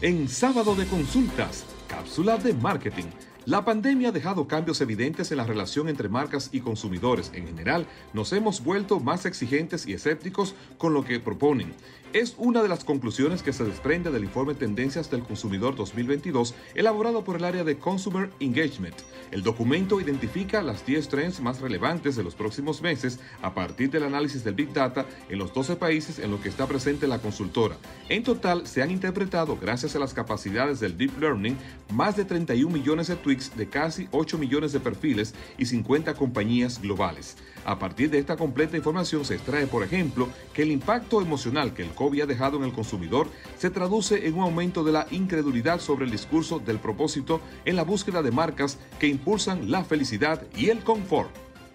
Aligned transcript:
En 0.00 0.28
sábado 0.28 0.76
de 0.76 0.86
consultas, 0.86 1.64
cápsula 1.88 2.36
de 2.36 2.52
marketing. 2.52 3.06
La 3.48 3.64
pandemia 3.64 4.10
ha 4.10 4.12
dejado 4.12 4.46
cambios 4.46 4.82
evidentes 4.82 5.30
en 5.30 5.38
la 5.38 5.44
relación 5.44 5.88
entre 5.88 6.10
marcas 6.10 6.50
y 6.52 6.60
consumidores. 6.60 7.30
En 7.32 7.46
general, 7.46 7.86
nos 8.12 8.34
hemos 8.34 8.62
vuelto 8.62 9.00
más 9.00 9.24
exigentes 9.24 9.86
y 9.86 9.94
escépticos 9.94 10.54
con 10.76 10.92
lo 10.92 11.02
que 11.02 11.18
proponen. 11.18 11.72
Es 12.12 12.34
una 12.38 12.62
de 12.62 12.68
las 12.68 12.84
conclusiones 12.84 13.42
que 13.42 13.52
se 13.54 13.64
desprende 13.64 14.10
del 14.10 14.24
informe 14.24 14.54
Tendencias 14.54 15.10
del 15.10 15.22
Consumidor 15.22 15.76
2022 15.76 16.54
elaborado 16.74 17.24
por 17.24 17.36
el 17.36 17.44
área 17.44 17.64
de 17.64 17.78
Consumer 17.78 18.30
Engagement. 18.40 18.96
El 19.30 19.42
documento 19.42 20.00
identifica 20.00 20.62
las 20.62 20.86
10 20.86 21.08
trends 21.08 21.40
más 21.40 21.60
relevantes 21.60 22.16
de 22.16 22.24
los 22.24 22.34
próximos 22.34 22.80
meses 22.80 23.20
a 23.42 23.54
partir 23.54 23.90
del 23.90 24.04
análisis 24.04 24.42
del 24.42 24.54
Big 24.54 24.72
Data 24.72 25.04
en 25.28 25.38
los 25.38 25.52
12 25.52 25.76
países 25.76 26.18
en 26.18 26.30
los 26.30 26.40
que 26.40 26.48
está 26.48 26.66
presente 26.66 27.06
la 27.06 27.18
consultora. 27.18 27.76
En 28.08 28.22
total, 28.22 28.66
se 28.66 28.82
han 28.82 28.90
interpretado, 28.90 29.58
gracias 29.60 29.94
a 29.94 29.98
las 29.98 30.14
capacidades 30.14 30.80
del 30.80 30.96
Deep 30.96 31.18
Learning, 31.18 31.58
más 31.92 32.16
de 32.16 32.24
31 32.24 32.72
millones 32.72 33.08
de 33.08 33.16
tweets 33.16 33.37
de 33.56 33.68
casi 33.68 34.08
8 34.10 34.38
millones 34.38 34.72
de 34.72 34.80
perfiles 34.80 35.34
y 35.56 35.66
50 35.66 36.14
compañías 36.14 36.80
globales. 36.80 37.36
A 37.64 37.78
partir 37.78 38.10
de 38.10 38.18
esta 38.18 38.36
completa 38.36 38.76
información 38.76 39.24
se 39.24 39.34
extrae, 39.34 39.66
por 39.66 39.82
ejemplo, 39.82 40.28
que 40.52 40.62
el 40.62 40.72
impacto 40.72 41.20
emocional 41.20 41.74
que 41.74 41.82
el 41.82 41.90
COVID 41.90 42.22
ha 42.22 42.26
dejado 42.26 42.58
en 42.58 42.64
el 42.64 42.72
consumidor 42.72 43.28
se 43.58 43.70
traduce 43.70 44.26
en 44.26 44.34
un 44.34 44.42
aumento 44.42 44.84
de 44.84 44.92
la 44.92 45.06
incredulidad 45.10 45.80
sobre 45.80 46.04
el 46.04 46.10
discurso 46.10 46.58
del 46.58 46.78
propósito 46.78 47.40
en 47.64 47.76
la 47.76 47.84
búsqueda 47.84 48.22
de 48.22 48.30
marcas 48.30 48.78
que 48.98 49.08
impulsan 49.08 49.70
la 49.70 49.84
felicidad 49.84 50.42
y 50.56 50.70
el 50.70 50.80
confort. 50.80 51.30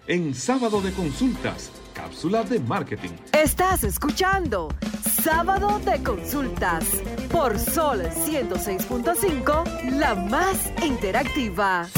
En 0.06 0.34
sábado 0.34 0.82
de 0.82 0.92
consultas, 0.92 1.70
cápsula 1.94 2.42
de 2.42 2.60
marketing. 2.60 3.12
Estás 3.32 3.84
escuchando 3.84 4.68
Sábado 5.24 5.80
de 5.86 6.02
Consultas 6.02 6.84
por 7.32 7.58
Sol 7.58 8.02
106.5, 8.02 9.92
la 9.92 10.14
más 10.14 10.70
interactiva. 10.84 11.88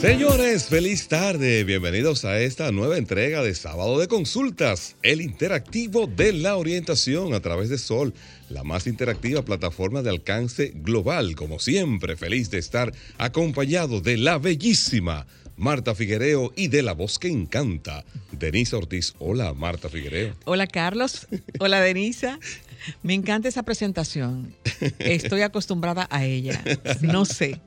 Señores, 0.00 0.64
feliz 0.64 1.06
tarde. 1.06 1.62
Bienvenidos 1.62 2.24
a 2.24 2.40
esta 2.40 2.72
nueva 2.72 2.98
entrega 2.98 3.40
de 3.40 3.54
Sábado 3.54 4.00
de 4.00 4.08
Consultas, 4.08 4.96
el 5.04 5.20
interactivo 5.20 6.08
de 6.08 6.32
la 6.32 6.56
orientación 6.56 7.34
a 7.34 7.40
través 7.40 7.68
de 7.68 7.78
Sol, 7.78 8.14
la 8.50 8.64
más 8.64 8.88
interactiva 8.88 9.42
plataforma 9.42 10.02
de 10.02 10.10
alcance 10.10 10.72
global. 10.74 11.36
Como 11.36 11.60
siempre, 11.60 12.16
feliz 12.16 12.50
de 12.50 12.58
estar 12.58 12.92
acompañado 13.16 14.00
de 14.00 14.16
la 14.16 14.38
bellísima 14.38 15.24
Marta 15.56 15.94
Figuereo 15.94 16.52
y 16.54 16.68
de 16.68 16.82
la 16.82 16.92
voz 16.92 17.18
que 17.18 17.28
encanta, 17.28 18.04
Denisa 18.32 18.76
Ortiz. 18.76 19.14
Hola, 19.18 19.54
Marta 19.54 19.88
Figuereo. 19.88 20.34
Hola, 20.44 20.66
Carlos. 20.66 21.26
Hola, 21.58 21.80
Denisa. 21.80 22.38
Me 23.02 23.14
encanta 23.14 23.48
esa 23.48 23.62
presentación. 23.62 24.54
Estoy 24.98 25.40
acostumbrada 25.42 26.06
a 26.10 26.24
ella. 26.24 26.62
No 27.00 27.24
sé. 27.24 27.60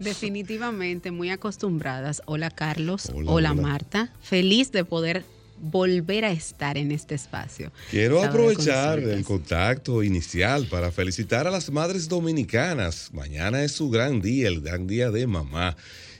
Definitivamente 0.00 1.10
muy 1.10 1.30
acostumbradas. 1.30 2.22
Hola 2.24 2.50
Carlos, 2.50 3.10
hola, 3.26 3.54
Marta. 3.54 4.12
Feliz 4.20 4.72
de 4.72 4.84
poder 4.84 5.24
volver 5.58 6.24
a 6.24 6.32
estar 6.32 6.76
en 6.78 6.92
este 6.92 7.14
espacio. 7.14 7.72
Quiero 7.90 8.22
aprovechar 8.22 8.98
el 8.98 9.24
contacto 9.24 10.02
inicial 10.02 10.66
para 10.66 10.90
felicitar 10.90 11.46
a 11.46 11.50
las 11.50 11.70
madres 11.70 12.08
dominicanas. 12.08 13.10
Mañana 13.12 13.62
es 13.62 13.72
su 13.72 13.90
gran 13.90 14.20
día, 14.20 14.48
el 14.48 14.60
gran 14.60 14.86
día 14.86 15.10
de 15.10 15.26
mamá. 15.26 15.76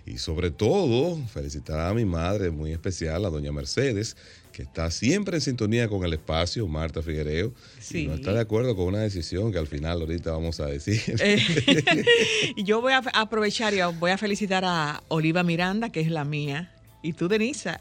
Y 0.06 0.18
sobre 0.18 0.52
todo, 0.52 1.18
felicitar 1.26 1.80
a 1.80 1.92
mi 1.92 2.04
madre 2.04 2.50
muy 2.50 2.70
especial, 2.70 3.24
a 3.24 3.28
doña 3.28 3.50
Mercedes, 3.50 4.16
que 4.52 4.62
está 4.62 4.88
siempre 4.92 5.36
en 5.36 5.40
sintonía 5.40 5.88
con 5.88 6.04
el 6.04 6.12
espacio, 6.12 6.66
Marta 6.68 7.02
Figuereo, 7.02 7.52
y 7.90 8.06
no 8.06 8.14
está 8.14 8.32
de 8.32 8.40
acuerdo 8.40 8.76
con 8.76 8.86
una 8.86 9.00
decisión 9.00 9.50
que 9.50 9.58
al 9.58 9.66
final 9.66 10.00
ahorita 10.00 10.30
vamos 10.30 10.60
a 10.60 10.66
decir. 10.66 11.02
Eh, 11.20 12.04
yo 12.64 12.80
voy 12.80 12.92
a 12.92 13.02
aprovechar 13.14 13.74
y 13.74 13.78
voy 13.98 14.12
a 14.12 14.18
felicitar 14.18 14.64
a 14.64 15.02
Oliva 15.08 15.42
Miranda, 15.42 15.90
que 15.90 16.00
es 16.00 16.10
la 16.10 16.24
mía. 16.24 16.72
¿Y 17.02 17.12
tú, 17.12 17.26
Denisa? 17.26 17.80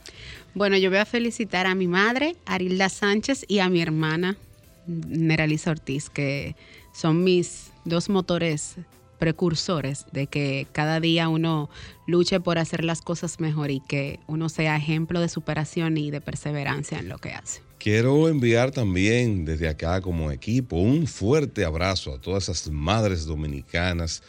Bueno, 0.55 0.77
yo 0.77 0.89
voy 0.89 0.99
a 0.99 1.05
felicitar 1.05 1.67
a 1.67 1.75
mi 1.75 1.87
madre, 1.87 2.35
Arilda 2.45 2.89
Sánchez, 2.89 3.45
y 3.47 3.59
a 3.59 3.69
mi 3.69 3.81
hermana, 3.81 4.35
Neralisa 4.87 5.71
Ortiz, 5.71 6.09
que 6.09 6.55
son 6.91 7.23
mis 7.23 7.71
dos 7.85 8.09
motores 8.09 8.77
precursores 9.17 10.05
de 10.11 10.27
que 10.27 10.67
cada 10.71 10.99
día 10.99 11.29
uno 11.29 11.69
luche 12.07 12.39
por 12.39 12.57
hacer 12.57 12.83
las 12.83 13.01
cosas 13.01 13.39
mejor 13.39 13.71
y 13.71 13.79
que 13.79 14.19
uno 14.27 14.49
sea 14.49 14.75
ejemplo 14.75 15.19
de 15.19 15.29
superación 15.29 15.97
y 15.97 16.11
de 16.11 16.21
perseverancia 16.21 16.99
en 16.99 17.09
lo 17.09 17.17
que 17.17 17.31
hace. 17.31 17.61
Quiero 17.79 18.27
enviar 18.29 18.71
también 18.71 19.45
desde 19.45 19.67
acá 19.67 20.01
como 20.01 20.31
equipo 20.31 20.77
un 20.77 21.07
fuerte 21.07 21.65
abrazo 21.65 22.13
a 22.13 22.19
todas 22.19 22.49
esas 22.49 22.71
madres 22.71 23.25
dominicanas 23.25 24.23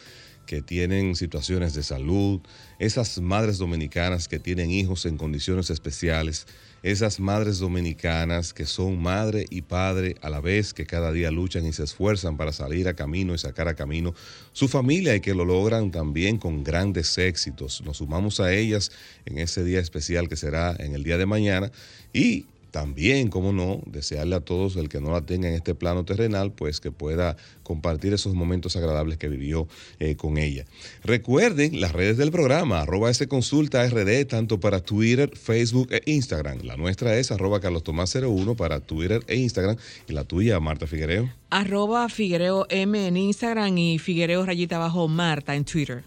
que 0.47 0.63
tienen 0.63 1.17
situaciones 1.17 1.75
de 1.75 1.83
salud, 1.83 2.41
esas 2.79 3.19
madres 3.19 3.59
dominicanas 3.59 4.29
que 4.29 4.39
tienen 4.39 4.71
hijos 4.71 5.05
en 5.07 5.17
condiciones 5.17 5.71
especiales, 5.71 6.47
esas 6.83 7.21
madres 7.21 7.59
dominicanas 7.59 8.53
que 8.53 8.67
son 8.67 9.01
madre 9.01 9.47
y 9.51 9.63
padre 9.63 10.17
a 10.23 10.31
la 10.31 10.41
vez, 10.41 10.73
que 10.73 10.87
cada 10.87 11.13
día 11.13 11.31
luchan 11.31 11.67
y 11.67 11.73
se 11.73 11.85
esfuerzan 11.85 12.37
para 12.37 12.53
salir 12.53 12.89
a 12.89 12.95
camino 12.95 13.35
y 13.35 13.39
sacar 13.39 13.69
a 13.69 13.75
camino 13.75 14.15
su 14.53 14.69
familia 14.69 15.15
y 15.15 15.21
que 15.21 15.35
lo 15.35 15.45
logran 15.45 15.91
también 15.91 16.39
con 16.39 16.63
grandes 16.63 17.17
éxitos. 17.19 17.83
Nos 17.83 17.99
sumamos 17.99 18.41
a 18.41 18.53
ellas 18.53 18.93
en 19.25 19.39
ese 19.39 19.65
día 19.65 19.81
especial 19.81 20.29
que 20.29 20.37
será 20.37 20.77
en 20.79 20.95
el 20.95 21.03
día 21.03 21.19
de 21.19 21.27
mañana 21.27 21.73
y 22.13 22.47
también, 22.77 23.31
como 23.31 23.55
no, 23.55 23.81
desearle 23.87 24.37
a 24.37 24.41
todos 24.41 24.77
el 24.77 24.91
que 24.91 25.01
no 25.01 25.11
la 25.11 25.23
tenga 25.23 25.49
en 25.49 25.55
este 25.55 25.75
plano 25.75 26.05
terrenal, 26.05 26.53
pues 26.53 26.79
que 26.79 26.93
pueda 26.93 27.39
compartir 27.63 28.13
esos 28.13 28.35
momentos 28.35 28.77
agradables 28.77 29.17
que 29.17 29.29
vivió 29.31 29.67
eh, 29.99 30.15
con 30.17 30.37
ella. 30.37 30.67
Recuerden 31.03 31.81
las 31.81 31.93
redes 31.93 32.19
del 32.19 32.31
programa, 32.31 32.83
arroba 32.83 33.11
ese 33.11 33.29
consulta 33.29 33.89
RD, 33.89 34.27
tanto 34.27 34.61
para 34.61 34.81
Twitter, 34.81 35.35
Facebook 35.35 35.89
e 35.91 36.03
Instagram. 36.05 36.65
La 36.65 36.77
nuestra 36.77 37.17
es 37.17 37.33
arroba 37.33 37.61
Carlos 37.61 37.83
Tomás 37.83 38.15
01 38.15 38.57
para 38.57 38.81
Twitter 38.81 39.25
e 39.27 39.37
Instagram. 39.37 39.79
Y 40.07 40.13
la 40.13 40.25
tuya, 40.25 40.61
Marta 40.61 40.87
Figuereo. 40.87 41.33
Arroba 41.49 42.07
Figuereo 42.11 42.67
M 42.69 43.07
en 43.07 43.17
Instagram 43.17 43.79
y 43.79 43.99
Figuereo 43.99 44.45
rayita 44.45 44.77
abajo 44.77 45.09
Marta 45.09 45.57
en 45.57 45.65
Twitter. 45.65 46.05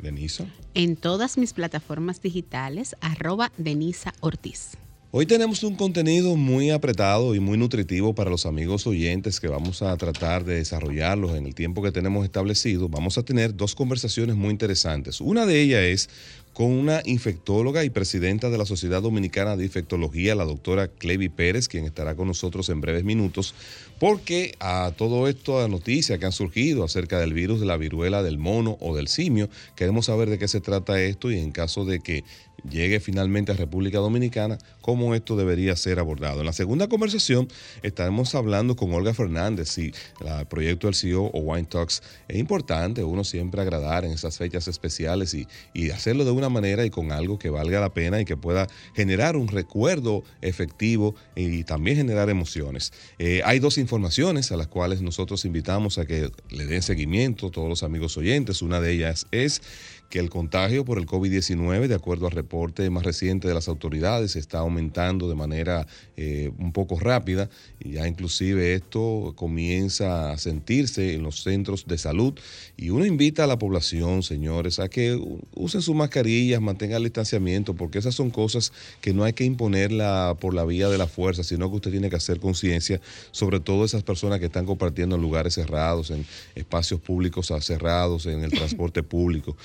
Denisa. 0.00 0.46
En 0.74 0.96
todas 0.96 1.38
mis 1.38 1.52
plataformas 1.52 2.20
digitales, 2.20 2.96
arroba 3.00 3.52
Denisa 3.56 4.12
Ortiz. 4.18 4.76
Hoy 5.14 5.26
tenemos 5.26 5.62
un 5.62 5.76
contenido 5.76 6.36
muy 6.36 6.70
apretado 6.70 7.34
y 7.34 7.40
muy 7.40 7.58
nutritivo 7.58 8.14
para 8.14 8.30
los 8.30 8.46
amigos 8.46 8.86
oyentes 8.86 9.40
que 9.40 9.48
vamos 9.48 9.82
a 9.82 9.94
tratar 9.98 10.42
de 10.46 10.54
desarrollarlos 10.54 11.36
en 11.36 11.44
el 11.44 11.54
tiempo 11.54 11.82
que 11.82 11.92
tenemos 11.92 12.24
establecido. 12.24 12.88
Vamos 12.88 13.18
a 13.18 13.22
tener 13.22 13.54
dos 13.54 13.74
conversaciones 13.74 14.36
muy 14.36 14.48
interesantes. 14.48 15.20
Una 15.20 15.44
de 15.44 15.60
ellas 15.60 15.82
es 15.82 16.08
con 16.54 16.70
una 16.70 17.02
infectóloga 17.04 17.84
y 17.84 17.90
presidenta 17.90 18.48
de 18.48 18.56
la 18.56 18.64
Sociedad 18.64 19.02
Dominicana 19.02 19.56
de 19.56 19.64
Infectología, 19.64 20.34
la 20.34 20.44
doctora 20.44 20.88
Clevi 20.88 21.28
Pérez, 21.28 21.68
quien 21.68 21.84
estará 21.84 22.14
con 22.14 22.28
nosotros 22.28 22.70
en 22.70 22.80
breves 22.80 23.04
minutos, 23.04 23.54
porque 23.98 24.54
a 24.60 24.92
todo 24.96 25.28
esto, 25.28 25.60
a 25.60 25.68
noticias 25.68 26.18
que 26.18 26.26
han 26.26 26.32
surgido 26.32 26.84
acerca 26.84 27.18
del 27.18 27.34
virus 27.34 27.60
de 27.60 27.66
la 27.66 27.76
viruela 27.76 28.22
del 28.22 28.38
mono 28.38 28.78
o 28.80 28.96
del 28.96 29.08
simio, 29.08 29.50
queremos 29.76 30.06
saber 30.06 30.30
de 30.30 30.38
qué 30.38 30.48
se 30.48 30.60
trata 30.60 31.00
esto 31.02 31.30
y 31.30 31.38
en 31.38 31.52
caso 31.52 31.84
de 31.84 32.00
que 32.00 32.24
llegue 32.68 33.00
finalmente 33.00 33.52
a 33.52 33.56
República 33.56 33.98
Dominicana, 33.98 34.58
cómo 34.80 35.14
esto 35.14 35.36
debería 35.36 35.76
ser 35.76 35.98
abordado. 35.98 36.40
En 36.40 36.46
la 36.46 36.52
segunda 36.52 36.88
conversación 36.88 37.48
estaremos 37.82 38.34
hablando 38.34 38.76
con 38.76 38.92
Olga 38.92 39.14
Fernández 39.14 39.68
si 39.68 39.92
el 40.20 40.46
proyecto 40.46 40.86
del 40.86 40.94
CEO 40.94 41.24
o 41.32 41.40
Wine 41.40 41.66
Talks 41.68 42.02
es 42.28 42.38
importante, 42.38 43.04
uno 43.04 43.24
siempre 43.24 43.62
agradar 43.62 44.04
en 44.04 44.12
esas 44.12 44.38
fechas 44.38 44.68
especiales 44.68 45.34
y, 45.34 45.46
y 45.72 45.90
hacerlo 45.90 46.24
de 46.24 46.30
una 46.30 46.48
manera 46.48 46.84
y 46.84 46.90
con 46.90 47.12
algo 47.12 47.38
que 47.38 47.50
valga 47.50 47.80
la 47.80 47.92
pena 47.92 48.20
y 48.20 48.24
que 48.24 48.36
pueda 48.36 48.68
generar 48.94 49.36
un 49.36 49.48
recuerdo 49.48 50.24
efectivo 50.40 51.14
y 51.36 51.64
también 51.64 51.96
generar 51.96 52.30
emociones. 52.30 52.92
Eh, 53.18 53.42
hay 53.44 53.58
dos 53.58 53.78
informaciones 53.78 54.52
a 54.52 54.56
las 54.56 54.68
cuales 54.68 55.02
nosotros 55.02 55.44
invitamos 55.44 55.98
a 55.98 56.06
que 56.06 56.30
le 56.50 56.66
den 56.66 56.82
seguimiento 56.82 57.50
todos 57.50 57.68
los 57.68 57.82
amigos 57.82 58.16
oyentes. 58.16 58.62
Una 58.62 58.80
de 58.80 58.92
ellas 58.92 59.26
es 59.30 59.62
que 60.12 60.18
el 60.18 60.28
contagio 60.28 60.84
por 60.84 60.98
el 60.98 61.06
COVID-19, 61.06 61.86
de 61.86 61.94
acuerdo 61.94 62.26
al 62.26 62.32
reporte 62.32 62.90
más 62.90 63.02
reciente 63.02 63.48
de 63.48 63.54
las 63.54 63.66
autoridades, 63.66 64.36
está 64.36 64.58
aumentando 64.58 65.26
de 65.26 65.34
manera 65.34 65.86
eh, 66.18 66.50
un 66.58 66.74
poco 66.74 67.00
rápida 67.00 67.48
y 67.80 67.92
ya 67.92 68.06
inclusive 68.06 68.74
esto 68.74 69.32
comienza 69.36 70.30
a 70.30 70.36
sentirse 70.36 71.14
en 71.14 71.22
los 71.22 71.42
centros 71.42 71.86
de 71.86 71.96
salud 71.96 72.34
y 72.76 72.90
uno 72.90 73.06
invita 73.06 73.44
a 73.44 73.46
la 73.46 73.58
población, 73.58 74.22
señores, 74.22 74.80
a 74.80 74.90
que 74.90 75.18
usen 75.54 75.80
su 75.80 75.94
mascarilla 75.94 76.12
mascarillas, 76.12 76.60
mantenga 76.60 76.98
el 76.98 77.04
distanciamiento, 77.04 77.72
porque 77.72 77.98
esas 77.98 78.14
son 78.14 78.28
cosas 78.28 78.70
que 79.00 79.14
no 79.14 79.24
hay 79.24 79.32
que 79.32 79.44
imponerla 79.44 80.36
por 80.38 80.52
la 80.52 80.66
vía 80.66 80.90
de 80.90 80.98
la 80.98 81.06
fuerza, 81.06 81.42
sino 81.42 81.70
que 81.70 81.76
usted 81.76 81.90
tiene 81.90 82.10
que 82.10 82.16
hacer 82.16 82.38
conciencia, 82.38 83.00
sobre 83.30 83.60
todo 83.60 83.86
esas 83.86 84.02
personas 84.02 84.40
que 84.40 84.46
están 84.46 84.66
compartiendo 84.66 85.16
en 85.16 85.22
lugares 85.22 85.54
cerrados, 85.54 86.10
en 86.10 86.26
espacios 86.54 87.00
públicos 87.00 87.50
cerrados, 87.60 88.26
en 88.26 88.44
el 88.44 88.50
transporte 88.50 89.02
público. 89.02 89.56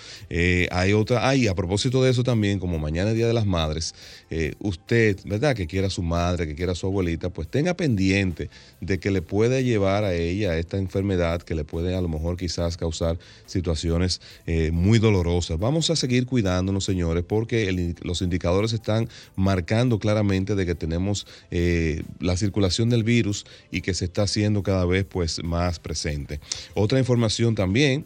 Hay 0.72 0.94
otra, 0.94 1.28
hay 1.28 1.48
a 1.48 1.56
propósito 1.56 2.04
de 2.04 2.12
eso 2.12 2.24
también, 2.24 2.60
como 2.60 2.80
mañana 2.80 3.12
es 3.12 3.16
Día 3.16 3.28
de 3.28 3.34
las 3.34 3.46
Madres, 3.46 3.96
eh, 4.30 4.54
usted, 4.60 5.18
¿verdad? 5.26 5.56
Que 5.56 5.68
quiera 5.68 5.88
a 5.88 5.90
su 5.90 6.04
madre, 6.04 6.48
que 6.48 6.56
quiera 6.56 6.74
a 6.74 6.76
su 6.76 6.86
abuelita, 6.88 7.30
pues 7.30 7.48
tenga 7.48 7.76
pendiente 7.76 8.50
de 8.82 9.00
que 9.00 9.12
le 9.12 9.22
puede 9.22 9.64
llevar 9.64 10.04
a 10.04 10.14
ella 10.14 10.58
esta 10.58 10.78
enfermedad 10.78 11.42
que 11.42 11.56
le 11.56 11.64
puede 11.64 11.96
a 11.96 12.02
lo 12.02 12.10
mejor 12.10 12.38
quizás 12.38 12.78
causar 12.78 13.18
situaciones 13.46 14.22
eh, 14.46 14.72
muy 14.72 15.00
dolorosas. 15.00 15.58
Vamos 15.60 15.90
a 15.90 15.96
seguir 15.96 16.26
cuidándonos, 16.26 16.84
señores, 16.84 17.24
porque 17.28 17.96
los 18.02 18.22
indicadores 18.22 18.74
están 18.74 19.08
marcando 19.36 20.00
claramente 20.00 20.56
de 20.56 20.66
que 20.66 20.76
tenemos 20.76 21.26
eh, 21.52 22.04
la 22.20 22.38
circulación 22.38 22.90
del 22.90 23.04
virus 23.04 23.46
y 23.72 23.82
que 23.82 23.94
se 23.94 24.06
está 24.06 24.24
haciendo 24.24 24.64
cada 24.64 24.86
vez 24.86 25.06
pues 25.06 25.44
más 25.44 25.80
presente. 25.80 26.40
Otra 26.74 27.00
información 27.00 27.56
también 27.56 28.06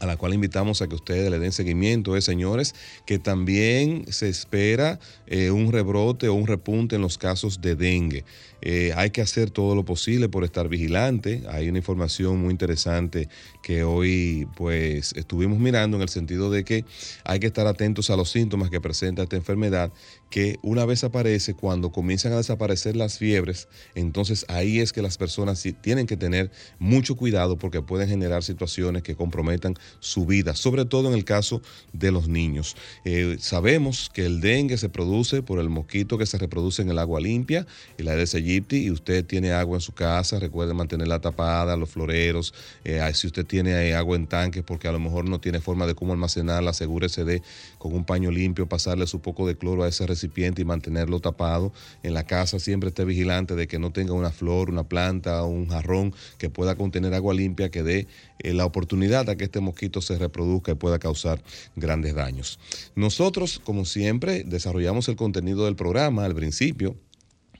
a 0.00 0.06
la 0.06 0.16
cual 0.16 0.34
invitamos 0.34 0.82
a 0.82 0.88
que 0.88 0.94
ustedes 0.94 1.30
le 1.30 1.38
den 1.38 1.52
seguimiento 1.52 2.16
es, 2.16 2.24
señores, 2.24 2.74
que 3.06 3.18
también 3.18 4.04
se 4.10 4.28
espera 4.28 4.98
eh, 5.26 5.50
un 5.50 5.72
rebrote 5.72 6.28
o 6.28 6.34
un 6.34 6.46
repunte 6.46 6.96
en 6.96 7.02
los 7.02 7.18
casos 7.18 7.60
de 7.60 7.76
dengue. 7.76 8.24
Eh, 8.62 8.92
hay 8.96 9.10
que 9.10 9.20
hacer 9.20 9.50
todo 9.50 9.74
lo 9.74 9.84
posible 9.84 10.28
por 10.28 10.42
estar 10.42 10.68
vigilante. 10.68 11.42
Hay 11.50 11.68
una 11.68 11.78
información 11.78 12.40
muy 12.40 12.50
interesante 12.50 13.28
que 13.62 13.84
hoy 13.84 14.48
pues 14.56 15.12
estuvimos 15.14 15.58
mirando 15.58 15.96
en 15.96 16.02
el 16.02 16.08
sentido 16.08 16.50
de 16.50 16.64
que 16.64 16.84
hay 17.24 17.38
que 17.38 17.46
estar 17.46 17.66
atentos 17.66 18.10
a 18.10 18.16
los 18.16 18.30
síntomas 18.30 18.70
que 18.70 18.80
presenta 18.80 19.22
esta 19.22 19.36
enfermedad 19.36 19.92
que 20.30 20.58
una 20.62 20.84
vez 20.84 21.04
aparece, 21.04 21.54
cuando 21.54 21.92
comienzan 21.92 22.32
a 22.32 22.36
desaparecer 22.36 22.96
las 22.96 23.18
fiebres, 23.18 23.68
entonces 23.94 24.44
ahí 24.48 24.80
es 24.80 24.92
que 24.92 25.02
las 25.02 25.18
personas 25.18 25.62
tienen 25.80 26.06
que 26.06 26.16
tener 26.16 26.50
mucho 26.78 27.16
cuidado 27.16 27.56
porque 27.56 27.82
pueden 27.82 28.08
generar 28.08 28.42
situaciones 28.42 29.02
que 29.02 29.14
comprometan 29.14 29.74
su 30.00 30.26
vida, 30.26 30.54
sobre 30.54 30.84
todo 30.84 31.08
en 31.08 31.14
el 31.14 31.24
caso 31.24 31.62
de 31.92 32.10
los 32.10 32.28
niños. 32.28 32.76
Eh, 33.04 33.36
sabemos 33.38 34.10
que 34.12 34.26
el 34.26 34.40
dengue 34.40 34.78
se 34.78 34.88
produce 34.88 35.42
por 35.42 35.58
el 35.58 35.68
mosquito 35.68 36.18
que 36.18 36.26
se 36.26 36.38
reproduce 36.38 36.82
en 36.82 36.90
el 36.90 36.98
agua 36.98 37.20
limpia, 37.20 37.66
el 37.98 38.08
Aedes 38.08 38.34
aegypti, 38.34 38.84
y 38.84 38.90
usted 38.90 39.24
tiene 39.24 39.52
agua 39.52 39.76
en 39.76 39.80
su 39.82 39.92
casa, 39.92 40.38
recuerde 40.38 40.74
mantenerla 40.74 41.20
tapada, 41.20 41.76
los 41.76 41.90
floreros, 41.90 42.52
eh, 42.84 43.00
si 43.14 43.26
usted 43.26 43.46
tiene 43.46 43.70
eh, 43.88 43.94
agua 43.94 44.16
en 44.16 44.26
tanques 44.26 44.62
porque 44.62 44.88
a 44.88 44.92
lo 44.92 44.98
mejor 44.98 45.28
no 45.28 45.40
tiene 45.40 45.60
forma 45.60 45.86
de 45.86 45.94
cómo 45.94 46.12
almacenarla, 46.12 46.70
asegúrese 46.70 47.24
de 47.24 47.42
con 47.86 47.94
un 47.94 48.04
paño 48.04 48.30
limpio 48.30 48.68
pasarle 48.68 49.06
su 49.06 49.20
poco 49.20 49.46
de 49.46 49.56
cloro 49.56 49.84
a 49.84 49.88
ese 49.88 50.06
recipiente 50.06 50.62
y 50.62 50.64
mantenerlo 50.64 51.20
tapado. 51.20 51.72
En 52.02 52.14
la 52.14 52.24
casa 52.24 52.58
siempre 52.58 52.88
esté 52.88 53.04
vigilante 53.04 53.54
de 53.54 53.68
que 53.68 53.78
no 53.78 53.92
tenga 53.92 54.12
una 54.12 54.30
flor, 54.30 54.70
una 54.70 54.84
planta 54.84 55.44
un 55.44 55.68
jarrón 55.68 56.14
que 56.38 56.50
pueda 56.50 56.74
contener 56.74 57.14
agua 57.14 57.34
limpia 57.34 57.70
que 57.70 57.82
dé 57.82 58.06
eh, 58.40 58.52
la 58.52 58.64
oportunidad 58.64 59.28
a 59.30 59.36
que 59.36 59.44
este 59.44 59.60
mosquito 59.60 60.00
se 60.00 60.18
reproduzca 60.18 60.72
y 60.72 60.74
pueda 60.74 60.98
causar 60.98 61.42
grandes 61.76 62.14
daños. 62.14 62.58
Nosotros, 62.94 63.60
como 63.62 63.84
siempre, 63.84 64.42
desarrollamos 64.44 65.08
el 65.08 65.16
contenido 65.16 65.64
del 65.64 65.76
programa 65.76 66.24
al 66.24 66.34
principio 66.34 66.96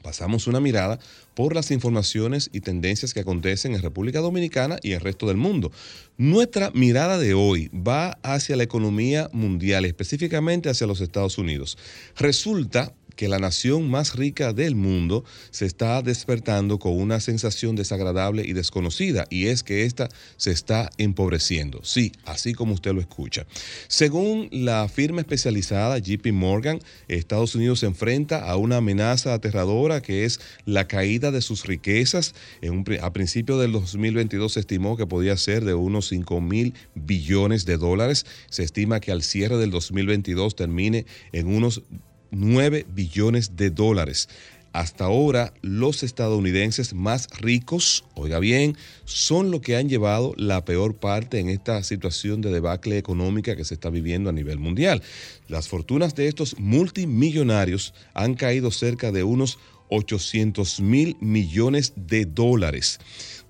pasamos 0.06 0.46
una 0.46 0.60
mirada 0.60 1.00
por 1.34 1.52
las 1.52 1.72
informaciones 1.72 2.48
y 2.52 2.60
tendencias 2.60 3.12
que 3.12 3.18
acontecen 3.18 3.74
en 3.74 3.82
República 3.82 4.20
Dominicana 4.20 4.78
y 4.80 4.92
el 4.92 5.00
resto 5.00 5.26
del 5.26 5.36
mundo. 5.36 5.72
Nuestra 6.16 6.70
mirada 6.74 7.18
de 7.18 7.34
hoy 7.34 7.72
va 7.74 8.16
hacia 8.22 8.54
la 8.54 8.62
economía 8.62 9.28
mundial, 9.32 9.84
específicamente 9.84 10.68
hacia 10.70 10.86
los 10.86 11.00
Estados 11.00 11.38
Unidos. 11.38 11.76
Resulta 12.14 12.94
que 13.16 13.28
la 13.28 13.38
nación 13.38 13.90
más 13.90 14.14
rica 14.14 14.52
del 14.52 14.76
mundo 14.76 15.24
se 15.50 15.66
está 15.66 16.02
despertando 16.02 16.78
con 16.78 16.92
una 16.92 17.20
sensación 17.20 17.74
desagradable 17.76 18.44
y 18.46 18.52
desconocida, 18.52 19.26
y 19.30 19.46
es 19.46 19.62
que 19.62 19.84
ésta 19.84 20.08
se 20.36 20.52
está 20.52 20.90
empobreciendo. 20.98 21.80
Sí, 21.82 22.12
así 22.24 22.54
como 22.54 22.74
usted 22.74 22.92
lo 22.92 23.00
escucha. 23.00 23.46
Según 23.88 24.48
la 24.52 24.88
firma 24.88 25.20
especializada 25.20 25.98
JP 25.98 26.26
Morgan, 26.32 26.80
Estados 27.08 27.54
Unidos 27.54 27.80
se 27.80 27.86
enfrenta 27.86 28.48
a 28.48 28.56
una 28.56 28.76
amenaza 28.76 29.34
aterradora 29.34 30.02
que 30.02 30.24
es 30.24 30.40
la 30.64 30.86
caída 30.86 31.30
de 31.30 31.42
sus 31.42 31.66
riquezas. 31.66 32.34
En 32.60 32.84
a 33.00 33.12
principios 33.12 33.60
del 33.60 33.72
2022 33.72 34.52
se 34.52 34.60
estimó 34.60 34.96
que 34.96 35.06
podía 35.06 35.36
ser 35.36 35.64
de 35.64 35.74
unos 35.74 36.08
5 36.08 36.40
mil 36.40 36.74
billones 36.94 37.64
de 37.64 37.78
dólares. 37.78 38.26
Se 38.50 38.62
estima 38.62 39.00
que 39.00 39.12
al 39.12 39.22
cierre 39.22 39.56
del 39.56 39.70
2022 39.70 40.54
termine 40.56 41.06
en 41.32 41.48
unos 41.48 41.82
9 42.30 42.86
billones 42.88 43.56
de 43.56 43.70
dólares. 43.70 44.28
Hasta 44.76 45.06
ahora, 45.06 45.54
los 45.62 46.02
estadounidenses 46.02 46.92
más 46.92 47.28
ricos, 47.40 48.04
oiga 48.14 48.38
bien, 48.40 48.76
son 49.06 49.50
los 49.50 49.62
que 49.62 49.74
han 49.74 49.88
llevado 49.88 50.34
la 50.36 50.66
peor 50.66 50.96
parte 50.96 51.38
en 51.38 51.48
esta 51.48 51.82
situación 51.82 52.42
de 52.42 52.50
debacle 52.50 52.98
económica 52.98 53.56
que 53.56 53.64
se 53.64 53.72
está 53.72 53.88
viviendo 53.88 54.28
a 54.28 54.34
nivel 54.34 54.58
mundial. 54.58 55.02
Las 55.48 55.68
fortunas 55.68 56.14
de 56.14 56.28
estos 56.28 56.58
multimillonarios 56.58 57.94
han 58.12 58.34
caído 58.34 58.70
cerca 58.70 59.12
de 59.12 59.24
unos 59.24 59.58
800 59.88 60.80
mil 60.80 61.16
millones 61.20 61.94
de 61.96 62.26
dólares. 62.26 62.98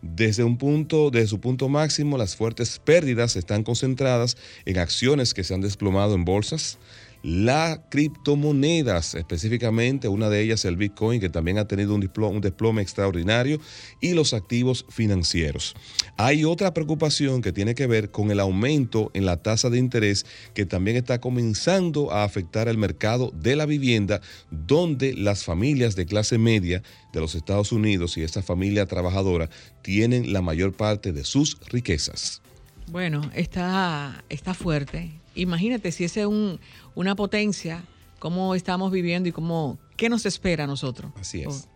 Desde 0.03 0.45
un 0.45 0.59
punto, 0.59 1.11
desde 1.11 1.27
su 1.27 1.41
punto 1.41 1.69
máximo, 1.69 2.19
las 2.19 2.37
fuertes 2.37 2.79
pérdidas 2.79 3.35
están 3.35 3.65
concentradas 3.65 4.37
en 4.65 4.79
acciones 4.79 5.35
que 5.35 5.43
se 5.43 5.55
han 5.55 5.61
desplomado 5.61 6.15
en 6.15 6.25
bolsas, 6.25 6.79
las 7.27 7.81
criptomonedas, 7.89 9.17
específicamente 9.17 10.07
una 10.07 10.29
de 10.29 10.43
ellas 10.43 10.65
el 10.65 10.77
Bitcoin, 10.77 11.21
que 11.21 11.29
también 11.29 11.59
ha 11.59 11.67
tenido 11.67 11.93
un 11.93 12.01
desplome, 12.41 12.83
extraordinario, 12.83 13.59
y 14.01 14.15
los 14.15 14.33
activos 14.33 14.87
financieros. 14.91 15.75
Hay 16.17 16.45
otra 16.45 16.73
preocupación 16.73 17.43
que 17.43 17.53
tiene 17.53 17.75
que 17.75 17.89
ver 17.89 18.13
con 18.13 18.31
el 18.31 18.39
aumento 18.39 19.11
en 19.13 19.27
la 19.27 19.39
tasa 19.39 19.71
de 19.71 19.79
interés 19.79 20.25
que 20.55 20.67
también 20.67 20.97
está 20.97 21.21
comenzando 21.21 22.13
a 22.13 22.23
afectar 22.23 22.69
el 22.69 22.79
mercado 22.79 23.33
de 23.35 23.57
la 23.57 23.67
vivienda, 23.67 24.21
donde 24.53 25.13
las 25.13 25.43
familias 25.43 25.97
de 25.97 26.07
clase 26.07 26.39
media 26.39 26.85
de 27.13 27.21
los 27.21 27.35
Estados 27.35 27.73
Unidos 27.73 28.17
y 28.17 28.23
esa 28.23 28.41
familia 28.41 28.87
trabajadora 28.87 29.51
tienen 29.83 30.33
la 30.33 30.43
mayor 30.43 30.75
parte 30.75 31.13
de 31.13 31.25
sus 31.25 31.59
riquezas. 31.71 32.41
Bueno, 32.89 33.33
está, 33.35 34.23
está 34.29 34.55
fuerte. 34.55 35.26
Imagínate 35.37 35.93
si 35.93 36.05
ese 36.05 36.21
es 36.21 36.27
un, 36.27 36.59
una 36.95 37.15
potencia, 37.15 37.85
cómo 38.19 38.55
estamos 38.55 38.91
viviendo 38.91 39.29
y 39.29 39.33
cómo, 39.33 39.79
qué 39.97 40.09
nos 40.09 40.27
espera 40.27 40.65
a 40.65 40.67
nosotros. 40.67 41.13
Así 41.21 41.43
es. 41.43 41.69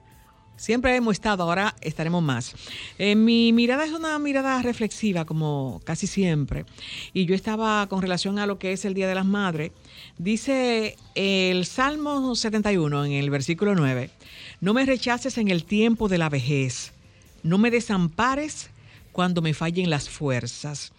Siempre 0.60 0.94
hemos 0.94 1.14
estado, 1.14 1.44
ahora 1.44 1.74
estaremos 1.80 2.22
más. 2.22 2.54
Eh, 2.98 3.14
mi 3.14 3.50
mirada 3.50 3.82
es 3.86 3.92
una 3.92 4.18
mirada 4.18 4.60
reflexiva, 4.60 5.24
como 5.24 5.80
casi 5.84 6.06
siempre. 6.06 6.66
Y 7.14 7.24
yo 7.24 7.34
estaba 7.34 7.86
con 7.86 8.02
relación 8.02 8.38
a 8.38 8.44
lo 8.44 8.58
que 8.58 8.72
es 8.72 8.84
el 8.84 8.92
Día 8.92 9.08
de 9.08 9.14
las 9.14 9.24
Madres. 9.24 9.72
Dice 10.18 10.96
el 11.14 11.64
Salmo 11.64 12.34
71 12.34 13.06
en 13.06 13.12
el 13.12 13.30
versículo 13.30 13.74
9, 13.74 14.10
no 14.60 14.74
me 14.74 14.84
rechaces 14.84 15.38
en 15.38 15.48
el 15.48 15.64
tiempo 15.64 16.08
de 16.08 16.18
la 16.18 16.28
vejez, 16.28 16.92
no 17.42 17.56
me 17.56 17.70
desampares 17.70 18.68
cuando 19.12 19.40
me 19.40 19.54
fallen 19.54 19.88
las 19.88 20.10
fuerzas. 20.10 20.92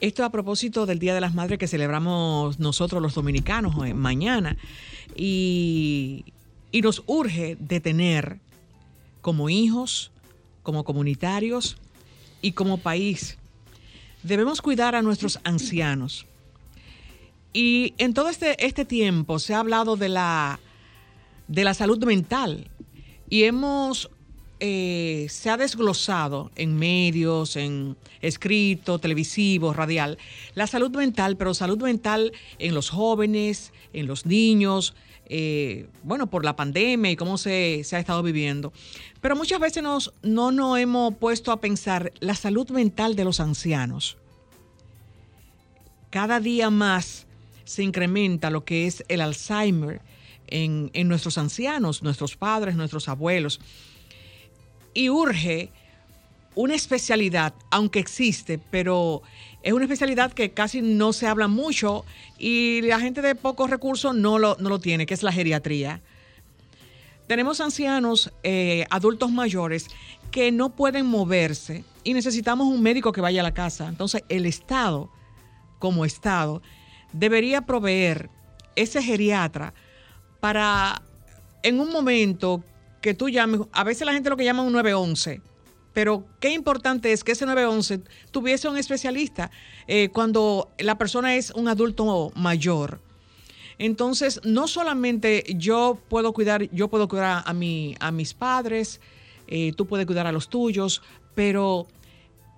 Esto 0.00 0.24
a 0.24 0.30
propósito 0.30 0.86
del 0.86 0.98
Día 0.98 1.14
de 1.14 1.20
las 1.20 1.34
Madres 1.34 1.58
que 1.58 1.66
celebramos 1.66 2.60
nosotros 2.60 3.02
los 3.02 3.14
dominicanos 3.14 3.74
eh, 3.84 3.94
mañana. 3.94 4.56
Y, 5.16 6.24
y 6.70 6.82
nos 6.82 7.02
urge 7.06 7.56
detener 7.58 8.38
como 9.20 9.50
hijos, 9.50 10.12
como 10.62 10.84
comunitarios 10.84 11.78
y 12.42 12.52
como 12.52 12.78
país. 12.78 13.38
Debemos 14.22 14.62
cuidar 14.62 14.94
a 14.94 15.02
nuestros 15.02 15.40
ancianos. 15.42 16.26
Y 17.52 17.94
en 17.98 18.14
todo 18.14 18.28
este, 18.28 18.64
este 18.64 18.84
tiempo 18.84 19.38
se 19.38 19.54
ha 19.54 19.60
hablado 19.60 19.96
de 19.96 20.08
la, 20.08 20.60
de 21.48 21.64
la 21.64 21.74
salud 21.74 22.04
mental 22.04 22.70
y 23.28 23.44
hemos 23.44 24.10
eh, 24.60 25.26
se 25.30 25.50
ha 25.50 25.56
desglosado 25.56 26.50
en 26.56 26.76
medios, 26.76 27.54
en 27.54 27.96
escrito, 28.20 28.98
televisivo, 28.98 29.72
radial, 29.72 30.18
la 30.54 30.66
salud 30.66 30.90
mental, 30.90 31.36
pero 31.36 31.54
salud 31.54 31.80
mental 31.80 32.32
en 32.58 32.74
los 32.74 32.90
jóvenes, 32.90 33.72
en 33.92 34.08
los 34.08 34.26
niños, 34.26 34.94
eh, 35.26 35.86
bueno, 36.02 36.26
por 36.26 36.44
la 36.44 36.56
pandemia 36.56 37.12
y 37.12 37.16
cómo 37.16 37.38
se, 37.38 37.84
ha 37.92 37.98
estado 37.98 38.22
viviendo. 38.22 38.72
Pero 39.20 39.36
muchas 39.36 39.60
veces 39.60 39.82
nos, 39.82 40.12
no 40.22 40.50
nos 40.50 40.78
hemos 40.78 41.14
puesto 41.14 41.52
a 41.52 41.60
pensar 41.60 42.12
la 42.18 42.34
salud 42.34 42.68
mental 42.70 43.14
de 43.14 43.24
los 43.24 43.38
ancianos. 43.38 44.16
Cada 46.10 46.40
día 46.40 46.70
más 46.70 47.26
se 47.64 47.84
incrementa 47.84 48.50
lo 48.50 48.64
que 48.64 48.86
es 48.86 49.04
el 49.08 49.20
Alzheimer 49.20 50.00
en, 50.48 50.90
en 50.94 51.06
nuestros 51.06 51.38
ancianos, 51.38 52.02
nuestros 52.02 52.36
padres, 52.36 52.74
nuestros 52.74 53.08
abuelos 53.08 53.60
y 54.94 55.10
urge 55.10 55.70
una 56.54 56.74
especialidad, 56.74 57.54
aunque 57.70 58.00
existe, 58.00 58.58
pero 58.58 59.22
es 59.62 59.72
una 59.72 59.84
especialidad 59.84 60.32
que 60.32 60.50
casi 60.50 60.82
no 60.82 61.12
se 61.12 61.26
habla 61.26 61.46
mucho 61.46 62.04
y 62.38 62.82
la 62.82 62.98
gente 62.98 63.22
de 63.22 63.34
pocos 63.34 63.70
recursos 63.70 64.14
no 64.14 64.38
lo, 64.38 64.56
no 64.58 64.68
lo 64.68 64.78
tiene, 64.80 65.06
que 65.06 65.14
es 65.14 65.22
la 65.22 65.32
geriatría. 65.32 66.00
Tenemos 67.28 67.60
ancianos, 67.60 68.32
eh, 68.42 68.86
adultos 68.90 69.30
mayores, 69.30 69.86
que 70.30 70.50
no 70.50 70.70
pueden 70.70 71.06
moverse 71.06 71.84
y 72.02 72.14
necesitamos 72.14 72.66
un 72.66 72.82
médico 72.82 73.12
que 73.12 73.20
vaya 73.20 73.40
a 73.40 73.44
la 73.44 73.54
casa. 73.54 73.86
Entonces, 73.86 74.24
el 74.28 74.46
Estado, 74.46 75.10
como 75.78 76.04
Estado, 76.04 76.62
debería 77.12 77.62
proveer 77.62 78.30
ese 78.76 79.02
geriatra 79.02 79.74
para, 80.40 81.02
en 81.62 81.80
un 81.80 81.90
momento 81.90 82.64
que 83.00 83.14
tú 83.14 83.28
llames, 83.28 83.60
a 83.72 83.84
veces 83.84 84.06
la 84.06 84.12
gente 84.12 84.30
lo 84.30 84.36
que 84.36 84.44
llama 84.44 84.62
un 84.62 84.72
911, 84.72 85.40
pero 85.92 86.24
qué 86.40 86.50
importante 86.50 87.12
es 87.12 87.24
que 87.24 87.32
ese 87.32 87.46
911 87.46 88.00
tuviese 88.30 88.68
un 88.68 88.76
especialista 88.76 89.50
eh, 89.86 90.10
cuando 90.10 90.70
la 90.78 90.98
persona 90.98 91.34
es 91.36 91.50
un 91.50 91.68
adulto 91.68 92.30
mayor. 92.36 93.00
Entonces, 93.78 94.40
no 94.44 94.66
solamente 94.66 95.44
yo 95.56 95.98
puedo 96.08 96.32
cuidar, 96.32 96.68
yo 96.70 96.88
puedo 96.88 97.08
cuidar 97.08 97.42
a, 97.46 97.52
mi, 97.52 97.94
a 98.00 98.10
mis 98.10 98.34
padres, 98.34 99.00
eh, 99.46 99.72
tú 99.76 99.86
puedes 99.86 100.06
cuidar 100.06 100.26
a 100.26 100.32
los 100.32 100.48
tuyos, 100.48 101.02
pero 101.34 101.86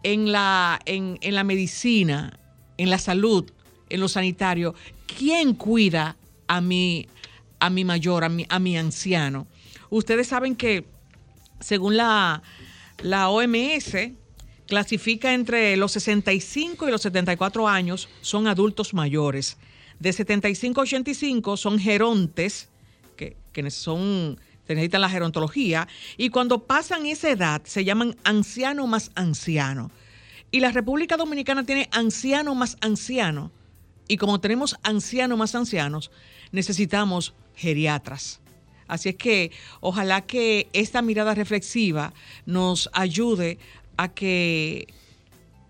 en 0.03 0.33
la, 0.33 0.81
en, 0.87 1.19
la 1.23 1.45
medicina, 1.45 2.39
en 2.79 2.91
la 2.91 2.99
salud, 2.99 3.51
en 3.91 4.01
lo 4.01 4.09
sanitario, 4.09 4.75
¿quién 5.07 5.55
cuida 5.55 6.17
a 6.47 6.61
mi, 6.61 7.07
a 7.59 7.71
mi 7.71 7.85
mayor, 7.85 8.25
a 8.25 8.29
mi, 8.29 8.47
a 8.49 8.59
mi 8.59 8.79
anciano? 8.79 9.47
Ustedes 9.91 10.29
saben 10.29 10.57
que 10.57 10.87
según 11.61 11.97
la, 11.97 12.43
la 13.03 13.29
OMS 13.29 13.97
clasifica 14.67 15.35
entre 15.35 15.77
los 15.77 15.93
65 15.93 16.89
y 16.89 16.93
los 16.93 17.03
74 17.03 17.69
años 17.69 18.09
son 18.21 18.47
adultos 18.47 18.95
mayores. 18.95 19.59
De 19.99 20.13
75 20.13 20.81
a 20.81 20.85
85 20.85 21.57
son 21.57 21.79
gerontes, 21.79 22.69
que, 23.17 23.37
que 23.53 23.71
son, 23.71 24.41
necesitan 24.67 25.03
la 25.03 25.11
gerontología, 25.11 25.89
y 26.17 26.31
cuando 26.31 26.65
pasan 26.65 27.05
esa 27.05 27.29
edad 27.31 27.63
se 27.65 27.85
llaman 27.85 28.17
anciano 28.25 28.87
más 28.87 29.11
anciano. 29.17 29.91
Y 30.53 30.61
la 30.61 30.73
República 30.73 31.17
Dominicana 31.17 31.65
tiene 31.65 31.89
anciano 31.93 32.55
más 32.55 32.77
anciano. 32.81 33.51
Y 34.09 34.17
como 34.17 34.41
tenemos 34.41 34.77
anciano 34.83 35.37
más 35.37 35.55
ancianos, 35.55 36.11
necesitamos 36.51 37.35
geriatras. 37.55 38.40
Así 38.91 39.11
es 39.11 39.17
que 39.17 39.51
ojalá 39.81 40.23
que 40.23 40.69
esta 40.73 41.03
mirada 41.03 41.35
reflexiva 41.35 42.13
nos 42.47 42.91
ayude 42.93 43.59
a 43.97 44.09
que 44.09 44.87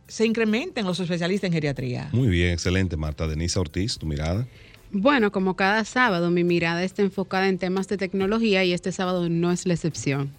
se 0.08 0.26
incrementen 0.26 0.84
los 0.84 0.98
especialistas 0.98 1.48
en 1.48 1.52
geriatría. 1.52 2.08
Muy 2.12 2.28
bien, 2.28 2.52
excelente, 2.52 2.96
Marta. 2.96 3.28
Denisa 3.28 3.60
Ortiz, 3.60 3.96
tu 3.98 4.06
mirada. 4.06 4.46
Bueno, 4.90 5.30
como 5.30 5.54
cada 5.54 5.84
sábado, 5.84 6.30
mi 6.30 6.42
mirada 6.42 6.82
está 6.82 7.02
enfocada 7.02 7.48
en 7.48 7.58
temas 7.58 7.86
de 7.86 7.96
tecnología 7.96 8.64
y 8.64 8.72
este 8.72 8.90
sábado 8.90 9.28
no 9.28 9.52
es 9.52 9.66
la 9.66 9.74
excepción. 9.74 10.32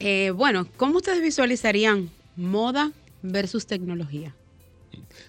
Eh, 0.00 0.32
bueno, 0.34 0.66
¿cómo 0.76 0.96
ustedes 0.96 1.22
visualizarían 1.22 2.10
moda 2.36 2.90
versus 3.22 3.66
tecnología? 3.66 4.34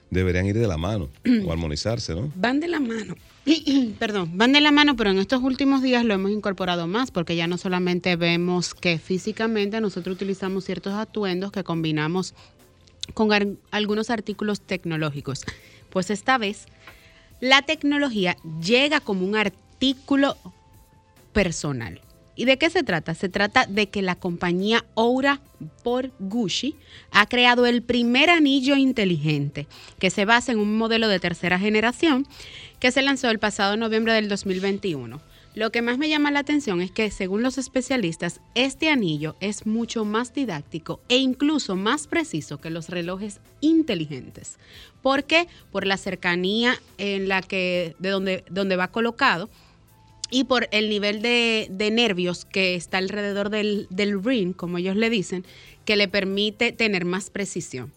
Deberían 0.10 0.46
ir 0.46 0.58
de 0.58 0.68
la 0.68 0.78
mano 0.78 1.10
o 1.46 1.52
armonizarse, 1.52 2.14
¿no? 2.14 2.32
Van 2.36 2.60
de 2.60 2.68
la 2.68 2.80
mano. 2.80 3.16
Perdón, 4.00 4.38
van 4.38 4.54
de 4.54 4.62
la 4.62 4.72
mano, 4.72 4.96
pero 4.96 5.10
en 5.10 5.20
estos 5.20 5.42
últimos 5.42 5.82
días 5.82 6.06
lo 6.06 6.14
hemos 6.14 6.32
incorporado 6.32 6.88
más 6.88 7.12
porque 7.12 7.36
ya 7.36 7.48
no 7.48 7.58
solamente 7.58 8.16
vemos 8.16 8.74
que 8.74 8.98
físicamente 8.98 9.82
nosotros 9.82 10.16
utilizamos 10.16 10.66
ciertos 10.66 10.94
atuendos 10.94 11.52
que 11.52 11.64
combinamos 11.64 12.36
con 13.14 13.58
algunos 13.72 14.10
artículos 14.10 14.62
tecnológicos. 14.62 15.44
Pues 15.90 16.10
esta 16.10 16.38
vez 16.38 16.66
la 17.40 17.62
tecnología 17.62 18.38
llega 18.62 19.02
como 19.02 19.26
un 19.26 19.36
artículo 19.36 20.38
personal. 21.34 22.00
¿Y 22.36 22.46
de 22.46 22.58
qué 22.58 22.70
se 22.70 22.84
trata? 22.84 23.14
Se 23.14 23.30
trata 23.30 23.66
de 23.68 23.90
que 23.90 24.02
la 24.02 24.16
compañía 24.16 24.86
Oura 24.96 25.40
por 25.84 26.12
Gucci 26.20 26.76
ha 27.12 27.28
creado 27.28 27.66
el 27.66 27.84
primer 27.84 28.30
anillo 28.30 28.76
inteligente 28.76 29.68
que 30.00 30.10
se 30.10 30.26
basa 30.26 30.52
en 30.52 30.60
un 30.60 30.78
modelo 30.78 31.08
de 31.08 31.20
tercera 31.20 31.60
generación 31.60 32.26
que 32.80 32.92
se 32.92 33.04
lanzó 33.04 33.30
el 33.30 33.40
pasado 33.40 33.78
noviembre 33.78 34.14
del 34.14 34.30
2021. 34.30 35.22
Lo 35.56 35.72
que 35.72 35.84
más 35.84 36.00
me 36.00 36.10
llama 36.10 36.32
la 36.32 36.40
atención 36.40 36.82
es 36.82 36.90
que, 36.90 37.12
según 37.12 37.44
los 37.44 37.60
especialistas, 37.60 38.42
este 38.56 38.90
anillo 38.90 39.36
es 39.40 39.68
mucho 39.68 40.04
más 40.04 40.34
didáctico 40.34 41.00
e 41.10 41.18
incluso 41.18 41.76
más 41.76 42.08
preciso 42.08 42.60
que 42.60 42.72
los 42.72 42.90
relojes 42.90 43.40
inteligentes. 43.62 44.58
¿Por 45.04 45.26
qué? 45.26 45.48
Por 45.72 45.86
la 45.86 45.98
cercanía 45.98 46.82
en 46.98 47.28
la 47.28 47.44
que, 47.44 47.96
de 48.00 48.10
donde, 48.10 48.44
donde 48.50 48.78
va 48.78 48.88
colocado 48.88 49.48
y 50.34 50.46
por 50.46 50.68
el 50.72 50.90
nivel 50.90 51.22
de, 51.22 51.70
nervios 51.92 52.44
que 52.44 52.74
está 52.74 52.98
alrededor 52.98 53.52
del, 53.52 53.88
ring, 54.24 54.54
como 54.54 54.80
ellos 54.80 54.96
le 54.96 55.12
dicen, 55.12 55.46
que 55.86 55.96
le 55.96 56.08
permite 56.08 56.72
tener 56.72 57.06
más 57.06 57.30
precisión. 57.30 57.94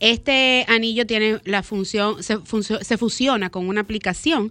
Este 0.00 0.64
anillo 0.66 1.06
tiene 1.06 1.40
la 1.44 1.62
función, 1.62 2.22
se, 2.22 2.38
fusiona 2.96 3.50
con 3.50 3.68
una 3.68 3.82
aplicación 3.82 4.50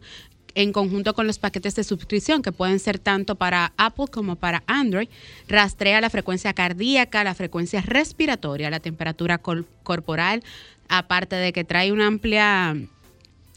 en 0.54 0.72
conjunto 0.72 1.16
con 1.16 1.26
los 1.26 1.40
paquetes 1.40 1.74
de 1.74 1.84
suscripción 1.84 2.44
que 2.44 2.52
pueden 2.52 2.78
ser 2.78 3.00
tanto 3.00 3.34
para 3.34 3.74
Apple 3.78 4.06
como 4.12 4.36
para 4.36 4.62
Android. 4.68 5.10
Rastrea 5.48 6.02
la 6.02 6.12
frecuencia 6.12 6.54
cardíaca, 6.54 7.24
la 7.24 7.34
frecuencia 7.34 7.82
respiratoria, 7.82 8.70
la 8.70 8.80
temperatura 8.80 9.40
corporal, 9.40 10.44
aparte 10.88 11.36
de 11.36 11.52
que 11.52 11.64
trae 11.64 11.92
una 11.92 12.06
amplia 12.06 12.78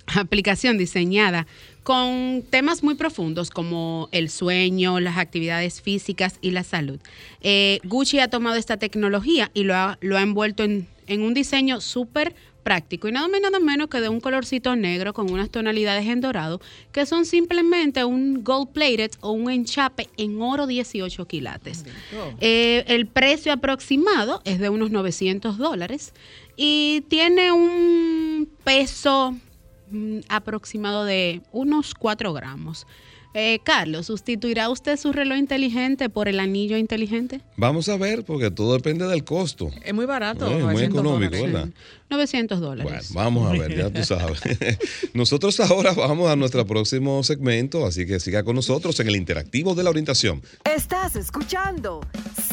aplicación 0.06 0.78
diseñada 0.78 1.46
con 1.86 2.42
temas 2.50 2.82
muy 2.82 2.96
profundos 2.96 3.48
como 3.48 4.08
el 4.10 4.28
sueño, 4.28 4.98
las 4.98 5.18
actividades 5.18 5.80
físicas 5.80 6.38
y 6.40 6.50
la 6.50 6.64
salud. 6.64 6.98
Eh, 7.42 7.78
Gucci 7.84 8.18
ha 8.18 8.28
tomado 8.28 8.56
esta 8.56 8.76
tecnología 8.76 9.52
y 9.54 9.62
lo 9.62 9.76
ha, 9.76 9.96
lo 10.00 10.16
ha 10.16 10.22
envuelto 10.22 10.64
en, 10.64 10.88
un 11.08 11.32
diseño 11.32 11.80
súper 11.80 12.34
práctico 12.64 13.06
y 13.06 13.12
nada 13.12 13.28
más 13.28 13.40
nada 13.40 13.60
menos 13.60 13.86
que 13.86 14.00
de 14.00 14.08
un 14.08 14.18
colorcito 14.18 14.74
negro 14.74 15.12
con 15.12 15.30
unas 15.30 15.48
tonalidades 15.48 16.06
en 16.06 16.20
dorado 16.20 16.60
que 16.90 17.06
son 17.06 17.24
simplemente 17.24 18.04
un 18.04 18.42
gold 18.42 18.70
plated 18.70 19.12
o 19.20 19.30
un 19.30 19.48
enchape 19.48 20.08
en 20.16 20.42
oro 20.42 20.66
18 20.66 21.24
quilates. 21.28 21.84
Eh, 22.40 22.82
el 22.88 23.06
precio 23.06 23.52
aproximado 23.52 24.42
es 24.44 24.58
de 24.58 24.70
unos 24.70 24.90
900 24.90 25.56
dólares 25.56 26.12
y 26.56 27.04
tiene 27.08 27.52
un 27.52 28.48
peso 28.64 29.36
Mm, 29.90 30.20
aproximado 30.28 31.04
de 31.04 31.42
unos 31.52 31.94
4 31.94 32.32
gramos. 32.32 32.86
Eh, 33.38 33.58
Carlos, 33.64 34.06
¿sustituirá 34.06 34.70
usted 34.70 34.96
su 34.96 35.12
reloj 35.12 35.36
inteligente 35.36 36.08
por 36.08 36.26
el 36.26 36.40
anillo 36.40 36.78
inteligente? 36.78 37.42
Vamos 37.58 37.86
a 37.90 37.98
ver, 37.98 38.24
porque 38.24 38.50
todo 38.50 38.72
depende 38.72 39.06
del 39.06 39.24
costo. 39.24 39.70
Es 39.84 39.92
muy 39.92 40.06
barato. 40.06 40.46
es 40.50 40.64
muy 40.64 40.82
económico, 40.82 41.32
¿verdad? 41.42 41.68
900 42.10 42.60
dólares. 42.60 42.84
Bueno, 42.84 43.02
vamos 43.12 43.48
a 43.48 43.58
ver, 43.58 43.76
ya 43.76 43.90
tú 43.90 44.04
sabes. 44.04 44.40
nosotros 45.14 45.58
ahora 45.60 45.92
vamos 45.92 46.30
a 46.30 46.36
nuestro 46.36 46.66
próximo 46.66 47.22
segmento, 47.22 47.86
así 47.86 48.06
que 48.06 48.20
siga 48.20 48.42
con 48.42 48.56
nosotros 48.56 48.98
en 49.00 49.08
el 49.08 49.16
interactivo 49.16 49.74
de 49.74 49.82
la 49.82 49.90
orientación. 49.90 50.42
Estás 50.64 51.16
escuchando 51.16 52.00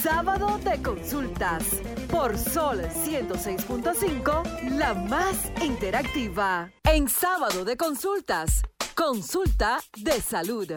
Sábado 0.02 0.60
de 0.64 0.82
Consultas 0.82 1.64
por 2.10 2.38
Sol 2.38 2.82
106.5, 3.06 4.78
la 4.78 4.94
más 4.94 5.52
interactiva. 5.64 6.72
En 6.84 7.08
Sábado 7.08 7.66
de 7.66 7.78
Consultas 7.78 8.64
Consulta 8.96 9.80
de 9.98 10.22
salud. 10.22 10.72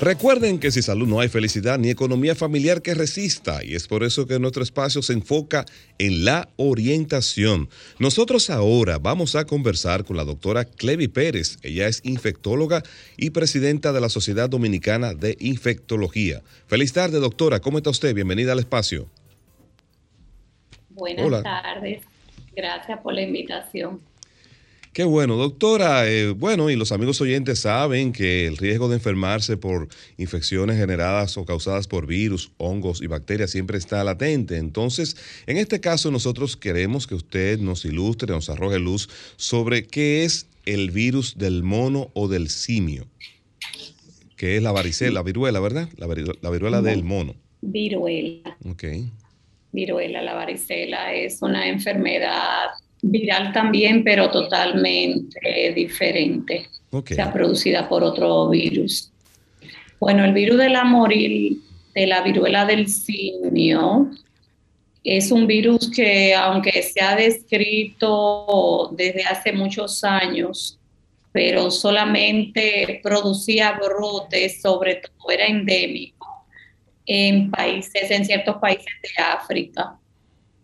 Recuerden 0.00 0.58
que 0.58 0.70
sin 0.70 0.82
salud 0.82 1.06
no 1.06 1.20
hay 1.20 1.28
felicidad 1.28 1.78
ni 1.78 1.90
economía 1.90 2.34
familiar 2.34 2.80
que 2.80 2.94
resista 2.94 3.62
y 3.62 3.74
es 3.74 3.86
por 3.86 4.02
eso 4.02 4.26
que 4.26 4.38
nuestro 4.38 4.62
espacio 4.62 5.02
se 5.02 5.12
enfoca 5.12 5.66
en 5.98 6.24
la 6.24 6.48
orientación. 6.56 7.68
Nosotros 7.98 8.48
ahora 8.48 8.96
vamos 8.98 9.36
a 9.36 9.44
conversar 9.44 10.06
con 10.06 10.16
la 10.16 10.24
doctora 10.24 10.64
Clevi 10.64 11.08
Pérez. 11.08 11.58
Ella 11.62 11.86
es 11.86 12.00
infectóloga 12.02 12.82
y 13.18 13.28
presidenta 13.28 13.92
de 13.92 14.00
la 14.00 14.08
Sociedad 14.08 14.48
Dominicana 14.48 15.12
de 15.12 15.36
Infectología. 15.38 16.40
Feliz 16.66 16.94
tarde, 16.94 17.20
doctora. 17.20 17.60
¿Cómo 17.60 17.76
está 17.76 17.90
usted? 17.90 18.14
Bienvenida 18.14 18.52
al 18.52 18.60
espacio. 18.60 19.06
Buenas 20.88 21.42
tardes. 21.42 22.00
Gracias 22.56 22.98
por 23.00 23.12
la 23.12 23.20
invitación. 23.20 24.00
Qué 24.92 25.04
bueno, 25.04 25.36
doctora. 25.36 26.10
Eh, 26.10 26.30
bueno, 26.30 26.68
y 26.68 26.74
los 26.74 26.90
amigos 26.90 27.20
oyentes 27.20 27.60
saben 27.60 28.12
que 28.12 28.48
el 28.48 28.56
riesgo 28.56 28.88
de 28.88 28.96
enfermarse 28.96 29.56
por 29.56 29.88
infecciones 30.18 30.78
generadas 30.78 31.36
o 31.36 31.44
causadas 31.44 31.86
por 31.86 32.08
virus, 32.08 32.50
hongos 32.56 33.00
y 33.00 33.06
bacterias 33.06 33.52
siempre 33.52 33.78
está 33.78 34.02
latente. 34.02 34.56
Entonces, 34.56 35.16
en 35.46 35.58
este 35.58 35.78
caso, 35.80 36.10
nosotros 36.10 36.56
queremos 36.56 37.06
que 37.06 37.14
usted 37.14 37.60
nos 37.60 37.84
ilustre, 37.84 38.32
nos 38.32 38.50
arroje 38.50 38.80
luz 38.80 39.08
sobre 39.36 39.86
qué 39.86 40.24
es 40.24 40.48
el 40.66 40.90
virus 40.90 41.38
del 41.38 41.62
mono 41.62 42.10
o 42.14 42.26
del 42.26 42.48
simio, 42.48 43.06
que 44.36 44.56
es 44.56 44.62
la 44.62 44.72
varicela, 44.72 45.12
la 45.12 45.22
viruela, 45.22 45.60
¿verdad? 45.60 45.88
La, 45.98 46.08
la 46.08 46.50
viruela 46.50 46.82
del 46.82 47.04
mono. 47.04 47.36
Viruela. 47.60 48.56
Ok. 48.68 48.84
Viruela, 49.70 50.20
la 50.20 50.34
varicela 50.34 51.14
es 51.14 51.40
una 51.42 51.68
enfermedad 51.68 52.70
Viral 53.02 53.52
también, 53.52 54.04
pero 54.04 54.30
totalmente 54.30 55.72
diferente. 55.74 56.68
O 56.90 57.02
sea, 57.06 57.32
producida 57.32 57.88
por 57.88 58.02
otro 58.02 58.48
virus. 58.48 59.10
Bueno, 60.00 60.24
el 60.24 60.32
virus 60.32 60.58
de 60.58 60.70
la 60.70 60.84
moril, 60.84 61.62
de 61.94 62.06
la 62.06 62.22
viruela 62.22 62.64
del 62.64 62.88
simio, 62.88 64.10
es 65.04 65.30
un 65.30 65.46
virus 65.46 65.90
que, 65.90 66.34
aunque 66.34 66.82
se 66.82 67.00
ha 67.00 67.16
descrito 67.16 68.90
desde 68.96 69.24
hace 69.24 69.52
muchos 69.52 70.04
años, 70.04 70.78
pero 71.32 71.70
solamente 71.70 73.00
producía 73.02 73.72
brotes, 73.72 74.60
sobre 74.60 74.96
todo 74.96 75.30
era 75.30 75.46
endémico 75.46 76.46
en 77.06 77.50
países, 77.50 78.10
en 78.10 78.24
ciertos 78.24 78.56
países 78.56 78.92
de 79.02 79.22
África, 79.22 79.98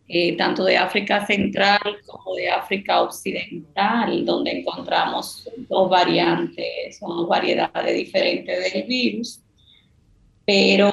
eh, 0.09 0.37
tanto 0.37 0.65
de 0.65 0.77
África 0.77 1.27
Central 1.27 1.81
como 2.07 2.37
de 2.37 2.49
África 2.49 3.03
Occidental, 3.03 4.25
donde 4.25 4.61
encontramos 4.61 5.49
dos 5.69 5.91
variantes, 5.91 7.01
dos 7.01 7.29
variedades 7.29 7.97
diferentes 7.97 8.73
del 8.73 8.85
virus, 8.85 9.41
pero 10.45 10.93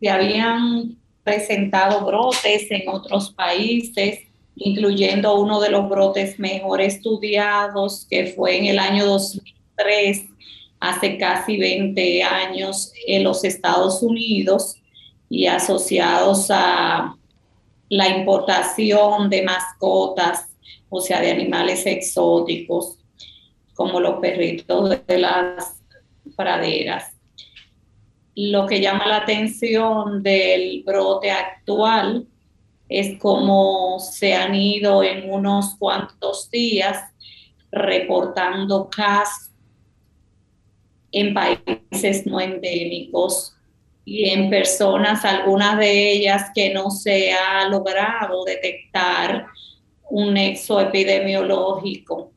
se 0.00 0.10
habían 0.10 0.96
presentado 1.22 2.04
brotes 2.04 2.68
en 2.70 2.88
otros 2.88 3.30
países, 3.30 4.18
incluyendo 4.56 5.38
uno 5.40 5.60
de 5.60 5.70
los 5.70 5.88
brotes 5.88 6.40
mejor 6.40 6.80
estudiados, 6.80 8.08
que 8.10 8.26
fue 8.26 8.58
en 8.58 8.66
el 8.66 8.80
año 8.80 9.06
2003, 9.06 10.24
hace 10.80 11.16
casi 11.16 11.58
20 11.58 12.24
años, 12.24 12.92
en 13.06 13.22
los 13.22 13.44
Estados 13.44 14.02
Unidos 14.02 14.74
y 15.30 15.46
asociados 15.46 16.48
a 16.50 17.16
la 17.92 18.08
importación 18.08 19.28
de 19.28 19.42
mascotas, 19.42 20.48
o 20.88 20.98
sea, 21.02 21.20
de 21.20 21.30
animales 21.30 21.84
exóticos, 21.84 22.96
como 23.74 24.00
los 24.00 24.18
perritos 24.18 24.96
de 25.06 25.18
las 25.18 25.82
praderas. 26.34 27.14
Lo 28.34 28.66
que 28.66 28.80
llama 28.80 29.06
la 29.06 29.18
atención 29.18 30.22
del 30.22 30.82
brote 30.86 31.30
actual 31.30 32.26
es 32.88 33.18
cómo 33.18 33.98
se 34.00 34.32
han 34.32 34.54
ido 34.54 35.02
en 35.02 35.30
unos 35.30 35.74
cuantos 35.74 36.50
días 36.50 36.98
reportando 37.70 38.88
casos 38.88 39.50
en 41.10 41.34
países 41.34 42.24
no 42.24 42.40
endémicos 42.40 43.54
y 44.04 44.30
en 44.30 44.50
personas, 44.50 45.24
algunas 45.24 45.78
de 45.78 46.12
ellas 46.12 46.50
que 46.54 46.74
no 46.74 46.90
se 46.90 47.32
ha 47.32 47.68
logrado 47.68 48.44
detectar 48.44 49.46
un 50.10 50.34
nexo 50.34 50.80
epidemiológico 50.80 52.32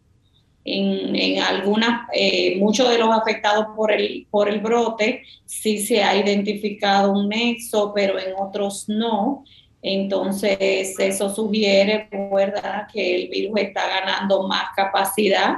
en, 0.65 1.39
algunas, 1.41 2.07
eh, 2.13 2.57
muchos 2.57 2.89
de 2.89 2.97
los 2.97 3.09
afectados 3.09 3.67
por 3.75 3.91
el, 3.91 4.25
por 4.31 4.49
el 4.49 4.59
brote 4.59 5.23
sí 5.45 5.77
se 5.77 6.03
ha 6.03 6.15
identificado 6.17 7.11
un 7.11 7.29
nexo, 7.29 7.93
pero 7.93 8.19
en 8.19 8.33
otros 8.37 8.89
no. 8.89 9.43
Entonces, 9.83 10.97
eso 10.97 11.33
sugiere, 11.33 12.09
que 12.91 13.15
el 13.15 13.27
virus 13.29 13.59
está 13.59 13.87
ganando 13.87 14.47
más 14.47 14.69
capacidad 14.75 15.57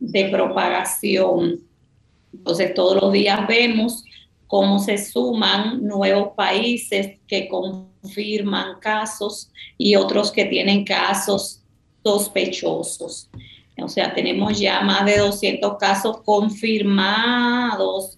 de 0.00 0.24
propagación. 0.24 1.60
Entonces, 2.32 2.74
todos 2.74 3.00
los 3.00 3.12
días 3.12 3.46
vemos 3.46 4.02
cómo 4.54 4.78
se 4.78 4.98
suman 4.98 5.82
nuevos 5.82 6.28
países 6.36 7.18
que 7.26 7.48
confirman 7.48 8.78
casos 8.78 9.50
y 9.76 9.96
otros 9.96 10.30
que 10.30 10.44
tienen 10.44 10.84
casos 10.84 11.60
sospechosos. 12.04 13.28
O 13.82 13.88
sea, 13.88 14.14
tenemos 14.14 14.56
ya 14.60 14.80
más 14.82 15.06
de 15.06 15.18
200 15.18 15.76
casos 15.76 16.22
confirmados 16.22 18.16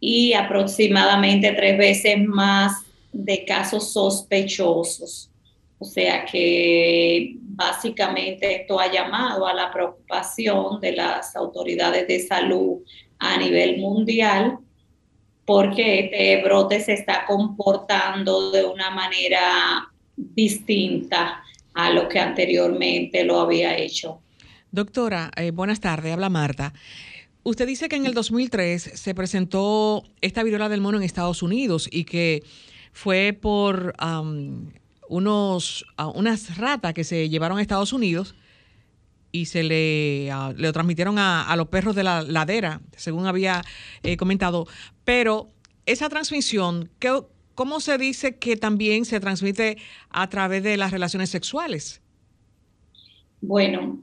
y 0.00 0.32
aproximadamente 0.32 1.52
tres 1.52 1.78
veces 1.78 2.16
más 2.26 2.82
de 3.12 3.44
casos 3.44 3.92
sospechosos. 3.92 5.30
O 5.78 5.84
sea 5.84 6.24
que 6.24 7.36
básicamente 7.38 8.62
esto 8.62 8.80
ha 8.80 8.90
llamado 8.90 9.46
a 9.46 9.54
la 9.54 9.70
preocupación 9.70 10.80
de 10.80 10.90
las 10.90 11.36
autoridades 11.36 12.08
de 12.08 12.18
salud 12.18 12.80
a 13.20 13.36
nivel 13.36 13.78
mundial 13.78 14.51
porque 15.44 16.00
este 16.00 16.42
brote 16.42 16.80
se 16.80 16.92
está 16.92 17.24
comportando 17.26 18.50
de 18.50 18.64
una 18.64 18.90
manera 18.90 19.90
distinta 20.16 21.42
a 21.74 21.90
lo 21.90 22.08
que 22.08 22.20
anteriormente 22.20 23.24
lo 23.24 23.40
había 23.40 23.76
hecho. 23.76 24.20
Doctora, 24.70 25.30
eh, 25.36 25.50
buenas 25.50 25.80
tardes, 25.80 26.12
habla 26.12 26.28
Marta. 26.28 26.72
Usted 27.44 27.66
dice 27.66 27.88
que 27.88 27.96
en 27.96 28.06
el 28.06 28.14
2003 28.14 28.82
se 28.94 29.14
presentó 29.14 30.04
esta 30.20 30.42
viruela 30.44 30.68
del 30.68 30.80
mono 30.80 30.98
en 30.98 31.02
Estados 31.02 31.42
Unidos 31.42 31.88
y 31.90 32.04
que 32.04 32.44
fue 32.92 33.36
por 33.38 33.94
unos, 35.08 35.84
unas 36.14 36.56
ratas 36.56 36.94
que 36.94 37.04
se 37.04 37.28
llevaron 37.28 37.58
a 37.58 37.62
Estados 37.62 37.92
Unidos 37.92 38.36
y 39.32 39.46
se 39.46 39.62
le, 39.62 40.30
le 40.56 40.72
transmitieron 40.72 41.18
a, 41.18 41.52
los 41.56 41.68
perros 41.68 41.96
de 41.96 42.04
la 42.04 42.22
ladera, 42.22 42.82
según 42.96 43.26
había 43.26 43.62
eh, 44.02 44.16
comentado. 44.18 44.66
Pero 45.04 45.48
esa 45.86 46.08
transmisión, 46.10 46.90
¿cómo 47.54 47.80
se 47.80 47.96
dice 47.98 48.36
que 48.36 48.56
también 48.56 49.06
se 49.06 49.18
transmite 49.18 49.78
a 50.10 50.28
través 50.28 50.62
de 50.62 50.76
las 50.76 50.92
relaciones 50.92 51.30
sexuales? 51.30 52.02
Bueno, 53.40 54.00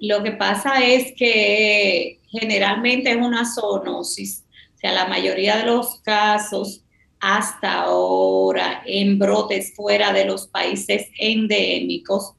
lo 0.00 0.22
que 0.22 0.32
pasa 0.32 0.84
es 0.84 1.12
que 1.16 2.18
generalmente 2.28 3.10
es 3.10 3.16
una 3.16 3.44
zoonosis, 3.44 4.44
o 4.74 4.78
sea, 4.78 4.92
la 4.92 5.06
mayoría 5.06 5.58
de 5.58 5.66
los 5.66 6.00
casos 6.00 6.82
hasta 7.20 7.82
ahora 7.82 8.82
en 8.84 9.18
brotes 9.18 9.74
fuera 9.76 10.12
de 10.12 10.24
los 10.24 10.48
países 10.48 11.06
endémicos 11.18 12.32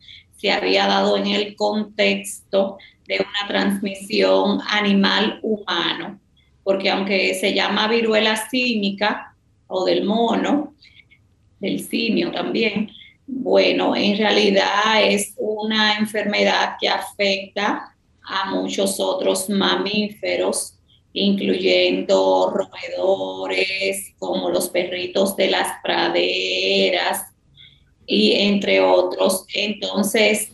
se 0.44 0.52
había 0.52 0.88
dado 0.88 1.16
en 1.16 1.28
el 1.28 1.56
contexto 1.56 2.78
de 3.08 3.16
una 3.16 3.48
transmisión 3.48 4.60
animal-humano, 4.68 6.20
porque 6.66 6.90
aunque 6.90 7.34
se 7.36 7.54
llama 7.54 7.88
viruela 7.88 8.36
símica 8.50 9.38
o 9.68 9.86
del 9.86 10.04
mono, 10.04 10.76
del 11.62 11.80
simio 11.80 12.30
también, 12.32 12.92
bueno, 13.26 13.96
en 13.96 14.18
realidad 14.18 15.02
es 15.02 15.34
una 15.38 15.96
enfermedad 15.96 16.76
que 16.78 16.90
afecta 16.90 17.96
a 18.26 18.52
muchos 18.52 19.00
otros 19.00 19.50
mamíferos, 19.50 20.78
incluyendo 21.14 22.52
roedores, 22.54 24.12
como 24.20 24.50
los 24.50 24.68
perritos 24.68 25.38
de 25.38 25.52
las 25.52 25.70
praderas 25.82 27.33
y 28.06 28.34
entre 28.34 28.82
otros. 28.82 29.46
Entonces, 29.54 30.52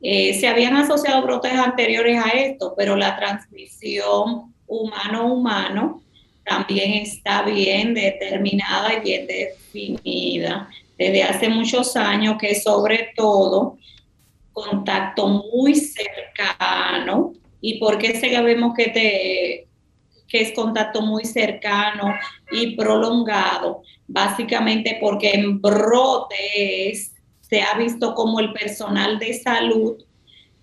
eh, 0.00 0.34
se 0.34 0.48
habían 0.48 0.76
asociado 0.76 1.22
brotes 1.22 1.52
anteriores 1.52 2.22
a 2.22 2.28
esto, 2.30 2.74
pero 2.76 2.96
la 2.96 3.16
transmisión 3.16 4.54
humano-humano 4.66 6.02
también 6.44 6.92
está 6.92 7.42
bien 7.42 7.94
determinada 7.94 8.94
y 8.94 9.00
bien 9.00 9.26
definida 9.26 10.68
desde 10.98 11.22
hace 11.22 11.48
muchos 11.48 11.96
años 11.96 12.36
que 12.38 12.54
sobre 12.54 13.12
todo 13.16 13.78
contacto 14.52 15.28
muy 15.28 15.74
cercano. 15.74 17.32
¿Y 17.60 17.78
por 17.78 17.98
qué 17.98 18.20
sabemos 18.20 18.74
que, 18.76 18.88
te, 18.88 19.66
que 20.28 20.40
es 20.40 20.52
contacto 20.52 21.02
muy 21.02 21.24
cercano 21.24 22.14
y 22.50 22.76
prolongado? 22.76 23.82
Básicamente 24.06 24.98
porque 25.00 25.32
en 25.32 25.60
brotes 25.60 27.12
se 27.40 27.62
ha 27.62 27.76
visto 27.76 28.14
como 28.14 28.40
el 28.40 28.52
personal 28.52 29.18
de 29.18 29.34
salud, 29.34 29.96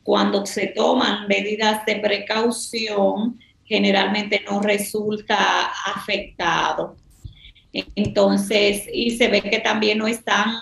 cuando 0.03 0.45
se 0.45 0.67
toman 0.67 1.27
medidas 1.27 1.85
de 1.85 1.97
precaución, 1.97 3.39
generalmente 3.65 4.43
no 4.49 4.59
resulta 4.61 5.71
afectado. 5.85 6.95
Entonces, 7.95 8.83
y 8.91 9.11
se 9.11 9.27
ve 9.27 9.41
que 9.41 9.59
también 9.59 9.99
no 9.99 10.07
es 10.07 10.23
tan 10.23 10.55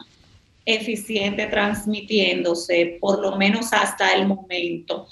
eficiente 0.65 1.47
transmitiéndose, 1.47 2.97
por 2.99 3.19
lo 3.19 3.37
menos 3.37 3.73
hasta 3.73 4.13
el 4.13 4.27
momento. 4.27 5.07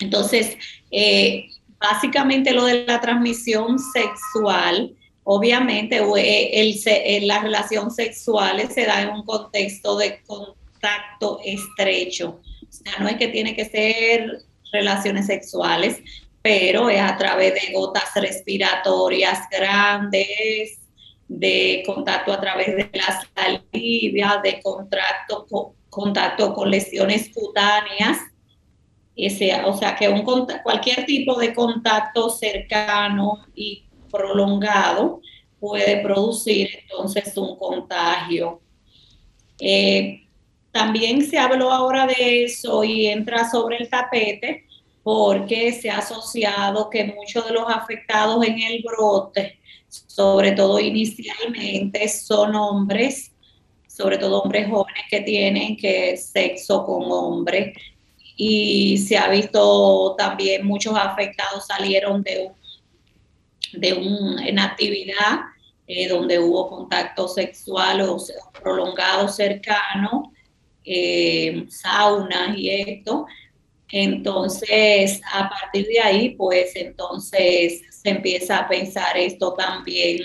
Entonces, 0.00 0.56
eh, 0.90 1.48
básicamente 1.78 2.52
lo 2.52 2.64
de 2.64 2.84
la 2.86 3.00
transmisión 3.00 3.78
sexual, 3.78 4.94
obviamente 5.24 5.98
el, 5.98 6.80
el, 6.86 7.26
las 7.26 7.42
relaciones 7.42 7.94
sexuales 7.94 8.72
se 8.74 8.86
da 8.86 9.02
en 9.02 9.10
un 9.10 9.24
contexto 9.24 9.96
de 9.98 10.20
contacto 10.22 11.40
estrecho. 11.44 12.40
No 13.00 13.08
es 13.08 13.16
que 13.16 13.28
tiene 13.28 13.54
que 13.54 13.64
ser 13.64 14.42
relaciones 14.72 15.26
sexuales, 15.26 15.98
pero 16.42 16.88
es 16.90 17.00
a 17.00 17.16
través 17.16 17.54
de 17.54 17.72
gotas 17.72 18.10
respiratorias 18.14 19.40
grandes, 19.50 20.78
de 21.28 21.82
contacto 21.84 22.32
a 22.32 22.40
través 22.40 22.74
de 22.74 22.90
la 22.92 23.22
saliva, 23.34 24.40
de 24.42 24.60
contacto 24.62 25.46
contacto 25.90 26.54
con 26.54 26.70
lesiones 26.70 27.30
cutáneas, 27.34 28.18
o 29.64 29.76
sea 29.76 29.96
que 29.96 30.08
un, 30.08 30.22
cualquier 30.62 31.04
tipo 31.04 31.38
de 31.38 31.52
contacto 31.52 32.30
cercano 32.30 33.44
y 33.54 33.84
prolongado 34.10 35.20
puede 35.58 36.00
producir 36.02 36.68
entonces 36.82 37.36
un 37.36 37.56
contagio. 37.56 38.60
Eh, 39.60 40.28
también 40.70 41.26
se 41.28 41.38
habló 41.38 41.72
ahora 41.72 42.06
de 42.06 42.44
eso 42.44 42.84
y 42.84 43.06
entra 43.06 43.50
sobre 43.50 43.78
el 43.78 43.88
tapete 43.88 44.66
porque 45.02 45.72
se 45.72 45.90
ha 45.90 45.98
asociado 45.98 46.90
que 46.90 47.04
muchos 47.04 47.46
de 47.46 47.54
los 47.54 47.64
afectados 47.68 48.46
en 48.46 48.60
el 48.60 48.82
brote, 48.82 49.58
sobre 49.88 50.52
todo 50.52 50.78
inicialmente, 50.78 52.06
son 52.08 52.54
hombres, 52.54 53.32
sobre 53.86 54.18
todo 54.18 54.42
hombres 54.42 54.68
jóvenes 54.68 55.02
que 55.10 55.22
tienen 55.22 55.76
que 55.76 56.16
sexo 56.16 56.84
con 56.84 57.10
hombres. 57.10 57.74
Y 58.40 58.98
se 58.98 59.18
ha 59.18 59.28
visto 59.28 60.14
también 60.16 60.64
muchos 60.64 60.96
afectados 60.96 61.66
salieron 61.66 62.22
de, 62.22 62.52
de 63.72 63.92
una 63.94 64.64
actividad 64.64 65.40
eh, 65.88 66.06
donde 66.06 66.38
hubo 66.38 66.68
contacto 66.68 67.26
sexual 67.26 68.02
o 68.02 68.18
prolongado 68.62 69.26
cercano 69.26 70.32
eh, 70.84 71.66
saunas 71.68 72.56
y 72.56 72.70
esto. 72.70 73.26
Entonces, 73.90 75.20
a 75.32 75.48
partir 75.48 75.86
de 75.86 76.00
ahí, 76.00 76.30
pues 76.30 76.76
entonces 76.76 77.82
se 77.90 78.10
empieza 78.10 78.58
a 78.58 78.68
pensar 78.68 79.16
esto 79.16 79.54
también 79.54 80.20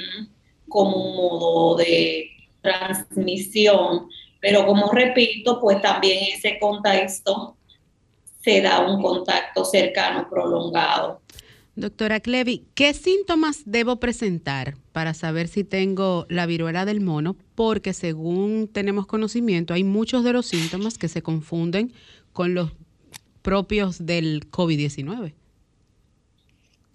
como 0.68 0.98
un 0.98 1.16
modo 1.16 1.78
de 1.78 2.30
transmisión, 2.62 4.10
pero 4.40 4.66
como 4.66 4.92
repito, 4.92 5.60
pues 5.62 5.82
también 5.82 6.26
ese 6.34 6.60
contexto 6.60 7.56
se 8.44 8.62
da 8.62 8.86
un 8.86 9.02
contacto 9.02 9.64
cercano 9.64 10.28
prolongado. 10.30 11.22
Doctora 11.76 12.20
Clevi, 12.20 12.66
¿qué 12.76 12.94
síntomas 12.94 13.64
debo 13.66 13.96
presentar 13.96 14.76
para 14.92 15.16
saber 15.16 15.48
si 15.48 15.64
tengo 15.64 16.28
la 16.30 16.46
viruela 16.46 16.86
del 16.86 17.02
mono? 17.02 17.36
Porque 17.56 17.94
según 17.94 18.70
tenemos 18.72 19.08
conocimiento, 19.08 19.74
hay 19.74 19.84
muchos 19.84 20.24
de 20.24 20.34
los 20.34 20.46
síntomas 20.46 21.00
que 21.00 21.08
se 21.08 21.24
confunden 21.24 21.92
con 22.32 22.54
los 22.54 22.72
propios 23.42 24.06
del 24.06 24.52
COVID-19. 24.52 25.34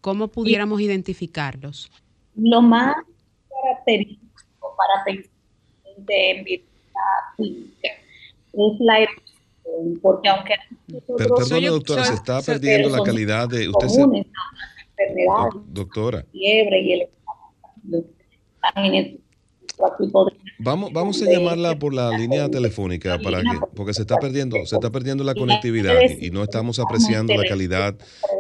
¿Cómo 0.01 0.29
pudiéramos 0.29 0.81
identificarlos? 0.81 1.91
Lo 2.37 2.63
más 2.63 2.95
característico 3.49 4.77
para 4.77 5.05
pensar 5.05 5.31
en 6.09 6.45
viruela 6.45 6.69
es 8.53 8.81
la 8.81 9.01
porque 10.03 10.29
aunque... 10.29 10.55
perdón, 11.17 11.65
doctora, 11.65 12.05
se 12.05 12.15
está 12.15 12.41
perdiendo 12.43 12.89
la 12.89 13.03
calidad 13.03 13.49
de... 13.49 13.69
Usted 13.69 13.89
se, 13.89 14.03
doctora. 15.69 16.25
Fiebre 16.33 16.81
y 16.81 16.93
el... 16.93 17.09
Vamos, 20.59 20.93
vamos 20.93 21.23
a 21.23 21.31
llamarla 21.31 21.79
por 21.79 21.95
la 21.95 22.11
línea 22.11 22.49
telefónica 22.49 23.19
para 23.19 23.41
que, 23.43 23.61
porque 23.77 23.95
se 23.95 24.03
está 24.03 24.17
perdiendo, 24.17 24.57
se 24.67 24.75
está 24.75 24.91
perdiendo 24.91 25.23
la 25.23 25.35
conectividad 25.35 25.95
y 26.21 26.31
no 26.31 26.43
estamos 26.43 26.81
apreciando 26.81 27.35
la 27.35 27.45
calidad 27.49 27.95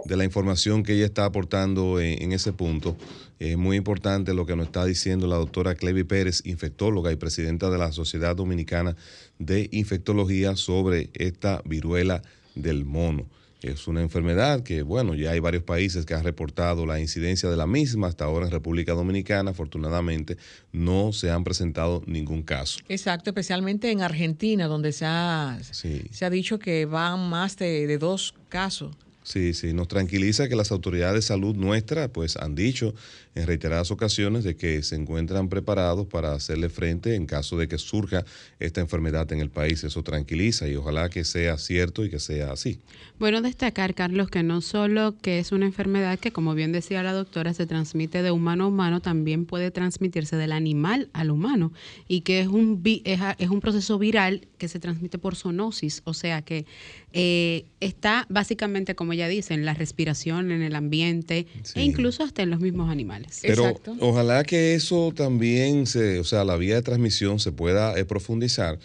de 0.04 0.16
la 0.16 0.24
información 0.24 0.82
que 0.82 0.94
ella 0.94 1.04
está 1.04 1.24
aportando 1.24 2.00
en, 2.00 2.32
ese 2.32 2.52
punto. 2.52 2.96
Es 3.38 3.56
muy 3.56 3.76
importante 3.76 4.34
lo 4.34 4.46
que 4.46 4.56
nos 4.56 4.66
está 4.66 4.84
diciendo 4.84 5.28
la 5.28 5.36
doctora 5.36 5.76
Clevi 5.76 6.02
Pérez, 6.02 6.42
infectóloga 6.44 7.12
y 7.12 7.16
presidenta 7.16 7.70
de 7.70 7.78
la 7.78 7.92
Sociedad 7.92 8.34
Dominicana 8.34 8.96
de 9.38 9.68
Infectología 9.70 10.56
sobre 10.56 11.10
esta 11.14 11.62
viruela 11.64 12.22
del 12.56 12.84
mono. 12.84 13.26
Es 13.62 13.88
una 13.88 14.02
enfermedad 14.02 14.62
que, 14.62 14.82
bueno, 14.82 15.14
ya 15.14 15.32
hay 15.32 15.40
varios 15.40 15.64
países 15.64 16.04
que 16.04 16.14
han 16.14 16.22
reportado 16.22 16.86
la 16.86 17.00
incidencia 17.00 17.48
de 17.48 17.56
la 17.56 17.66
misma. 17.66 18.08
Hasta 18.08 18.24
ahora 18.24 18.46
en 18.46 18.52
República 18.52 18.92
Dominicana, 18.92 19.50
afortunadamente, 19.52 20.36
no 20.72 21.12
se 21.12 21.30
han 21.30 21.42
presentado 21.42 22.02
ningún 22.06 22.42
caso. 22.42 22.80
Exacto, 22.88 23.30
especialmente 23.30 23.90
en 23.90 24.02
Argentina, 24.02 24.66
donde 24.66 24.92
se 24.92 25.06
ha, 25.06 25.58
se 25.72 26.24
ha 26.24 26.30
dicho 26.30 26.58
que 26.58 26.86
van 26.86 27.28
más 27.28 27.56
de 27.56 27.98
dos 27.98 28.34
casos. 28.48 28.96
Sí, 29.28 29.52
sí, 29.52 29.74
nos 29.74 29.88
tranquiliza 29.88 30.48
que 30.48 30.56
las 30.56 30.72
autoridades 30.72 31.16
de 31.16 31.20
salud 31.20 31.54
nuestra 31.54 32.08
pues 32.08 32.38
han 32.38 32.54
dicho 32.54 32.94
en 33.38 33.46
reiteradas 33.46 33.90
ocasiones 33.90 34.42
de 34.44 34.56
que 34.56 34.82
se 34.82 34.96
encuentran 34.96 35.48
preparados 35.48 36.06
para 36.06 36.32
hacerle 36.32 36.68
frente 36.68 37.14
en 37.14 37.26
caso 37.26 37.56
de 37.56 37.68
que 37.68 37.78
surja 37.78 38.24
esta 38.58 38.80
enfermedad 38.80 39.30
en 39.32 39.40
el 39.40 39.50
país. 39.50 39.84
Eso 39.84 40.02
tranquiliza 40.02 40.68
y 40.68 40.74
ojalá 40.74 41.08
que 41.08 41.24
sea 41.24 41.56
cierto 41.56 42.04
y 42.04 42.10
que 42.10 42.18
sea 42.18 42.52
así. 42.52 42.80
Bueno, 43.18 43.40
destacar, 43.42 43.94
Carlos, 43.94 44.28
que 44.28 44.42
no 44.42 44.60
solo 44.60 45.16
que 45.20 45.38
es 45.38 45.52
una 45.52 45.66
enfermedad 45.66 46.18
que, 46.18 46.32
como 46.32 46.54
bien 46.54 46.72
decía 46.72 47.02
la 47.02 47.12
doctora, 47.12 47.54
se 47.54 47.66
transmite 47.66 48.22
de 48.22 48.30
humano 48.30 48.64
a 48.64 48.66
humano, 48.68 49.00
también 49.00 49.44
puede 49.44 49.70
transmitirse 49.70 50.36
del 50.36 50.52
animal 50.52 51.08
al 51.12 51.30
humano 51.30 51.72
y 52.06 52.22
que 52.22 52.40
es 52.40 52.48
un, 52.48 52.80
es, 52.84 53.50
un 53.50 53.60
proceso 53.60 53.98
viral 53.98 54.46
que 54.58 54.68
se 54.68 54.80
transmite 54.80 55.18
por 55.18 55.36
zoonosis, 55.36 56.02
o 56.04 56.14
sea 56.14 56.42
que 56.42 56.66
eh, 57.12 57.66
está 57.80 58.26
básicamente, 58.28 58.94
como 58.94 59.14
ya 59.14 59.28
dicen, 59.28 59.64
la 59.64 59.74
respiración 59.74 60.50
en 60.50 60.62
el 60.62 60.74
ambiente 60.74 61.46
e 61.74 61.82
incluso 61.82 62.22
hasta 62.22 62.42
en 62.42 62.50
los 62.50 62.60
mismos 62.60 62.90
animales. 62.90 63.27
Pero 63.42 63.80
ojalá 64.00 64.44
que 64.44 64.74
eso 64.74 65.12
también, 65.14 65.86
se, 65.86 66.18
o 66.18 66.24
sea, 66.24 66.44
la 66.44 66.56
vía 66.56 66.76
de 66.76 66.82
transmisión 66.82 67.38
se 67.38 67.52
pueda 67.52 67.98
eh, 67.98 68.04
profundizar 68.04 68.78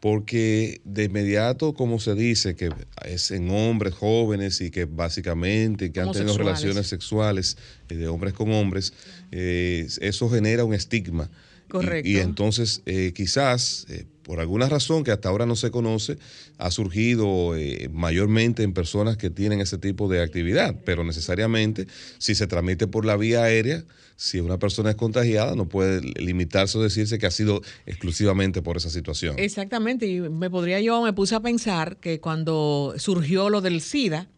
porque 0.00 0.80
de 0.84 1.04
inmediato, 1.04 1.74
como 1.74 2.00
se 2.00 2.14
dice, 2.14 2.56
que 2.56 2.70
es 3.04 3.30
en 3.30 3.50
hombres 3.50 3.94
jóvenes 3.94 4.60
y 4.62 4.70
que 4.70 4.86
básicamente 4.86 5.92
que 5.92 6.00
han 6.00 6.10
tenido 6.10 6.36
relaciones 6.36 6.88
sexuales 6.88 7.58
eh, 7.90 7.94
de 7.94 8.08
hombres 8.08 8.32
con 8.32 8.50
hombres, 8.50 8.94
eh, 9.30 9.86
eso 10.00 10.30
genera 10.30 10.64
un 10.64 10.72
estigma. 10.72 11.30
Correcto. 11.70 12.08
Y, 12.08 12.18
entonces 12.18 12.82
eh, 12.86 13.12
quizás, 13.14 13.86
por 14.22 14.40
alguna 14.40 14.68
razón 14.68 15.04
que 15.04 15.10
hasta 15.10 15.28
ahora 15.28 15.46
no 15.46 15.56
se 15.56 15.70
conoce, 15.70 16.18
ha 16.58 16.70
surgido 16.70 17.52
mayormente 17.90 18.62
en 18.62 18.74
personas 18.74 19.16
que 19.16 19.30
tienen 19.30 19.60
ese 19.60 19.78
tipo 19.78 20.08
de 20.08 20.22
actividad, 20.22 20.76
pero 20.84 21.04
necesariamente 21.04 21.86
si 22.18 22.34
se 22.34 22.46
transmite 22.46 22.86
por 22.86 23.06
la 23.06 23.16
vía 23.16 23.44
aérea, 23.44 23.84
si 24.20 24.38
una 24.38 24.58
persona 24.58 24.90
es 24.90 24.96
contagiada, 24.96 25.56
no 25.56 25.66
puede 25.66 26.02
limitarse 26.02 26.76
o 26.76 26.82
decirse 26.82 27.18
que 27.18 27.24
ha 27.24 27.30
sido 27.30 27.62
exclusivamente 27.86 28.60
por 28.60 28.76
esa 28.76 28.90
situación. 28.90 29.36
Exactamente, 29.38 30.06
y 30.06 30.20
me 30.20 30.50
podría 30.50 30.78
yo, 30.78 31.00
me 31.00 31.14
puse 31.14 31.34
a 31.34 31.40
pensar 31.40 31.96
que 31.96 32.20
cuando 32.20 32.92
surgió 32.98 33.48
lo 33.48 33.62
del 33.62 33.80
SIDA, 33.80 34.28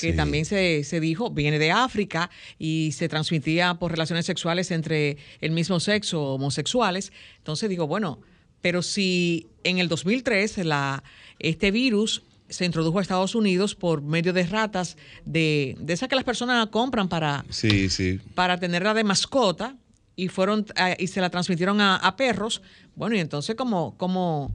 que 0.00 0.12
también 0.12 0.44
se, 0.44 0.84
se, 0.84 1.00
dijo, 1.00 1.30
viene 1.30 1.58
de 1.58 1.70
África 1.70 2.30
y 2.58 2.92
se 2.92 3.08
transmitía 3.08 3.74
por 3.74 3.90
relaciones 3.90 4.26
sexuales 4.26 4.70
entre 4.70 5.18
el 5.40 5.52
mismo 5.52 5.80
sexo, 5.80 6.34
homosexuales. 6.34 7.12
Entonces 7.38 7.68
digo, 7.68 7.86
bueno, 7.86 8.20
pero 8.60 8.82
si 8.82 9.48
en 9.64 9.78
el 9.78 9.88
2003 9.88 10.58
la, 10.58 11.02
este 11.38 11.70
virus 11.70 12.22
se 12.48 12.64
introdujo 12.64 12.98
a 12.98 13.02
Estados 13.02 13.34
Unidos 13.34 13.74
por 13.74 14.02
medio 14.02 14.32
de 14.32 14.44
ratas 14.44 14.96
de, 15.24 15.76
de 15.78 15.92
esas 15.92 16.08
que 16.08 16.16
las 16.16 16.24
personas 16.24 16.66
compran 16.66 17.08
para, 17.08 17.44
sí, 17.48 17.88
sí. 17.88 18.20
para 18.34 18.58
tenerla 18.58 18.92
de 18.92 19.04
mascota 19.04 19.76
y 20.16 20.28
fueron 20.28 20.66
y 20.98 21.06
se 21.06 21.20
la 21.20 21.30
transmitieron 21.30 21.80
a, 21.80 22.16
perros. 22.16 22.60
Bueno, 22.94 23.16
y 23.16 23.20
entonces 23.20 23.54
como, 23.56 23.96
como, 23.96 24.52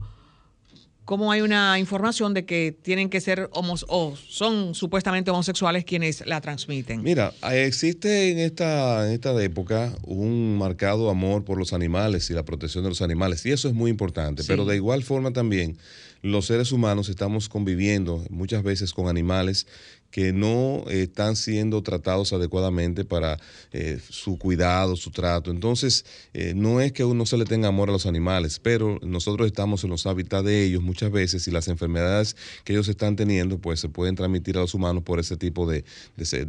como 1.06 1.30
hay 1.30 1.40
una 1.40 1.78
información 1.78 2.34
de 2.34 2.44
que 2.44 2.76
tienen 2.82 3.08
que 3.08 3.20
ser 3.20 3.48
homos, 3.52 3.86
o 3.88 4.14
son 4.16 4.74
supuestamente 4.74 5.30
homosexuales 5.30 5.84
quienes 5.84 6.26
la 6.26 6.40
transmiten. 6.40 7.02
Mira, 7.02 7.32
existe 7.52 8.32
en 8.32 8.38
esta, 8.38 9.06
en 9.06 9.12
esta 9.12 9.40
época 9.42 9.92
un 10.02 10.58
marcado 10.58 11.08
amor 11.08 11.44
por 11.44 11.58
los 11.58 11.72
animales 11.72 12.28
y 12.28 12.34
la 12.34 12.44
protección 12.44 12.82
de 12.82 12.90
los 12.90 13.02
animales, 13.02 13.46
y 13.46 13.52
eso 13.52 13.68
es 13.68 13.74
muy 13.74 13.90
importante, 13.90 14.42
pero 14.46 14.64
de 14.64 14.74
igual 14.76 15.04
forma 15.04 15.32
también 15.32 15.78
los 16.22 16.46
seres 16.46 16.72
humanos 16.72 17.08
estamos 17.08 17.48
conviviendo 17.48 18.24
muchas 18.28 18.64
veces 18.64 18.92
con 18.92 19.08
animales 19.08 19.68
que 20.16 20.32
no 20.32 20.82
están 20.88 21.36
siendo 21.36 21.82
tratados 21.82 22.32
adecuadamente 22.32 23.04
para 23.04 23.38
eh, 23.70 24.00
su 24.08 24.38
cuidado, 24.38 24.96
su 24.96 25.10
trato. 25.10 25.50
Entonces, 25.50 26.06
eh, 26.32 26.54
no 26.56 26.80
es 26.80 26.92
que 26.92 27.04
uno 27.04 27.26
se 27.26 27.36
le 27.36 27.44
tenga 27.44 27.68
amor 27.68 27.90
a 27.90 27.92
los 27.92 28.06
animales, 28.06 28.58
pero 28.58 28.98
nosotros 29.02 29.46
estamos 29.46 29.84
en 29.84 29.90
los 29.90 30.06
hábitats 30.06 30.46
de 30.46 30.64
ellos 30.64 30.82
muchas 30.82 31.12
veces 31.12 31.46
y 31.48 31.50
las 31.50 31.68
enfermedades 31.68 32.34
que 32.64 32.72
ellos 32.72 32.88
están 32.88 33.14
teniendo, 33.14 33.58
pues 33.58 33.78
se 33.78 33.90
pueden 33.90 34.14
transmitir 34.14 34.56
a 34.56 34.60
los 34.60 34.72
humanos 34.72 35.02
por 35.02 35.20
ese 35.20 35.36
tipo 35.36 35.70
de, 35.70 35.84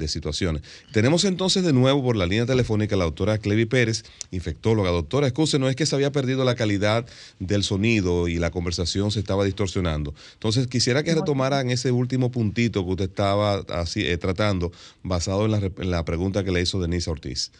situaciones. 0.07 0.61
Tenemos 0.93 1.25
entonces 1.25 1.61
de 1.65 1.73
nuevo 1.73 2.01
por 2.01 2.15
la 2.15 2.25
línea 2.25 2.45
telefónica 2.45 2.95
la 2.95 3.03
doctora 3.03 3.37
Clevi 3.37 3.65
Pérez, 3.65 4.05
infectóloga. 4.31 4.91
Doctora, 4.91 5.27
excuse, 5.27 5.59
no 5.59 5.67
es 5.67 5.75
que 5.75 5.85
se 5.85 5.93
había 5.93 6.13
perdido 6.13 6.45
la 6.45 6.55
calidad 6.55 7.05
del 7.39 7.63
sonido 7.63 8.29
y 8.29 8.37
la 8.37 8.49
conversación 8.49 9.11
se 9.11 9.19
estaba 9.19 9.43
distorsionando. 9.43 10.15
Entonces, 10.35 10.67
quisiera 10.67 11.03
que 11.03 11.13
retomaran 11.13 11.69
ese 11.69 11.91
último 11.91 12.31
puntito 12.31 12.85
que 12.85 12.91
usted 12.91 13.09
estaba 13.09 13.56
así, 13.69 14.05
eh, 14.05 14.17
tratando 14.17 14.71
basado 15.03 15.45
en 15.45 15.91
la, 15.91 16.05
pregunta 16.05 16.43
que 16.43 16.51
le 16.51 16.61
hizo 16.61 16.79
Denise 16.79 17.09
Ortiz. 17.09 17.51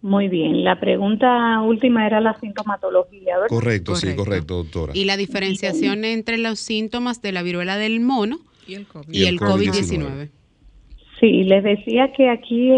Muy 0.00 0.28
bien, 0.28 0.64
la 0.64 0.80
pregunta 0.80 1.60
última 1.60 2.06
era 2.06 2.20
la 2.20 2.38
sintomatología, 2.40 3.36
¿verdad? 3.36 3.48
Correcto, 3.48 3.94
sí, 3.94 4.16
correcto, 4.16 4.56
doctora. 4.64 4.92
Y 4.96 5.04
la 5.04 5.16
diferenciación 5.16 6.04
entre 6.04 6.38
los 6.38 6.58
síntomas 6.58 7.22
de 7.22 7.30
la 7.30 7.42
viruela 7.42 7.76
del 7.76 8.00
mono 8.00 8.38
y 8.66 8.74
el 8.74 9.38
COVID-19. 9.38 10.28
sí, 11.20 11.44
les 11.44 11.62
decía 11.62 12.12
que 12.12 12.30
aquí 12.30 12.68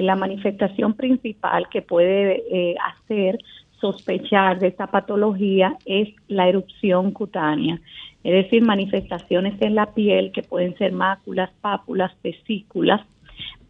la 0.00 0.14
manifestación 0.14 0.94
principal 0.94 1.68
que 1.70 1.82
puede 1.82 2.44
eh, 2.50 2.76
hacer 2.78 3.38
sospechar 3.80 4.60
de 4.60 4.68
esta 4.68 4.86
patología 4.86 5.76
es 5.84 6.08
la 6.28 6.48
erupción 6.48 7.10
cutánea, 7.10 7.80
es 8.24 8.32
decir, 8.32 8.62
manifestaciones 8.62 9.60
en 9.60 9.74
la 9.74 9.92
piel 9.92 10.32
que 10.32 10.42
pueden 10.42 10.76
ser 10.78 10.92
máculas, 10.92 11.50
pápulas, 11.60 12.10
vesículas, 12.22 13.02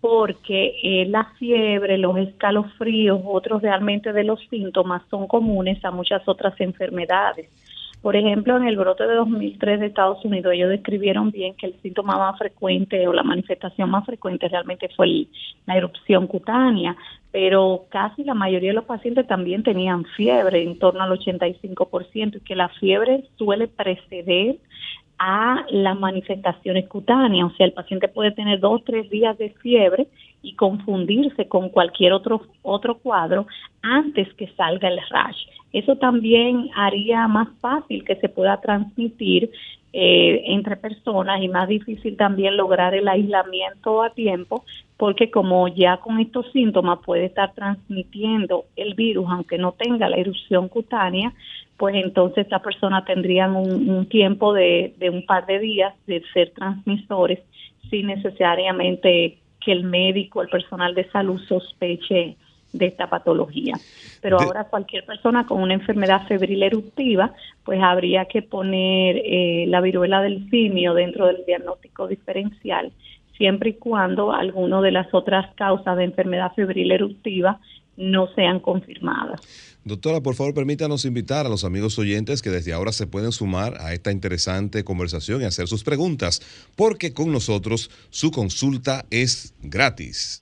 porque 0.00 0.76
eh, 0.82 1.06
la 1.06 1.24
fiebre, 1.38 1.98
los 1.98 2.16
escalofríos, 2.18 3.20
otros 3.24 3.62
realmente 3.62 4.12
de 4.12 4.22
los 4.22 4.38
síntomas 4.48 5.02
son 5.10 5.26
comunes 5.26 5.84
a 5.84 5.90
muchas 5.90 6.22
otras 6.28 6.58
enfermedades. 6.60 7.48
Por 8.04 8.16
ejemplo, 8.16 8.58
en 8.58 8.64
el 8.64 8.76
brote 8.76 9.06
de 9.06 9.14
2003 9.14 9.80
de 9.80 9.86
Estados 9.86 10.22
Unidos, 10.26 10.52
ellos 10.52 10.68
describieron 10.68 11.30
bien 11.30 11.54
que 11.54 11.68
el 11.68 11.80
síntoma 11.80 12.18
más 12.18 12.36
frecuente 12.36 13.08
o 13.08 13.14
la 13.14 13.22
manifestación 13.22 13.88
más 13.88 14.04
frecuente 14.04 14.46
realmente 14.46 14.90
fue 14.94 15.26
la 15.64 15.78
erupción 15.78 16.26
cutánea, 16.26 16.94
pero 17.32 17.86
casi 17.88 18.22
la 18.22 18.34
mayoría 18.34 18.72
de 18.72 18.74
los 18.74 18.84
pacientes 18.84 19.26
también 19.26 19.62
tenían 19.62 20.04
fiebre, 20.18 20.62
en 20.62 20.78
torno 20.78 21.02
al 21.02 21.18
85%, 21.18 22.36
y 22.36 22.40
que 22.40 22.54
la 22.54 22.68
fiebre 22.68 23.24
suele 23.38 23.68
preceder 23.68 24.56
a 25.18 25.64
las 25.70 25.98
manifestaciones 25.98 26.86
cutáneas. 26.88 27.52
O 27.52 27.56
sea, 27.56 27.64
el 27.64 27.72
paciente 27.72 28.08
puede 28.08 28.32
tener 28.32 28.60
dos 28.60 28.84
tres 28.84 29.08
días 29.08 29.38
de 29.38 29.48
fiebre 29.62 30.08
y 30.42 30.56
confundirse 30.56 31.48
con 31.48 31.70
cualquier 31.70 32.12
otro, 32.12 32.42
otro 32.60 32.98
cuadro 32.98 33.46
antes 33.80 34.30
que 34.34 34.48
salga 34.48 34.88
el 34.88 35.00
rash. 35.08 35.38
Eso 35.74 35.96
también 35.96 36.70
haría 36.76 37.26
más 37.26 37.48
fácil 37.60 38.04
que 38.04 38.14
se 38.14 38.28
pueda 38.28 38.60
transmitir 38.60 39.50
eh, 39.92 40.42
entre 40.46 40.76
personas 40.76 41.42
y 41.42 41.48
más 41.48 41.66
difícil 41.66 42.16
también 42.16 42.56
lograr 42.56 42.94
el 42.94 43.08
aislamiento 43.08 44.00
a 44.04 44.10
tiempo 44.10 44.64
porque 44.96 45.32
como 45.32 45.66
ya 45.66 45.96
con 45.96 46.20
estos 46.20 46.50
síntomas 46.52 47.00
puede 47.04 47.24
estar 47.24 47.54
transmitiendo 47.54 48.66
el 48.76 48.94
virus 48.94 49.26
aunque 49.28 49.58
no 49.58 49.72
tenga 49.72 50.08
la 50.08 50.16
erupción 50.16 50.68
cutánea, 50.68 51.32
pues 51.76 51.96
entonces 51.96 52.44
esta 52.44 52.60
persona 52.60 53.04
tendrían 53.04 53.56
un, 53.56 54.06
tiempo 54.06 54.52
de, 54.52 54.94
de, 54.98 55.10
un 55.10 55.26
par 55.26 55.44
de 55.46 55.58
días 55.58 55.92
de 56.06 56.22
ser 56.32 56.50
transmisores 56.50 57.40
sin 57.90 58.06
necesariamente 58.06 59.38
que 59.60 59.72
el 59.72 59.82
médico, 59.82 60.40
el 60.40 60.48
personal 60.48 60.94
de 60.94 61.10
salud 61.10 61.40
sospeche 61.48 62.36
de 62.74 62.86
esta 62.86 63.08
patología. 63.08 63.74
Pero 64.20 64.38
ahora 64.38 64.64
cualquier 64.64 65.06
persona 65.06 65.46
con 65.46 65.62
una 65.62 65.74
enfermedad 65.74 66.26
febril 66.26 66.62
eruptiva, 66.62 67.32
pues 67.64 67.80
habría 67.82 68.26
que 68.26 68.42
poner 68.42 69.16
eh, 69.24 69.64
la 69.68 69.80
viruela 69.80 70.20
del 70.20 70.50
simio 70.50 70.92
dentro 70.92 71.26
del 71.26 71.44
diagnóstico 71.46 72.08
diferencial, 72.08 72.92
siempre 73.38 73.70
y 73.70 73.74
cuando 73.74 74.32
alguna 74.32 74.80
de 74.82 74.90
las 74.90 75.12
otras 75.14 75.54
causas 75.54 75.96
de 75.96 76.04
enfermedad 76.04 76.52
febril 76.54 76.90
eruptiva 76.92 77.60
no 77.96 78.26
sean 78.34 78.58
confirmadas. 78.58 79.40
Doctora, 79.84 80.20
por 80.20 80.34
favor, 80.34 80.54
permítanos 80.54 81.04
invitar 81.04 81.46
a 81.46 81.48
los 81.48 81.62
amigos 81.62 81.98
oyentes 81.98 82.42
que 82.42 82.50
desde 82.50 82.72
ahora 82.72 82.90
se 82.90 83.06
pueden 83.06 83.30
sumar 83.30 83.76
a 83.80 83.92
esta 83.92 84.10
interesante 84.10 84.82
conversación 84.82 85.42
y 85.42 85.44
hacer 85.44 85.68
sus 85.68 85.84
preguntas, 85.84 86.40
porque 86.74 87.12
con 87.12 87.30
nosotros 87.30 87.90
su 88.10 88.30
consulta 88.30 89.04
es 89.10 89.54
gratis. 89.62 90.40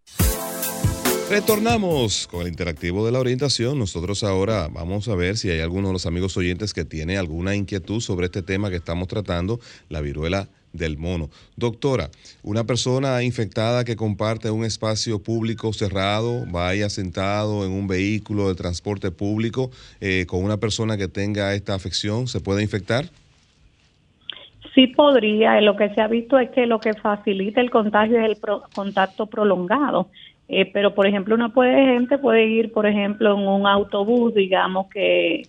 Retornamos 1.30 2.26
con 2.26 2.42
el 2.42 2.48
interactivo 2.48 3.06
de 3.06 3.12
la 3.12 3.20
orientación. 3.20 3.78
Nosotros 3.78 4.24
ahora 4.24 4.66
vamos 4.66 5.06
a 5.06 5.14
ver 5.14 5.38
si 5.38 5.48
hay 5.48 5.60
alguno 5.60 5.86
de 5.86 5.92
los 5.92 6.06
amigos 6.06 6.36
oyentes 6.36 6.74
que 6.74 6.84
tiene 6.84 7.18
alguna 7.18 7.54
inquietud 7.54 8.00
sobre 8.00 8.26
este 8.26 8.42
tema 8.42 8.68
que 8.68 8.76
estamos 8.76 9.06
tratando, 9.06 9.60
la 9.88 10.00
viruela 10.00 10.48
del 10.72 10.98
mono. 10.98 11.28
Doctora, 11.56 12.10
una 12.42 12.64
persona 12.64 13.22
infectada 13.22 13.84
que 13.84 13.96
comparte 13.96 14.50
un 14.50 14.64
espacio 14.64 15.22
público 15.22 15.72
cerrado, 15.72 16.44
vaya 16.50 16.88
sentado 16.88 17.64
en 17.64 17.72
un 17.72 17.86
vehículo 17.86 18.48
de 18.48 18.54
transporte 18.54 19.10
público 19.10 19.70
eh, 20.00 20.26
con 20.26 20.44
una 20.44 20.56
persona 20.56 20.96
que 20.96 21.08
tenga 21.08 21.54
esta 21.54 21.74
afección, 21.74 22.26
¿se 22.26 22.40
puede 22.40 22.62
infectar? 22.62 23.06
Sí 24.74 24.86
podría, 24.86 25.60
lo 25.60 25.76
que 25.76 25.90
se 25.90 26.00
ha 26.00 26.08
visto 26.08 26.38
es 26.38 26.50
que 26.50 26.66
lo 26.66 26.80
que 26.80 26.94
facilita 26.94 27.60
el 27.60 27.70
contagio 27.70 28.18
es 28.18 28.24
el 28.24 28.38
contacto 28.74 29.26
prolongado. 29.26 30.08
Eh, 30.48 30.70
pero, 30.72 30.94
por 30.94 31.06
ejemplo, 31.06 31.34
una 31.34 31.52
puede, 31.52 31.94
gente 31.94 32.18
puede 32.18 32.46
ir, 32.46 32.72
por 32.72 32.86
ejemplo, 32.86 33.34
en 33.34 33.46
un 33.46 33.66
autobús, 33.66 34.34
digamos 34.34 34.88
que 34.88 35.42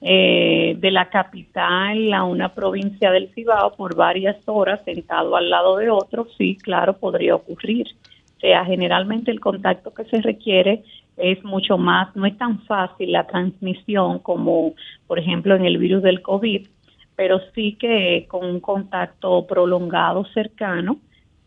eh, 0.00 0.76
de 0.78 0.90
la 0.90 1.10
capital 1.10 2.12
a 2.12 2.22
una 2.24 2.54
provincia 2.54 3.10
del 3.10 3.32
Cibao 3.34 3.74
por 3.74 3.96
varias 3.96 4.36
horas 4.46 4.80
sentado 4.84 5.34
al 5.36 5.50
lado 5.50 5.76
de 5.76 5.90
otro, 5.90 6.28
sí, 6.36 6.56
claro, 6.56 6.98
podría 6.98 7.34
ocurrir. 7.34 7.88
O 8.36 8.40
sea, 8.40 8.64
generalmente 8.64 9.32
el 9.32 9.40
contacto 9.40 9.92
que 9.92 10.04
se 10.04 10.22
requiere 10.22 10.84
es 11.16 11.42
mucho 11.42 11.76
más, 11.78 12.14
no 12.14 12.26
es 12.26 12.38
tan 12.38 12.60
fácil 12.60 13.10
la 13.10 13.26
transmisión 13.26 14.20
como, 14.20 14.74
por 15.08 15.18
ejemplo, 15.18 15.56
en 15.56 15.64
el 15.64 15.78
virus 15.78 16.02
del 16.02 16.22
COVID, 16.22 16.68
pero 17.16 17.40
sí 17.52 17.72
que 17.72 18.26
con 18.28 18.46
un 18.46 18.60
contacto 18.60 19.44
prolongado 19.48 20.24
cercano, 20.26 20.98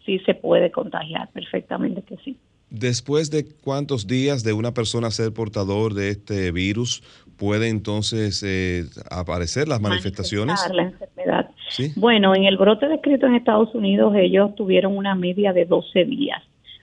sí 0.05 0.19
se 0.19 0.33
puede 0.33 0.71
contagiar, 0.71 1.29
perfectamente 1.31 2.01
que 2.01 2.17
sí. 2.17 2.37
Después 2.71 3.29
de 3.31 3.45
cuántos 3.45 4.07
días 4.07 4.45
de 4.45 4.53
una 4.53 4.73
persona 4.73 5.11
ser 5.11 5.33
portador 5.33 5.93
de 5.93 6.09
este 6.09 6.53
virus, 6.53 7.03
puede 7.35 7.67
entonces 7.67 8.41
eh, 8.47 8.85
aparecer 9.09 9.67
las 9.67 9.81
manifestaciones. 9.81 10.57
La 10.73 10.83
enfermedad. 10.83 11.49
Bueno, 11.97 12.33
en 12.33 12.45
el 12.45 12.55
brote 12.55 12.87
descrito 12.87 13.27
en 13.27 13.35
Estados 13.35 13.75
Unidos, 13.75 14.13
ellos 14.15 14.55
tuvieron 14.55 14.95
una 14.95 15.15
media 15.15 15.51
de 15.51 15.65
12 15.65 16.05
días. 16.05 16.41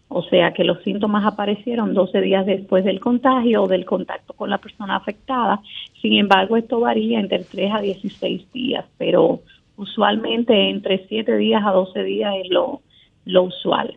O 0.09 0.23
sea 0.25 0.53
que 0.53 0.63
los 0.63 0.83
síntomas 0.83 1.25
aparecieron 1.25 1.95
12 1.95 2.21
días 2.21 2.45
después 2.45 2.85
del 2.85 3.01
contagio 3.01 3.63
o 3.63 3.67
del 3.69 3.87
contacto 3.87 4.35
con 4.35 4.51
la 4.51 4.59
persona 4.59 4.97
afectada. 4.97 5.63
Sin 6.03 6.13
embargo, 6.15 6.59
esto 6.59 6.81
varía 6.81 7.19
entre 7.19 7.45
3 7.45 7.73
a 7.75 7.81
16 7.81 8.53
días, 8.53 8.85
pero 8.99 9.41
usualmente 9.79 10.69
entre 10.69 11.07
7 11.09 11.35
días 11.39 11.63
a 11.65 11.71
12 11.71 12.03
días 12.03 12.35
es 12.45 12.51
lo, 12.51 12.83
lo 13.25 13.45
usual. 13.45 13.97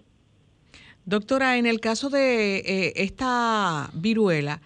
Doctora, 1.05 1.57
en 1.57 1.65
el 1.65 1.79
caso 1.79 2.09
de 2.09 2.57
eh, 2.57 2.93
esta 2.95 3.89
viruela 3.93 4.61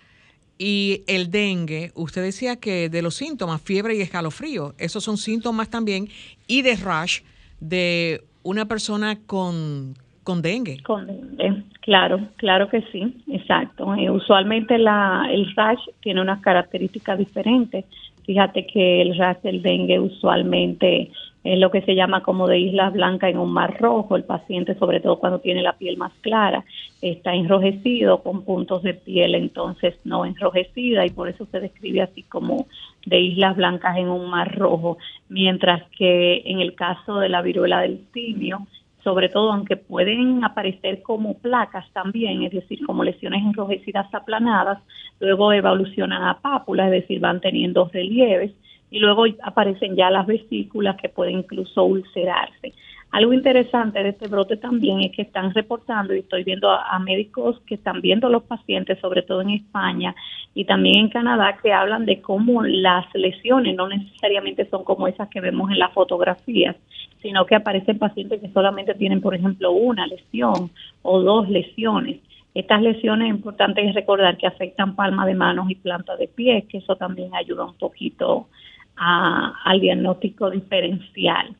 y 0.58 1.04
el 1.08 1.32
dengue, 1.32 1.92
usted 1.96 2.24
decía 2.24 2.58
que 2.58 2.90
de 2.90 3.02
los 3.02 3.16
síntomas, 3.16 3.62
fiebre 3.62 3.96
y 3.96 4.02
escalofrío, 4.02 4.74
esos 4.78 5.04
son 5.04 5.18
síntomas 5.18 5.70
también, 5.70 6.08
y 6.48 6.62
de 6.62 6.76
rash 6.76 7.22
de 7.60 8.22
una 8.44 8.66
persona 8.66 9.18
con, 9.26 9.96
con 10.24 10.42
dengue. 10.42 10.82
Con 10.84 11.08
dengue, 11.08 11.64
claro, 11.82 12.20
claro 12.38 12.70
que 12.70 12.82
sí, 12.92 13.24
exacto. 13.30 13.94
Eh, 13.96 14.10
usualmente 14.10 14.78
la, 14.78 15.28
el 15.32 15.54
rash 15.56 15.82
tiene 16.02 16.22
unas 16.22 16.42
características 16.42 17.18
diferentes. 17.18 17.86
Fíjate 18.26 18.66
que 18.66 19.02
el 19.02 19.18
rash 19.18 19.38
del 19.42 19.62
dengue 19.62 20.00
usualmente 20.00 21.12
es 21.46 21.60
lo 21.60 21.70
que 21.70 21.84
se 21.84 21.94
llama 21.94 22.24
como 22.24 22.48
de 22.48 22.58
islas 22.58 22.92
blancas 22.92 23.30
en 23.30 23.38
un 23.38 23.54
mar 23.54 23.78
rojo. 23.80 24.16
El 24.16 24.24
paciente, 24.24 24.74
sobre 24.76 25.00
todo 25.00 25.20
cuando 25.20 25.40
tiene 25.40 25.62
la 25.62 25.78
piel 25.78 25.96
más 25.96 26.12
clara, 26.22 26.66
está 27.04 27.36
enrojecido 27.36 28.24
con 28.24 28.44
puntos 28.44 28.82
de 28.82 28.96
piel 28.96 29.36
entonces 29.36 29.94
no 30.04 30.26
enrojecida 30.26 31.06
y 31.06 31.12
por 31.12 31.30
eso 31.30 31.46
se 31.52 31.60
describe 31.60 32.02
así 32.02 32.24
como 32.24 32.66
de 33.06 33.20
islas 33.20 33.56
blancas 33.56 33.96
en 33.98 34.10
un 34.10 34.28
mar 34.28 34.58
rojo. 34.58 34.98
Mientras 35.30 35.84
que 35.92 36.42
en 36.46 36.62
el 36.62 36.74
caso 36.74 37.20
de 37.20 37.30
la 37.30 37.44
viruela 37.44 37.82
del 37.82 38.02
simio, 38.12 38.66
sobre 39.04 39.30
todo 39.30 39.52
aunque 39.54 39.78
pueden 39.78 40.44
aparecer 40.44 41.04
como 41.04 41.38
placas 41.38 41.86
también, 41.92 42.42
es 42.42 42.54
decir, 42.54 42.84
como 42.88 43.04
lesiones 43.04 43.44
enrojecidas 43.44 44.12
aplanadas, 44.16 44.80
luego 45.20 45.54
evolucionan 45.54 46.24
a 46.24 46.40
pápulas, 46.40 46.88
es 46.88 47.02
decir, 47.04 47.20
van 47.20 47.40
teniendo 47.40 47.88
relieves 47.94 48.52
y 48.92 49.00
luego 49.00 49.26
aparecen 49.44 49.96
ya 49.96 50.10
las 50.10 50.28
vesículas 50.28 50.96
que 50.98 51.10
pueden 51.10 51.40
incluso 51.40 51.84
ulcerarse. 51.84 52.74
Algo 53.16 53.32
interesante 53.32 54.04
de 54.04 54.10
este 54.10 54.28
brote 54.28 54.58
también 54.58 55.00
es 55.00 55.14
que 55.16 55.22
están 55.22 55.54
reportando, 55.54 56.14
y 56.14 56.20
estoy 56.20 56.44
viendo 56.44 56.70
a, 56.70 57.00
médicos 57.00 57.62
que 57.66 57.76
están 57.76 58.02
viendo 58.02 58.28
los 58.28 58.44
pacientes, 58.44 59.00
sobre 59.00 59.22
todo 59.22 59.42
en 59.42 59.52
España 59.52 60.14
y 60.54 60.66
también 60.66 60.98
en 60.98 61.10
Canadá, 61.10 61.58
que 61.64 61.72
hablan 61.72 62.06
de 62.06 62.20
cómo 62.20 62.62
las 62.64 63.06
lesiones 63.14 63.74
no 63.76 63.88
necesariamente 63.88 64.70
son 64.70 64.84
como 64.84 65.08
esas 65.08 65.30
que 65.30 65.40
vemos 65.40 65.72
en 65.72 65.80
las 65.80 65.94
fotografías, 65.94 66.76
sino 67.22 67.46
que 67.46 67.56
aparecen 67.56 67.98
pacientes 67.98 68.42
que 68.42 68.50
solamente 68.50 68.94
tienen, 68.96 69.22
por 69.22 69.34
ejemplo, 69.34 69.72
una 69.72 70.06
lesión 70.08 70.70
o 71.02 71.22
dos 71.22 71.48
lesiones. 71.48 72.18
Estas 72.54 72.82
lesiones 72.82 73.30
es 73.30 73.36
importante 73.36 73.90
recordar 73.94 74.38
que 74.38 74.48
afectan 74.48 74.96
palma 74.96 75.26
de 75.26 75.36
manos 75.36 75.70
y 75.70 75.76
planta 75.76 76.18
de 76.18 76.28
pies, 76.28 76.66
que 76.66 76.80
eso 76.80 76.98
también 76.98 77.34
ayuda 77.34 77.64
un 77.64 77.78
poquito 77.78 78.48
al 78.96 79.80
diagnóstico 79.80 80.50
diferencial. 80.50 81.56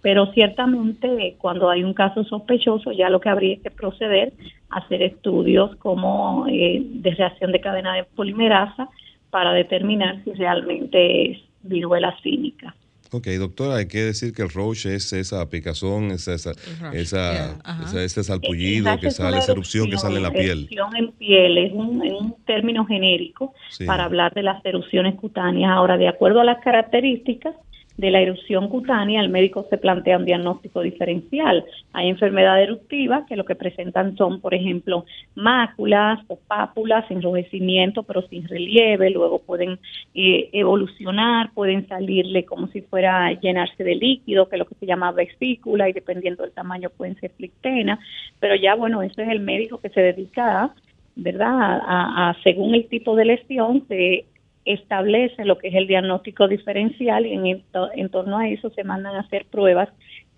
Pero 0.00 0.32
ciertamente 0.32 1.36
cuando 1.38 1.68
hay 1.70 1.82
un 1.82 1.92
caso 1.92 2.24
sospechoso 2.24 2.92
ya 2.92 3.10
lo 3.10 3.20
que 3.20 3.28
habría 3.28 3.56
que 3.60 3.70
proceder 3.70 4.32
a 4.70 4.78
hacer 4.78 5.02
estudios 5.02 5.74
como 5.76 6.46
eh, 6.48 6.80
de 6.82 7.10
reacción 7.14 7.52
de 7.52 7.60
cadena 7.60 7.94
de 7.94 8.04
polimerasa 8.04 8.88
para 9.30 9.52
determinar 9.52 10.22
si 10.24 10.32
realmente 10.32 11.32
es 11.32 11.38
viruela 11.62 12.16
cínica. 12.22 12.74
Ok, 13.10 13.26
doctora, 13.38 13.76
hay 13.76 13.88
que 13.88 14.02
decir 14.02 14.34
que 14.34 14.42
el 14.42 14.50
roche 14.50 14.94
es 14.94 15.12
esa 15.12 15.48
picazón, 15.48 16.10
esa, 16.10 16.34
esa, 16.34 16.52
ese 16.92 18.22
salpullido 18.22 18.98
que 18.98 19.10
sale, 19.10 19.38
esa 19.38 19.52
erupción 19.52 19.88
que 19.88 19.96
sale 19.96 20.16
en 20.16 20.22
la 20.24 20.30
piel. 20.30 20.68
Erupción 20.70 20.96
en 20.96 21.12
piel 21.12 21.58
es 21.58 21.72
un, 21.72 22.02
un 22.02 22.36
término 22.44 22.84
genérico 22.86 23.54
para 23.86 24.04
hablar 24.04 24.34
de 24.34 24.42
las 24.42 24.64
erupciones 24.64 25.14
cutáneas. 25.14 25.70
Ahora, 25.70 25.96
de 25.96 26.08
acuerdo 26.08 26.40
a 26.40 26.44
las 26.44 26.62
características, 26.62 27.54
de 27.98 28.12
la 28.12 28.20
erupción 28.20 28.68
cutánea, 28.68 29.20
el 29.20 29.28
médico 29.28 29.66
se 29.68 29.76
plantea 29.76 30.18
un 30.18 30.24
diagnóstico 30.24 30.82
diferencial. 30.82 31.64
Hay 31.92 32.08
enfermedades 32.08 32.68
eruptivas 32.68 33.26
que 33.28 33.34
lo 33.34 33.44
que 33.44 33.56
presentan 33.56 34.16
son, 34.16 34.40
por 34.40 34.54
ejemplo, 34.54 35.04
máculas 35.34 36.20
o 36.28 36.38
pápulas, 36.38 37.10
enrojecimiento, 37.10 38.04
pero 38.04 38.22
sin 38.28 38.46
relieve, 38.46 39.10
luego 39.10 39.40
pueden 39.40 39.80
eh, 40.14 40.48
evolucionar, 40.52 41.50
pueden 41.52 41.88
salirle 41.88 42.44
como 42.44 42.68
si 42.68 42.82
fuera 42.82 43.32
llenarse 43.32 43.82
de 43.82 43.96
líquido, 43.96 44.48
que 44.48 44.54
es 44.54 44.60
lo 44.60 44.66
que 44.66 44.76
se 44.76 44.86
llama 44.86 45.10
vesícula, 45.10 45.88
y 45.88 45.92
dependiendo 45.92 46.44
del 46.44 46.52
tamaño 46.52 46.90
pueden 46.90 47.18
ser 47.18 47.32
flictena, 47.32 47.98
pero 48.38 48.54
ya, 48.54 48.76
bueno, 48.76 49.02
ese 49.02 49.24
es 49.24 49.28
el 49.28 49.40
médico 49.40 49.80
que 49.80 49.90
se 49.90 50.00
dedica 50.00 50.62
a 50.62 50.74
¿verdad? 51.20 51.80
A, 51.84 52.36
según 52.44 52.76
el 52.76 52.88
tipo 52.88 53.16
de 53.16 53.24
lesión, 53.24 53.84
se 53.88 54.24
establece 54.64 55.44
lo 55.44 55.58
que 55.58 55.68
es 55.68 55.74
el 55.74 55.86
diagnóstico 55.86 56.48
diferencial 56.48 57.26
y 57.26 57.32
en, 57.32 57.64
en 57.94 58.08
torno 58.10 58.38
a 58.38 58.48
eso 58.48 58.70
se 58.70 58.84
mandan 58.84 59.16
a 59.16 59.20
hacer 59.20 59.46
pruebas 59.46 59.88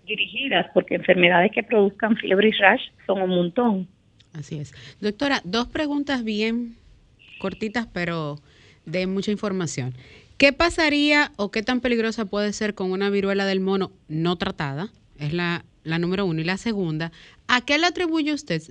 dirigidas, 0.04 0.66
porque 0.74 0.96
enfermedades 0.96 1.52
que 1.52 1.62
produzcan 1.62 2.16
fiebre 2.16 2.48
y 2.48 2.52
rash 2.52 2.82
son 3.06 3.22
un 3.22 3.30
montón. 3.30 3.88
Así 4.32 4.58
es. 4.58 4.72
Doctora, 5.00 5.40
dos 5.44 5.68
preguntas 5.68 6.24
bien 6.24 6.76
cortitas, 7.38 7.86
pero 7.92 8.38
de 8.86 9.06
mucha 9.06 9.30
información. 9.30 9.94
¿Qué 10.36 10.52
pasaría 10.52 11.32
o 11.36 11.50
qué 11.50 11.62
tan 11.62 11.80
peligrosa 11.80 12.24
puede 12.24 12.52
ser 12.52 12.74
con 12.74 12.92
una 12.92 13.10
viruela 13.10 13.44
del 13.44 13.60
mono 13.60 13.92
no 14.08 14.36
tratada? 14.36 14.88
Es 15.18 15.32
la, 15.32 15.64
la 15.84 15.98
número 15.98 16.24
uno. 16.24 16.40
Y 16.40 16.44
la 16.44 16.56
segunda, 16.56 17.12
¿a 17.46 17.60
qué 17.60 17.78
le 17.78 17.86
atribuye 17.86 18.32
usted 18.32 18.62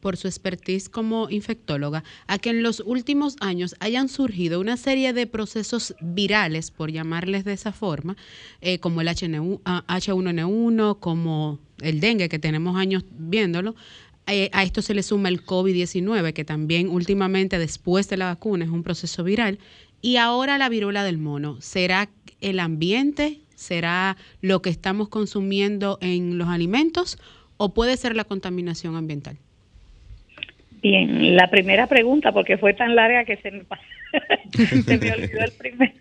por 0.00 0.16
su 0.16 0.28
expertise 0.28 0.88
como 0.88 1.28
infectóloga, 1.30 2.04
a 2.26 2.38
que 2.38 2.50
en 2.50 2.62
los 2.62 2.80
últimos 2.84 3.36
años 3.40 3.74
hayan 3.80 4.08
surgido 4.08 4.60
una 4.60 4.76
serie 4.76 5.12
de 5.12 5.26
procesos 5.26 5.94
virales, 6.00 6.70
por 6.70 6.90
llamarles 6.90 7.44
de 7.44 7.52
esa 7.52 7.72
forma, 7.72 8.16
eh, 8.60 8.78
como 8.78 9.00
el 9.00 9.08
H1N1, 9.08 10.90
ah, 10.90 10.96
como 11.00 11.58
el 11.80 12.00
dengue, 12.00 12.28
que 12.28 12.38
tenemos 12.38 12.76
años 12.76 13.04
viéndolo. 13.10 13.74
Eh, 14.26 14.50
a 14.52 14.62
esto 14.62 14.82
se 14.82 14.94
le 14.94 15.02
suma 15.02 15.30
el 15.30 15.44
COVID-19, 15.44 16.34
que 16.34 16.44
también 16.44 16.88
últimamente 16.90 17.58
después 17.58 18.08
de 18.10 18.18
la 18.18 18.26
vacuna 18.26 18.64
es 18.64 18.70
un 18.70 18.82
proceso 18.82 19.24
viral. 19.24 19.58
Y 20.02 20.16
ahora 20.16 20.58
la 20.58 20.68
viruela 20.68 21.02
del 21.02 21.18
mono. 21.18 21.60
¿Será 21.60 22.08
el 22.40 22.60
ambiente? 22.60 23.40
¿Será 23.54 24.16
lo 24.40 24.62
que 24.62 24.70
estamos 24.70 25.08
consumiendo 25.08 25.98
en 26.00 26.38
los 26.38 26.48
alimentos? 26.48 27.18
¿O 27.56 27.74
puede 27.74 27.96
ser 27.96 28.14
la 28.14 28.24
contaminación 28.24 28.94
ambiental? 28.94 29.38
Bien, 30.80 31.36
la 31.36 31.48
primera 31.48 31.86
pregunta, 31.86 32.32
porque 32.32 32.56
fue 32.56 32.74
tan 32.74 32.94
larga 32.94 33.24
que 33.24 33.36
se 33.36 33.50
me, 33.50 33.62
se 34.82 34.98
me 34.98 35.12
olvidó 35.12 35.44
el 35.44 35.52
primer, 35.52 35.92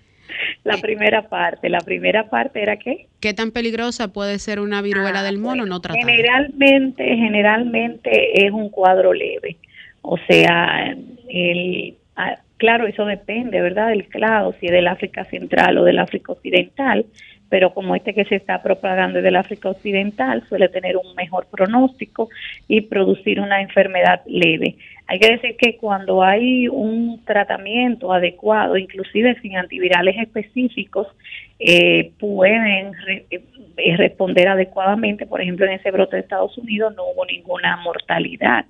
la 0.63 0.77
primera 0.77 1.29
parte. 1.29 1.69
La 1.69 1.79
primera 1.79 2.29
parte 2.29 2.61
era 2.61 2.77
qué? 2.77 3.07
¿Qué 3.19 3.33
tan 3.33 3.51
peligrosa 3.51 4.09
puede 4.09 4.39
ser 4.39 4.59
una 4.59 4.81
viruela 4.81 5.21
ah, 5.21 5.23
del 5.23 5.37
mono 5.37 5.65
no 5.65 5.79
tratada? 5.79 6.05
Generalmente, 6.05 7.03
generalmente 7.03 8.45
es 8.45 8.51
un 8.51 8.69
cuadro 8.69 9.13
leve. 9.13 9.57
O 10.01 10.17
sea, 10.27 10.95
el, 11.29 11.95
ah, 12.15 12.37
claro, 12.57 12.87
eso 12.87 13.05
depende, 13.05 13.61
¿verdad? 13.61 13.89
Del 13.89 14.07
clado, 14.07 14.53
si 14.59 14.67
es 14.67 14.71
del 14.71 14.87
África 14.87 15.25
Central 15.25 15.77
o 15.77 15.83
del 15.83 15.99
África 15.99 16.33
Occidental 16.33 17.05
pero 17.49 17.73
como 17.73 17.95
este 17.95 18.13
que 18.13 18.25
se 18.25 18.36
está 18.36 18.62
propagando 18.62 19.21
del 19.21 19.36
África 19.36 19.69
Occidental 19.69 20.43
suele 20.47 20.69
tener 20.69 20.97
un 20.97 21.15
mejor 21.15 21.47
pronóstico 21.47 22.29
y 22.67 22.81
producir 22.81 23.39
una 23.39 23.62
enfermedad 23.62 24.21
leve. 24.25 24.75
Hay 25.07 25.19
que 25.19 25.31
decir 25.31 25.55
que 25.57 25.77
cuando 25.77 26.21
hay 26.21 26.67
un 26.67 27.23
tratamiento 27.23 28.12
adecuado, 28.12 28.75
inclusive 28.77 29.39
sin 29.41 29.55
antivirales 29.55 30.17
específicos, 30.17 31.07
eh, 31.60 32.12
pueden 32.19 32.91
eh, 33.29 33.41
responder 33.95 34.49
adecuadamente. 34.49 35.25
Por 35.25 35.41
ejemplo, 35.41 35.65
en 35.65 35.73
ese 35.73 35.91
brote 35.91 36.17
de 36.17 36.23
Estados 36.23 36.57
Unidos 36.57 36.93
no 36.95 37.03
hubo 37.05 37.25
ninguna 37.25 37.77
mortalidad. 37.77 38.65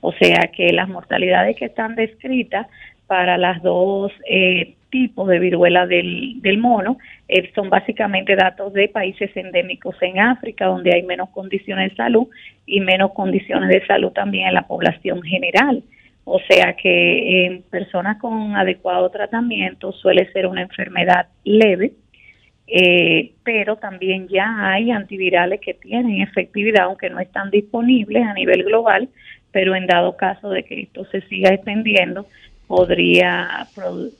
O 0.00 0.12
sea 0.12 0.50
que 0.54 0.72
las 0.72 0.88
mortalidades 0.88 1.56
que 1.56 1.64
están 1.64 1.96
descritas 1.96 2.68
para 3.08 3.36
las 3.36 3.60
dos 3.62 4.12
eh, 4.28 4.74
tipos 4.94 5.26
de 5.26 5.40
viruela 5.40 5.88
del, 5.88 6.56
mono 6.58 6.98
eh, 7.26 7.50
son 7.52 7.68
básicamente 7.68 8.36
datos 8.36 8.72
de 8.72 8.88
países 8.88 9.36
endémicos 9.36 9.96
en 10.00 10.20
África, 10.20 10.66
donde 10.66 10.94
hay 10.94 11.02
menos 11.02 11.30
condiciones 11.30 11.90
de 11.90 11.96
salud 11.96 12.28
y 12.64 12.78
menos 12.78 13.10
condiciones 13.12 13.70
de 13.70 13.84
salud 13.88 14.12
también 14.12 14.46
en 14.46 14.54
la 14.54 14.68
población 14.68 15.20
general. 15.22 15.82
O 16.22 16.38
sea 16.48 16.76
que 16.76 17.44
en 17.44 17.62
personas 17.62 18.18
con 18.20 18.54
adecuado 18.54 19.10
tratamiento 19.10 19.90
suele 19.90 20.30
ser 20.30 20.46
una 20.46 20.62
enfermedad 20.62 21.26
leve, 21.42 21.94
eh, 22.68 23.32
pero 23.42 23.74
también 23.74 24.28
ya 24.28 24.70
hay 24.70 24.92
antivirales 24.92 25.60
que 25.60 25.74
tienen 25.74 26.22
efectividad, 26.22 26.84
aunque 26.84 27.10
no 27.10 27.18
están 27.18 27.50
disponibles 27.50 28.22
a 28.22 28.32
nivel 28.32 28.62
global, 28.62 29.08
pero 29.50 29.74
en 29.74 29.88
dado 29.88 30.16
caso 30.16 30.50
de 30.50 30.62
que 30.62 30.82
esto 30.82 31.04
se 31.06 31.20
siga 31.22 31.50
extendiendo, 31.50 32.28
podría, 32.66 33.66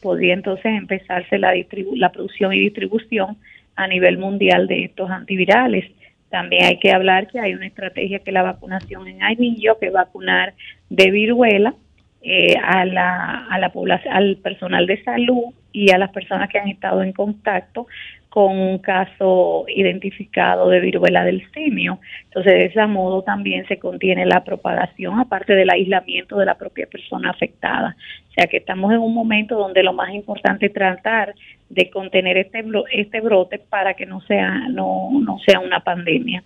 podría 0.03 0.35
entonces 0.35 0.67
empezarse 0.67 1.39
la, 1.39 1.53
la 1.97 2.13
producción 2.13 2.53
y 2.53 2.61
distribución 2.61 3.37
a 3.77 3.87
nivel 3.87 4.19
mundial 4.19 4.67
de 4.67 4.85
estos 4.85 5.11
antivirales. 5.11 5.91
También 6.31 6.65
hay 6.65 6.79
que 6.79 6.93
hablar 6.93 7.29
que 7.29 7.41
hay 7.41 7.55
una 7.55 7.67
estrategia 7.67 8.19
que 8.19 8.33
la 8.33 8.43
vacunación 8.43 9.07
en 9.09 9.23
Aymillo, 9.23 9.79
que 9.79 9.91
vacunar 9.91 10.55
de 10.91 11.11
viruela 11.11 11.75
eh, 12.23 12.57
a 12.63 12.85
la, 12.85 13.47
a 13.51 13.59
la 13.59 13.71
población, 13.71 14.15
al 14.15 14.37
personal 14.37 14.87
de 14.87 15.03
salud 15.05 15.53
y 15.73 15.91
a 15.91 15.99
las 15.99 16.11
personas 16.11 16.49
que 16.49 16.59
han 16.59 16.69
estado 16.69 17.03
en 17.03 17.13
contacto 17.13 17.87
con 18.35 18.59
un 18.59 18.79
caso 18.79 19.65
identificado 19.69 20.69
de 20.69 20.81
viruela 20.81 21.25
del 21.25 21.49
simio. 21.53 22.01
Entonces, 22.25 22.53
de 22.53 22.65
ese 22.65 22.85
modo 22.89 23.23
también 23.23 23.65
se 23.69 23.79
contiene 23.79 24.27
la 24.27 24.43
propagación, 24.43 25.21
aparte 25.21 25.55
del 25.55 25.71
aislamiento 25.71 26.37
de 26.39 26.45
la 26.45 26.57
propia 26.57 26.89
persona 26.89 27.31
afectada. 27.31 27.95
O 28.29 28.33
sea 28.33 28.49
que 28.49 28.57
estamos 28.57 28.93
en 28.93 28.99
un 28.99 29.15
momento 29.15 29.55
donde 29.57 29.85
lo 29.85 29.93
más 29.93 30.13
importante 30.13 30.67
es 30.67 30.73
tratar 30.73 31.37
de 31.69 31.89
contener 31.91 32.37
este, 32.37 32.65
este 32.91 33.21
brote 33.21 33.61
para 33.61 33.95
que 33.95 34.05
no 34.05 34.21
sea, 34.23 34.67
no, 34.69 35.11
no 35.13 35.39
sea 35.47 35.61
una 35.61 35.79
pandemia. 35.79 36.43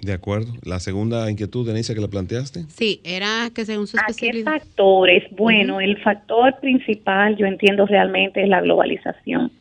De 0.00 0.14
acuerdo. 0.14 0.54
La 0.62 0.80
segunda 0.80 1.30
inquietud, 1.30 1.66
Denise, 1.66 1.94
que 1.94 2.00
la 2.00 2.08
planteaste. 2.08 2.60
Sí, 2.68 3.02
era 3.04 3.50
que 3.54 3.66
según 3.66 3.86
su 3.88 3.98
especialidad. 3.98 4.54
qué 4.54 4.60
factores? 4.60 5.24
Bueno, 5.32 5.82
el 5.82 6.00
factor 6.02 6.58
principal, 6.60 7.36
yo 7.36 7.44
entiendo 7.44 7.84
realmente, 7.84 8.42
es 8.42 8.48
la 8.48 8.62
globalización 8.62 9.52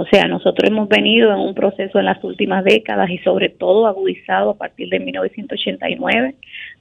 o 0.00 0.06
sea, 0.06 0.26
nosotros 0.26 0.70
hemos 0.70 0.88
venido 0.88 1.32
en 1.32 1.40
un 1.40 1.54
proceso 1.54 1.98
en 1.98 2.04
las 2.04 2.22
últimas 2.22 2.64
décadas 2.64 3.10
y 3.10 3.18
sobre 3.18 3.48
todo 3.48 3.86
agudizado 3.86 4.50
a 4.50 4.58
partir 4.58 4.88
de 4.88 5.00
1989, 5.00 6.34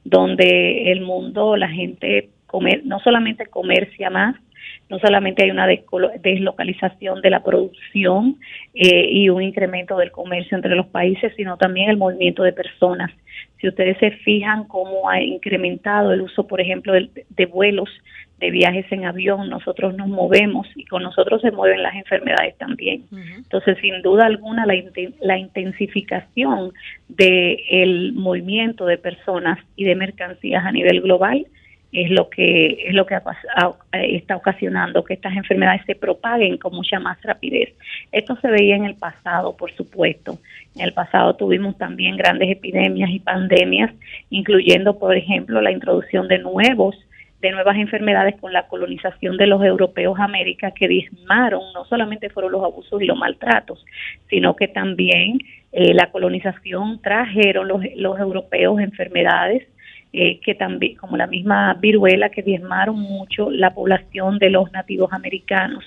donde 0.04 0.92
el 0.92 1.02
mundo, 1.02 1.58
la 1.58 1.70
gente 1.70 2.30
no 2.84 3.00
solamente 3.00 3.48
comercia 3.48 4.10
más, 4.10 4.36
no 4.90 5.00
solamente 5.00 5.44
hay 5.44 5.52
una 5.52 5.68
deslocalización 5.68 7.22
de 7.22 7.30
la 7.30 7.44
producción 7.44 8.38
eh, 8.74 9.08
y 9.12 9.30
un 9.30 9.42
incremento 9.42 9.98
del 9.98 10.12
comercio 10.12 10.56
entre 10.56 10.76
los 10.76 10.88
países, 10.88 11.34
sino 11.36 11.58
también 11.58 11.90
el 11.90 11.98
movimiento 11.98 12.44
de 12.44 12.54
personas. 12.54 13.12
Si 13.60 13.68
ustedes 13.68 13.98
se 13.98 14.12
fijan 14.12 14.66
cómo 14.66 15.10
ha 15.10 15.22
incrementado 15.22 16.14
el 16.14 16.22
uso, 16.22 16.48
por 16.48 16.62
ejemplo, 16.62 16.94
de 16.94 17.46
vuelos 17.48 17.90
de 18.40 18.52
viajes 18.52 18.86
en 18.92 19.06
avión, 19.06 19.50
nosotros 19.50 19.96
nos 19.96 20.08
movemos 20.08 20.68
y 20.76 20.86
con 20.86 21.04
nosotros 21.04 21.42
se 21.42 21.52
mueven 21.52 21.82
las 21.82 21.96
enfermedades 21.96 22.56
también. 22.58 23.04
Entonces, 23.12 23.78
sin 23.82 24.02
duda 24.04 24.28
alguna, 24.28 24.66
la, 24.66 24.76
la 25.22 25.38
intensificación 25.38 26.72
del 27.08 28.14
movimiento 28.14 28.86
de 28.86 28.98
personas 28.98 29.60
y 29.76 29.86
de 29.86 29.96
mercancías 29.96 30.64
a 30.66 30.72
nivel 30.72 31.02
global 31.02 31.48
es 31.92 32.12
lo 32.12 32.30
que 32.30 32.86
es 32.86 32.94
lo 32.94 33.06
que 33.06 33.18
está 33.94 34.36
ocasionando 34.36 35.04
que 35.04 35.14
estas 35.14 35.36
enfermedades 35.36 35.82
se 35.86 35.96
propaguen 35.96 36.58
con 36.58 36.76
mucha 36.76 37.00
más 37.00 37.20
rapidez. 37.24 37.74
Esto 38.12 38.38
se 38.42 38.50
veía 38.50 38.76
en 38.76 38.86
el 38.86 38.96
pasado, 38.96 39.56
por 39.56 39.72
supuesto. 39.72 40.38
En 40.76 40.82
el 40.82 40.94
pasado 40.94 41.36
tuvimos 41.36 41.78
también 41.78 42.18
grandes 42.18 42.52
epidemias 42.52 43.10
y 43.10 43.20
pandemias, 43.20 43.92
incluyendo, 44.30 45.00
por 45.00 45.16
ejemplo, 45.16 45.62
la 45.62 45.72
introducción 45.72 46.28
de 46.28 46.40
nuevos 46.40 46.96
de 47.42 47.52
nuevas 47.52 47.78
enfermedades 47.78 48.36
con 48.40 48.52
la 48.52 48.68
colonización 48.68 49.38
de 49.38 49.48
los 49.48 49.64
europeos 49.64 50.20
a 50.20 50.24
América 50.24 50.72
que 50.72 50.88
diezmaron, 50.88 51.62
no 51.74 51.86
solamente 51.86 52.30
fueron 52.30 52.52
los 52.52 52.64
abusos 52.64 53.02
y 53.02 53.06
los 53.06 53.18
maltratos, 53.18 53.86
sino 54.30 54.56
que 54.56 54.68
también 54.68 55.40
eh, 55.72 55.94
la 55.94 56.12
colonización 56.12 57.02
trajeron 57.02 57.68
los, 57.68 57.82
los 57.96 58.20
europeos 58.20 58.80
enfermedades 58.80 59.68
eh, 60.14 60.40
que 60.40 60.56
también, 60.56 60.96
como 60.96 61.18
la 61.18 61.28
misma 61.28 61.74
viruela, 61.76 62.30
que 62.30 62.42
diezmaron 62.42 63.00
mucho 63.00 63.52
la 63.52 63.74
población 63.74 64.40
de 64.40 64.50
los 64.50 64.72
nativos 64.72 65.12
americanos. 65.12 65.84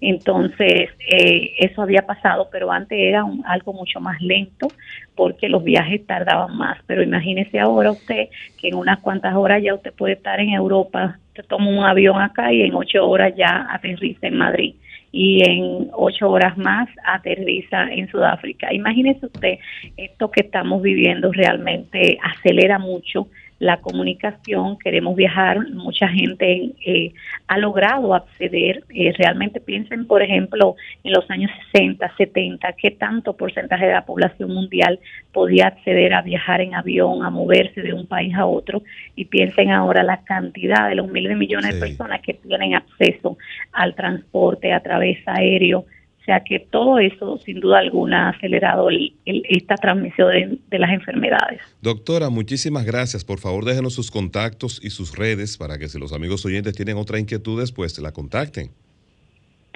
Entonces, 0.00 0.90
eh, 1.10 1.54
eso 1.58 1.82
había 1.82 2.06
pasado, 2.06 2.48
pero 2.52 2.70
antes 2.70 2.98
era 2.98 3.24
algo 3.44 3.72
mucho 3.72 4.00
más 4.00 4.20
lento 4.22 4.68
porque 5.16 5.48
los 5.48 5.64
viajes 5.64 6.06
tardaban 6.06 6.56
más. 6.56 6.78
Pero 6.86 7.02
imagínese 7.02 7.58
ahora 7.58 7.90
usted 7.90 8.28
que 8.60 8.68
en 8.68 8.76
unas 8.76 9.00
cuantas 9.00 9.34
horas 9.34 9.62
ya 9.62 9.74
usted 9.74 9.92
puede 9.92 10.14
estar 10.14 10.38
en 10.40 10.50
Europa, 10.50 11.18
se 11.34 11.42
toma 11.42 11.68
un 11.68 11.84
avión 11.84 12.20
acá 12.22 12.52
y 12.52 12.62
en 12.62 12.74
ocho 12.74 13.08
horas 13.08 13.34
ya 13.36 13.66
aterriza 13.70 14.28
en 14.28 14.36
Madrid 14.36 14.74
y 15.16 15.48
en 15.48 15.90
ocho 15.92 16.28
horas 16.28 16.58
más 16.58 16.88
aterriza 17.04 17.84
en 17.92 18.10
Sudáfrica. 18.10 18.72
Imagínese 18.72 19.26
usted, 19.26 19.58
esto 19.96 20.28
que 20.28 20.40
estamos 20.40 20.82
viviendo 20.82 21.30
realmente 21.30 22.18
acelera 22.20 22.80
mucho 22.80 23.28
la 23.58 23.80
comunicación, 23.80 24.78
queremos 24.78 25.14
viajar, 25.14 25.58
mucha 25.70 26.08
gente 26.08 26.72
eh, 26.84 27.12
ha 27.46 27.58
logrado 27.58 28.14
acceder, 28.14 28.84
eh, 28.90 29.12
realmente 29.16 29.60
piensen, 29.60 30.06
por 30.06 30.22
ejemplo, 30.22 30.74
en 31.04 31.12
los 31.12 31.30
años 31.30 31.50
60, 31.72 32.16
70, 32.16 32.72
qué 32.72 32.90
tanto 32.90 33.36
porcentaje 33.36 33.86
de 33.86 33.92
la 33.92 34.04
población 34.04 34.52
mundial 34.52 34.98
podía 35.32 35.68
acceder 35.68 36.14
a 36.14 36.22
viajar 36.22 36.60
en 36.60 36.74
avión, 36.74 37.24
a 37.24 37.30
moverse 37.30 37.80
de 37.80 37.92
un 37.92 38.06
país 38.06 38.34
a 38.34 38.46
otro, 38.46 38.82
y 39.14 39.26
piensen 39.26 39.70
ahora 39.70 40.02
la 40.02 40.22
cantidad 40.24 40.88
de 40.88 40.96
los 40.96 41.08
miles 41.08 41.30
de 41.30 41.36
millones 41.36 41.74
de 41.74 41.80
personas 41.80 42.20
que 42.22 42.34
tienen 42.34 42.74
acceso 42.74 43.38
al 43.72 43.94
transporte 43.94 44.72
a 44.72 44.80
través 44.80 45.18
aéreo, 45.26 45.84
o 46.24 46.26
sea 46.26 46.40
que 46.40 46.58
todo 46.58 46.98
eso, 46.98 47.36
sin 47.36 47.60
duda 47.60 47.80
alguna, 47.80 48.28
ha 48.28 48.30
acelerado 48.30 48.88
esta 49.26 49.74
transmisión 49.74 50.58
de, 50.70 50.78
las 50.78 50.90
enfermedades. 50.90 51.60
Doctora, 51.82 52.30
muchísimas 52.30 52.86
gracias. 52.86 53.26
Por 53.26 53.40
favor, 53.40 53.66
déjenos 53.66 53.92
sus 53.92 54.10
contactos 54.10 54.80
y 54.82 54.88
sus 54.88 55.18
redes 55.18 55.58
para 55.58 55.76
que 55.78 55.86
si 55.86 55.98
los 55.98 56.14
amigos 56.14 56.46
oyentes 56.46 56.74
tienen 56.74 56.96
otra 56.96 57.18
inquietud, 57.18 57.62
pues 57.76 57.98
la 57.98 58.10
contacten. 58.12 58.70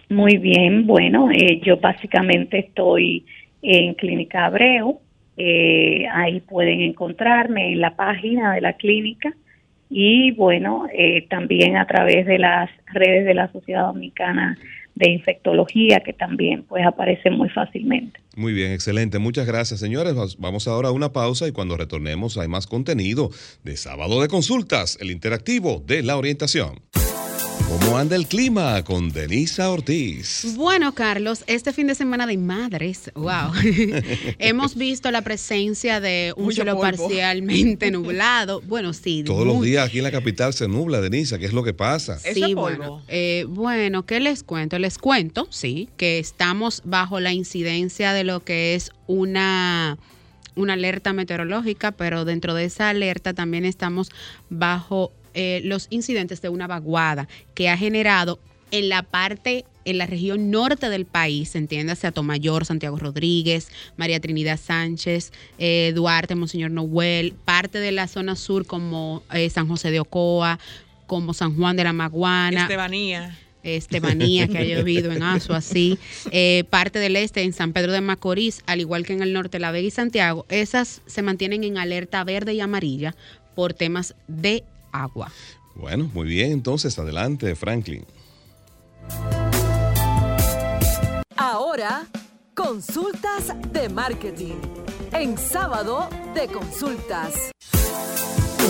Muy 0.08 0.38
bien, 0.38 0.86
bueno, 0.86 1.30
eh, 1.30 1.60
yo 1.62 1.76
básicamente 1.76 2.60
estoy 2.60 3.26
en 3.60 3.92
Clínica 3.92 4.46
Abreu. 4.46 5.00
Eh, 5.36 6.06
ahí 6.10 6.40
pueden 6.40 6.80
encontrarme 6.80 7.72
en 7.72 7.82
la 7.82 7.94
página 7.94 8.54
de 8.54 8.62
la 8.62 8.72
clínica 8.72 9.34
y 9.90 10.30
bueno, 10.30 10.86
eh, 10.94 11.26
también 11.28 11.76
a 11.76 11.86
través 11.86 12.24
de 12.24 12.38
las 12.38 12.70
redes 12.86 13.26
de 13.26 13.34
la 13.34 13.52
Sociedad 13.52 13.82
Dominicana 13.82 14.56
de 14.98 15.10
infectología 15.10 16.00
que 16.00 16.12
también 16.12 16.64
pues 16.64 16.84
aparece 16.84 17.30
muy 17.30 17.48
fácilmente. 17.48 18.20
Muy 18.36 18.52
bien, 18.52 18.72
excelente. 18.72 19.18
Muchas 19.18 19.46
gracias, 19.46 19.80
señores. 19.80 20.14
Vamos 20.38 20.68
ahora 20.68 20.88
a 20.88 20.92
una 20.92 21.12
pausa 21.12 21.48
y 21.48 21.52
cuando 21.52 21.76
retornemos 21.76 22.36
hay 22.36 22.48
más 22.48 22.66
contenido 22.66 23.30
de 23.64 23.76
sábado 23.76 24.20
de 24.20 24.28
consultas, 24.28 24.98
el 25.00 25.10
interactivo 25.10 25.82
de 25.86 26.02
la 26.02 26.16
orientación. 26.16 26.80
¿Cómo 27.66 27.98
anda 27.98 28.14
el 28.14 28.26
clima 28.26 28.84
con 28.84 29.10
Denisa 29.10 29.70
Ortiz? 29.70 30.54
Bueno, 30.54 30.94
Carlos, 30.94 31.42
este 31.46 31.72
fin 31.72 31.86
de 31.86 31.94
semana 31.94 32.26
de 32.26 32.36
madres, 32.36 33.10
wow, 33.14 33.52
hemos 34.38 34.76
visto 34.76 35.10
la 35.10 35.22
presencia 35.22 36.00
de 36.00 36.32
un 36.36 36.52
cielo 36.52 36.78
parcialmente 36.78 37.90
nublado. 37.92 38.60
Bueno, 38.62 38.92
sí. 38.92 39.22
Todos 39.24 39.46
los 39.46 39.62
días 39.62 39.86
aquí 39.86 39.98
en 39.98 40.04
la 40.04 40.10
capital 40.10 40.52
se 40.52 40.68
nubla, 40.68 41.00
Denisa, 41.00 41.38
¿qué 41.38 41.46
es 41.46 41.52
lo 41.52 41.64
que 41.64 41.74
pasa? 41.74 42.18
Sí, 42.18 42.54
bueno, 42.54 43.02
eh, 43.08 43.46
bueno, 43.48 44.04
¿qué 44.06 44.20
les 44.20 44.42
cuento? 44.42 44.78
Les 44.78 44.98
cuento, 44.98 45.48
sí, 45.50 45.88
que 45.96 46.18
estamos 46.18 46.82
bajo 46.84 47.20
la 47.20 47.32
incidencia 47.32 48.12
de 48.12 48.24
lo 48.24 48.44
que 48.44 48.74
es 48.74 48.92
una 49.06 49.98
una 50.58 50.74
alerta 50.74 51.12
meteorológica, 51.12 51.92
pero 51.92 52.24
dentro 52.24 52.52
de 52.52 52.64
esa 52.64 52.90
alerta 52.90 53.32
también 53.32 53.64
estamos 53.64 54.10
bajo 54.50 55.12
eh, 55.40 55.60
los 55.62 55.86
incidentes 55.90 56.42
de 56.42 56.48
una 56.48 56.66
vaguada 56.66 57.28
que 57.54 57.68
ha 57.68 57.76
generado 57.76 58.40
en 58.72 58.88
la 58.88 59.04
parte, 59.04 59.64
en 59.84 59.98
la 59.98 60.04
región 60.04 60.50
norte 60.50 60.90
del 60.90 61.06
país, 61.06 61.54
entiéndase 61.54 62.08
a 62.08 62.10
Tomayor, 62.10 62.64
Santiago 62.64 62.98
Rodríguez, 62.98 63.68
María 63.96 64.18
Trinidad 64.18 64.58
Sánchez, 64.58 65.30
eh, 65.60 65.92
Duarte, 65.94 66.34
Monseñor 66.34 66.72
Noel, 66.72 67.34
parte 67.44 67.78
de 67.78 67.92
la 67.92 68.08
zona 68.08 68.34
sur 68.34 68.66
como 68.66 69.22
eh, 69.32 69.48
San 69.48 69.68
José 69.68 69.92
de 69.92 70.00
Ocoa, 70.00 70.58
como 71.06 71.32
San 71.32 71.54
Juan 71.54 71.76
de 71.76 71.84
la 71.84 71.92
Maguana. 71.92 72.62
Estebanía. 72.62 73.38
Estebanía, 73.62 74.48
que 74.48 74.58
ha 74.58 74.64
llovido 74.64 75.12
en 75.12 75.22
Aso, 75.22 75.54
así, 75.54 76.00
parte 76.68 76.98
del 76.98 77.14
este 77.14 77.44
en 77.44 77.52
San 77.52 77.72
Pedro 77.72 77.92
de 77.92 78.00
Macorís, 78.00 78.64
al 78.66 78.80
igual 78.80 79.06
que 79.06 79.12
en 79.12 79.22
el 79.22 79.32
norte, 79.32 79.60
La 79.60 79.70
Vega 79.70 79.86
y 79.86 79.92
Santiago, 79.92 80.46
esas 80.48 81.00
se 81.06 81.22
mantienen 81.22 81.62
en 81.62 81.78
alerta 81.78 82.24
verde 82.24 82.54
y 82.54 82.60
amarilla 82.60 83.14
por 83.54 83.72
temas 83.72 84.16
de 84.26 84.64
agua. 84.92 85.30
Bueno, 85.74 86.10
muy 86.12 86.26
bien, 86.28 86.52
entonces 86.52 86.98
adelante, 86.98 87.54
Franklin. 87.54 88.04
Ahora, 91.36 92.06
consultas 92.54 93.52
de 93.72 93.88
marketing. 93.88 94.56
En 95.12 95.38
sábado 95.38 96.08
de 96.34 96.48
consultas. 96.48 97.52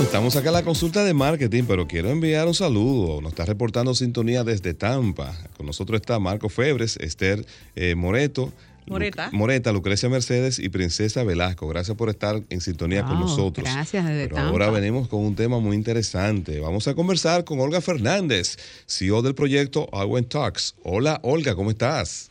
estamos 0.02 0.36
acá 0.36 0.48
en 0.48 0.54
la 0.54 0.62
consulta 0.62 1.02
de 1.02 1.14
marketing, 1.14 1.64
pero 1.66 1.88
quiero 1.88 2.10
enviar 2.10 2.46
un 2.46 2.54
saludo. 2.54 3.20
Nos 3.20 3.32
está 3.32 3.46
reportando 3.46 3.94
sintonía 3.94 4.44
desde 4.44 4.74
Tampa. 4.74 5.34
Con 5.56 5.66
nosotros 5.66 6.00
está 6.00 6.18
Marco 6.18 6.48
Febres, 6.48 6.96
Esther 7.00 7.44
eh, 7.74 7.94
Moreto, 7.94 8.52
Moreta. 8.90 9.30
Moreta, 9.32 9.72
Lucrecia 9.72 10.08
Mercedes 10.08 10.58
y 10.58 10.68
Princesa 10.68 11.24
Velasco. 11.24 11.68
Gracias 11.68 11.96
por 11.96 12.08
estar 12.08 12.42
en 12.48 12.60
sintonía 12.60 13.04
con 13.04 13.20
nosotros. 13.20 13.64
Gracias, 13.64 14.06
desde 14.06 14.28
Pero 14.28 14.40
ahora 14.40 14.70
venimos 14.70 15.08
con 15.08 15.20
un 15.20 15.34
tema 15.34 15.58
muy 15.58 15.76
interesante. 15.76 16.60
Vamos 16.60 16.88
a 16.88 16.94
conversar 16.94 17.44
con 17.44 17.60
Olga 17.60 17.80
Fernández, 17.80 18.56
CEO 18.86 19.22
del 19.22 19.34
proyecto 19.34 19.88
Agua 19.92 20.22
Talks. 20.22 20.74
Hola, 20.82 21.20
Olga, 21.22 21.54
¿cómo 21.54 21.70
estás? 21.70 22.30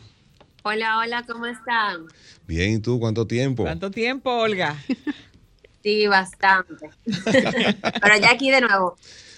Hola, 0.64 0.98
hola, 0.98 1.24
¿cómo 1.26 1.46
están? 1.46 2.08
Bien, 2.46 2.74
¿y 2.74 2.80
tú 2.80 3.00
cuánto 3.00 3.26
tiempo? 3.26 3.64
¿Cuánto 3.64 3.92
tiempo, 3.92 4.32
Olga? 4.32 4.76
Sí, 5.84 6.06
bastante. 6.06 6.90
Pero 7.24 8.18
ya 8.20 8.32
aquí 8.32 8.52
de 8.52 8.60
nuevo. 8.60 8.98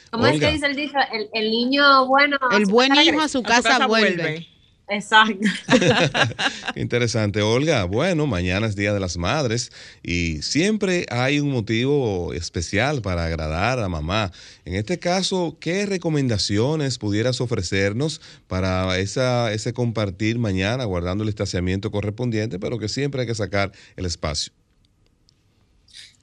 ¿Cómo 0.10 0.26
es 0.26 0.40
que 0.40 0.52
dice 0.52 0.66
el 0.66 0.76
dicho? 0.76 0.98
El, 1.34 1.52
niño 1.52 2.08
bueno. 2.08 2.38
El 2.52 2.66
buen 2.66 2.96
hijo 2.96 3.22
a 3.22 3.28
su 3.28 3.44
casa, 3.44 3.86
vuelve. 3.86 4.48
Exacto. 4.90 5.48
Interesante, 6.76 7.44
Olga. 7.44 7.84
Bueno, 7.84 8.26
mañana 8.26 8.66
es 8.66 8.76
Día 8.76 8.92
de 8.92 9.00
las 9.00 9.18
Madres 9.18 9.72
y 10.02 10.42
siempre 10.42 11.06
hay 11.12 11.40
un 11.40 11.52
motivo 11.52 12.34
especial 12.34 13.04
para 13.04 13.26
agradar 13.26 13.80
a 13.80 13.88
mamá. 13.88 14.32
En 14.66 14.74
este 14.74 14.98
caso, 14.98 15.58
¿qué 15.60 15.86
recomendaciones 15.86 16.98
pudieras 16.98 17.40
ofrecernos 17.40 18.20
para 18.48 18.98
esa, 18.98 19.54
ese 19.54 19.74
compartir 19.74 20.40
mañana, 20.40 20.86
guardando 20.86 21.24
el 21.24 21.30
estacionamiento 21.30 21.92
correspondiente, 21.92 22.58
pero 22.58 22.80
que 22.80 22.90
siempre 22.90 23.22
hay 23.22 23.28
que 23.28 23.36
sacar 23.36 23.72
el 23.96 24.08
espacio? 24.08 24.52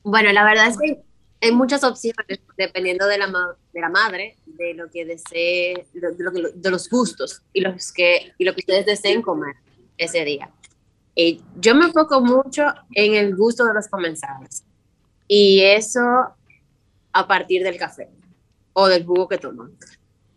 Bueno, 0.02 0.32
la 0.32 0.44
verdad 0.44 0.68
es 0.68 0.76
que 0.78 1.02
hay 1.40 1.52
muchas 1.52 1.84
opciones 1.84 2.40
dependiendo 2.56 3.06
de 3.06 3.18
la, 3.18 3.26
de 3.72 3.80
la 3.80 3.88
madre, 3.88 4.36
de 4.46 4.74
lo 4.74 4.90
que 4.90 5.04
desee, 5.04 5.86
de, 5.92 6.70
los 6.70 6.88
gustos 6.88 7.42
y, 7.52 7.60
los 7.60 7.92
que, 7.92 8.32
y 8.38 8.44
lo 8.44 8.54
que 8.54 8.60
ustedes 8.60 8.86
deseen 8.86 9.22
comer 9.22 9.54
ese 9.98 10.24
día. 10.24 10.50
Eh, 11.14 11.40
yo 11.56 11.74
me 11.74 11.86
enfoco 11.86 12.20
mucho 12.20 12.62
en 12.92 13.14
el 13.14 13.34
gusto 13.36 13.64
de 13.64 13.74
los 13.74 13.88
comensales 13.88 14.64
y 15.28 15.60
eso 15.60 16.00
a 17.12 17.26
partir 17.26 17.62
del 17.62 17.78
café 17.78 18.08
o 18.72 18.88
del 18.88 19.04
jugo 19.04 19.28
que 19.28 19.38
toman. 19.38 19.72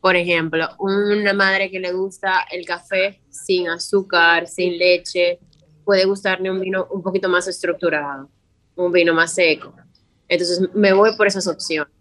Por 0.02 0.16
ejemplo, 0.16 0.70
una 0.80 1.34
madre 1.34 1.70
que 1.70 1.80
le 1.80 1.91
gusta 1.91 2.45
el 2.50 2.66
café 2.66 3.22
sin 3.30 3.68
azúcar, 3.68 4.47
sin 4.47 4.78
leche, 4.78 5.39
puede 5.84 6.06
gustarle 6.06 6.50
un 6.50 6.62
vino 6.62 6.88
un 6.91 7.04
poquito 7.04 7.28
más 7.28 7.47
estructurado, 7.50 8.30
un 8.76 8.91
vino 8.93 9.14
más 9.14 9.34
seco 9.34 9.74
entonces 10.30 10.61
me 10.73 10.93
voy 10.93 11.15
por 11.17 11.27
esas 11.27 11.47
opciones. 11.47 11.93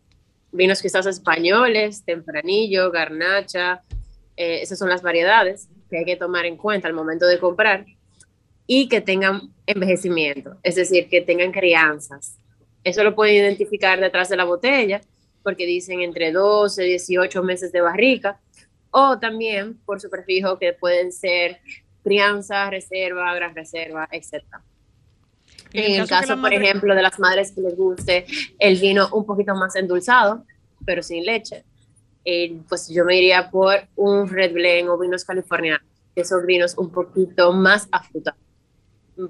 vinos 0.53 0.81
quizás 0.81 1.07
españoles, 1.07 2.05
tempranillo, 2.05 2.91
garnacha, 2.91 3.83
eh, 4.37 4.63
esas 4.63 4.79
son 4.79 4.89
las 4.89 5.03
variedades 5.03 5.69
que 5.91 5.99
hay 5.99 6.05
que 6.05 6.17
tomar 6.17 6.47
en 6.47 6.57
cuenta 6.57 6.89
al 6.89 6.95
momento 6.95 7.27
de 7.27 7.39
comprar 7.39 7.85
y 8.67 8.89
que 8.89 9.01
tengan 9.01 9.53
envejecimiento, 9.67 10.57
es 10.63 10.77
decir, 10.77 11.09
que 11.09 11.23
tengan 11.23 11.53
crianzas. 11.53 12.39
Eso 12.85 13.03
lo 13.03 13.15
pueden 13.15 13.37
identificar 13.37 13.99
detrás 13.99 14.29
de 14.29 14.37
la 14.37 14.45
botella 14.45 15.01
porque 15.43 15.67
dicen 15.67 16.03
entre 16.03 16.33
12 16.33 16.87
y 16.87 16.89
18 16.91 17.43
meses 17.43 17.73
de 17.73 17.81
barrica 17.81 18.39
o 18.91 19.19
también 19.19 19.79
por 19.85 20.01
su 20.01 20.09
prefijo 20.11 20.59
que 20.59 20.73
pueden 20.73 21.13
ser 21.13 21.59
crianza, 22.03 22.71
reserva, 22.71 23.35
gran 23.35 23.55
reserva, 23.55 24.09
etc. 25.73 25.89
En 25.89 26.01
el, 26.03 26.09
caso, 26.09 26.41
por 26.41 26.53
ejemplo, 26.53 26.95
de 26.95 27.03
las 27.03 27.19
madres 27.19 27.53
que 27.53 27.61
les 27.61 27.77
guste 27.77 28.27
el 28.59 28.79
vino 28.79 29.09
un 29.13 29.25
poquito 29.25 29.55
más 29.55 29.77
endulzado, 29.77 30.45
pero 30.85 31.03
sin 31.03 31.25
leche, 31.25 31.65
eh, 32.25 32.59
pues 32.69 32.89
yo 32.89 33.05
me 33.05 33.17
iría 33.17 33.51
por 33.51 33.89
un 33.97 34.29
Red 34.29 34.53
Blend 34.53 34.89
o 34.89 34.99
vinos 34.99 35.25
californianos, 35.25 35.87
que 36.15 36.25
son 36.25 36.45
vinos 36.47 36.77
un 36.77 36.91
poquito 36.91 37.53
más 37.53 37.89
afrutados. 37.91 38.41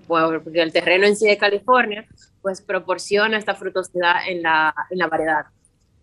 Porque 0.07 0.61
el 0.61 0.73
terreno 0.73 1.07
en 1.07 1.17
sí 1.17 1.27
de 1.27 1.39
California, 1.39 2.07
pues 2.43 2.61
proporciona 2.61 3.39
esta 3.39 3.55
frutosidad 3.55 4.29
en 4.29 4.43
la, 4.43 4.75
en 4.91 4.99
la 4.99 5.07
variedad. 5.07 5.47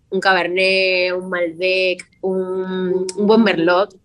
Un 0.09 0.19
Cabernet, 0.19 1.13
un 1.13 1.29
Malbec, 1.29 2.07
un, 2.21 3.05
un 3.15 3.27
buen 3.27 3.43
Merlot 3.43 3.95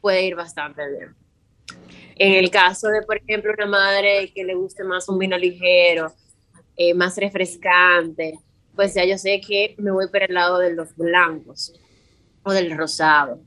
puede 0.00 0.24
ir 0.24 0.36
bastante 0.36 0.82
bien. 0.88 1.14
En 2.18 2.34
el 2.34 2.50
caso 2.50 2.88
de, 2.88 3.02
por 3.02 3.16
ejemplo, 3.16 3.52
una 3.56 3.66
madre 3.66 4.32
que 4.34 4.44
le 4.44 4.54
guste 4.54 4.82
más 4.82 5.08
un 5.08 5.18
vino 5.18 5.38
ligero, 5.38 6.12
eh, 6.76 6.92
más 6.92 7.16
refrescante, 7.16 8.38
pues 8.74 8.94
ya 8.94 9.04
yo 9.04 9.16
sé 9.18 9.40
que 9.40 9.74
me 9.78 9.90
voy 9.90 10.08
por 10.08 10.22
el 10.22 10.34
lado 10.34 10.58
de 10.58 10.74
los 10.74 10.94
blancos 10.96 11.72
o 12.42 12.52
del 12.52 12.76
rosado. 12.76 13.40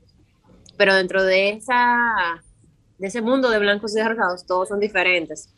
Pero 0.76 0.94
dentro 0.94 1.22
de, 1.22 1.50
esa, 1.50 2.42
de 2.98 3.06
ese 3.06 3.20
mundo 3.20 3.50
de 3.50 3.58
blancos 3.58 3.94
y 3.94 4.02
rosados, 4.02 4.46
todos 4.46 4.68
son 4.68 4.80
diferentes. 4.80 5.48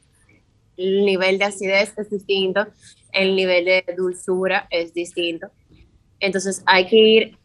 El 0.76 1.04
nivel 1.04 1.38
de 1.38 1.44
acidez 1.44 1.92
es 1.96 2.10
distinto, 2.10 2.66
el 3.12 3.36
nivel 3.36 3.64
de 3.64 3.84
dulzura 3.96 4.66
es 4.70 4.92
distinto. 4.92 5.48
Entonces 6.18 6.62
hay 6.66 6.86
que 6.86 6.96
ir 6.96 7.38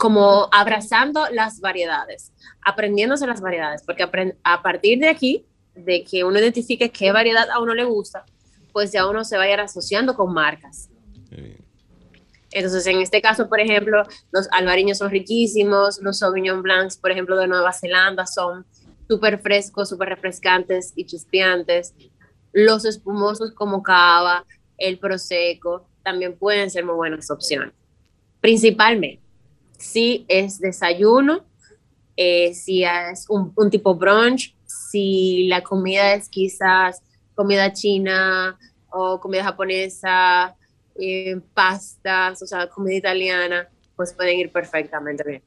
como 0.00 0.48
abrazando 0.50 1.26
las 1.30 1.60
variedades, 1.60 2.32
aprendiéndose 2.64 3.26
las 3.26 3.42
variedades, 3.42 3.82
porque 3.84 4.02
a 4.42 4.62
partir 4.62 4.98
de 4.98 5.10
aquí, 5.10 5.44
de 5.74 6.04
que 6.04 6.24
uno 6.24 6.38
identifique 6.38 6.90
qué 6.90 7.12
variedad 7.12 7.50
a 7.50 7.60
uno 7.60 7.74
le 7.74 7.84
gusta, 7.84 8.24
pues 8.72 8.92
ya 8.92 9.06
uno 9.06 9.24
se 9.24 9.36
va 9.36 9.42
a 9.42 9.50
ir 9.52 9.60
asociando 9.60 10.16
con 10.16 10.32
marcas. 10.32 10.88
Entonces, 12.50 12.86
en 12.86 13.02
este 13.02 13.20
caso, 13.20 13.46
por 13.50 13.60
ejemplo, 13.60 14.02
los 14.32 14.48
albariños 14.52 14.96
son 14.96 15.10
riquísimos, 15.10 16.00
los 16.00 16.18
Sauvignon 16.20 16.62
Blancs, 16.62 16.96
por 16.96 17.10
ejemplo, 17.10 17.36
de 17.36 17.46
Nueva 17.46 17.74
Zelanda, 17.74 18.26
son 18.26 18.64
súper 19.06 19.38
frescos, 19.38 19.90
súper 19.90 20.08
refrescantes 20.08 20.94
y 20.96 21.04
chispeantes. 21.04 21.94
Los 22.54 22.86
espumosos 22.86 23.52
como 23.52 23.82
cava, 23.82 24.46
el 24.78 24.98
prosecco, 24.98 25.86
también 26.02 26.38
pueden 26.38 26.70
ser 26.70 26.86
muy 26.86 26.94
buenas 26.94 27.30
opciones. 27.30 27.74
Principalmente, 28.40 29.29
si 29.80 30.26
es 30.28 30.60
desayuno, 30.60 31.44
eh, 32.16 32.52
si 32.52 32.84
es 32.84 33.26
un, 33.28 33.70
tipo 33.70 33.94
brunch, 33.94 34.54
si 34.66 35.46
la 35.48 35.62
comida 35.62 36.12
es 36.12 36.28
quizás 36.28 37.02
comida 37.34 37.72
china 37.72 38.58
o 38.90 39.18
comida 39.18 39.42
japonesa, 39.42 40.54
eh, 40.96 41.40
pastas, 41.54 42.42
o 42.42 42.46
sea, 42.46 42.68
comida 42.68 42.96
italiana, 42.96 43.68
pues 43.96 44.12
pueden 44.12 44.38
ir 44.38 44.52
perfectamente 44.52 45.24
bien. 45.26 45.42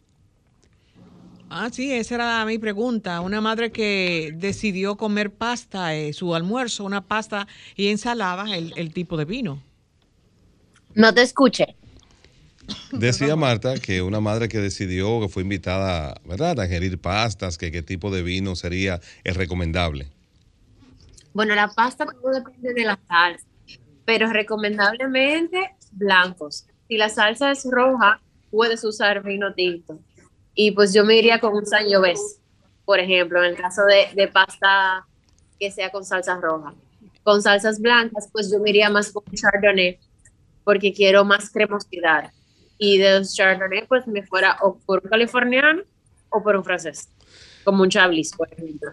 Ah, 1.49 1.69
sí, 1.71 1.93
esa 1.93 2.15
era 2.15 2.45
mi 2.45 2.57
pregunta. 2.57 3.21
Una 3.21 3.39
madre 3.39 3.71
que 3.71 4.33
decidió 4.35 4.97
comer 4.97 5.31
pasta, 5.31 5.95
eh, 5.95 6.11
su 6.11 6.33
almuerzo, 6.33 6.85
una 6.85 7.01
pasta 7.01 7.47
y 7.75 7.89
ensalada, 7.89 8.57
el, 8.57 8.73
el 8.77 8.91
tipo 8.91 9.15
de 9.15 9.25
vino. 9.25 9.61
No 10.95 11.13
te 11.13 11.21
escuché. 11.21 11.75
Decía 12.91 13.35
Marta 13.35 13.75
que 13.79 14.01
una 14.01 14.19
madre 14.19 14.47
que 14.49 14.59
decidió, 14.59 15.19
que 15.21 15.29
fue 15.29 15.43
invitada, 15.43 16.15
¿verdad?, 16.25 16.59
a 16.59 16.65
ingerir 16.65 16.99
pastas, 16.99 17.57
que 17.57 17.71
qué 17.71 17.81
tipo 17.81 18.11
de 18.11 18.23
vino 18.23 18.55
sería 18.55 18.99
el 19.23 19.35
recomendable. 19.35 20.07
Bueno, 21.33 21.55
la 21.55 21.67
pasta 21.69 22.05
depende 22.05 22.73
de 22.73 22.85
la 22.85 22.99
salsa, 23.07 23.45
pero 24.05 24.31
recomendablemente 24.31 25.75
blancos. 25.91 26.65
Si 26.87 26.97
la 26.97 27.09
salsa 27.09 27.51
es 27.51 27.65
roja, 27.69 28.21
puedes 28.51 28.83
usar 28.83 29.23
vino 29.23 29.53
tinto. 29.53 29.99
Y 30.53 30.71
pues 30.71 30.93
yo 30.93 31.03
me 31.03 31.15
iría 31.15 31.39
con 31.39 31.53
un 31.55 31.65
Sangiovese, 31.65 32.39
por 32.85 32.99
ejemplo, 32.99 33.43
en 33.43 33.51
el 33.51 33.57
caso 33.57 33.81
de, 33.85 34.13
de 34.15 34.27
pasta 34.27 35.07
que 35.59 35.71
sea 35.71 35.89
con 35.91 36.05
salsa 36.05 36.39
roja. 36.39 36.75
Con 37.23 37.41
salsas 37.41 37.79
blancas, 37.79 38.29
pues 38.31 38.51
yo 38.51 38.59
me 38.59 38.69
iría 38.69 38.89
más 38.89 39.11
con 39.11 39.23
Chardonnay, 39.33 39.97
porque 40.63 40.93
quiero 40.93 41.25
más 41.25 41.49
cremosidad 41.49 42.31
y 42.83 42.97
de 42.97 43.19
los 43.19 43.33
Chardonnay 43.33 43.87
pues 43.87 44.05
me 44.07 44.23
fuera 44.23 44.57
o 44.61 44.77
por 44.85 45.01
un 45.03 45.09
californiano 45.09 45.83
o 46.29 46.43
por 46.43 46.57
un 46.57 46.65
francés, 46.65 47.07
como 47.63 47.83
un 47.83 47.89
Chablis, 47.89 48.33
por 48.35 48.51
ejemplo. 48.51 48.91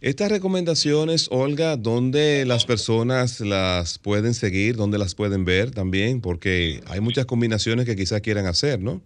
Estas 0.00 0.30
recomendaciones, 0.30 1.28
Olga, 1.30 1.76
¿dónde 1.76 2.44
las 2.44 2.64
personas 2.64 3.38
las 3.40 3.98
pueden 3.98 4.34
seguir? 4.34 4.74
¿Dónde 4.74 4.98
las 4.98 5.14
pueden 5.14 5.44
ver 5.44 5.70
también? 5.70 6.20
Porque 6.20 6.82
hay 6.86 7.00
muchas 7.00 7.26
combinaciones 7.26 7.86
que 7.86 7.94
quizás 7.94 8.20
quieran 8.20 8.46
hacer, 8.46 8.80
¿no? 8.80 9.00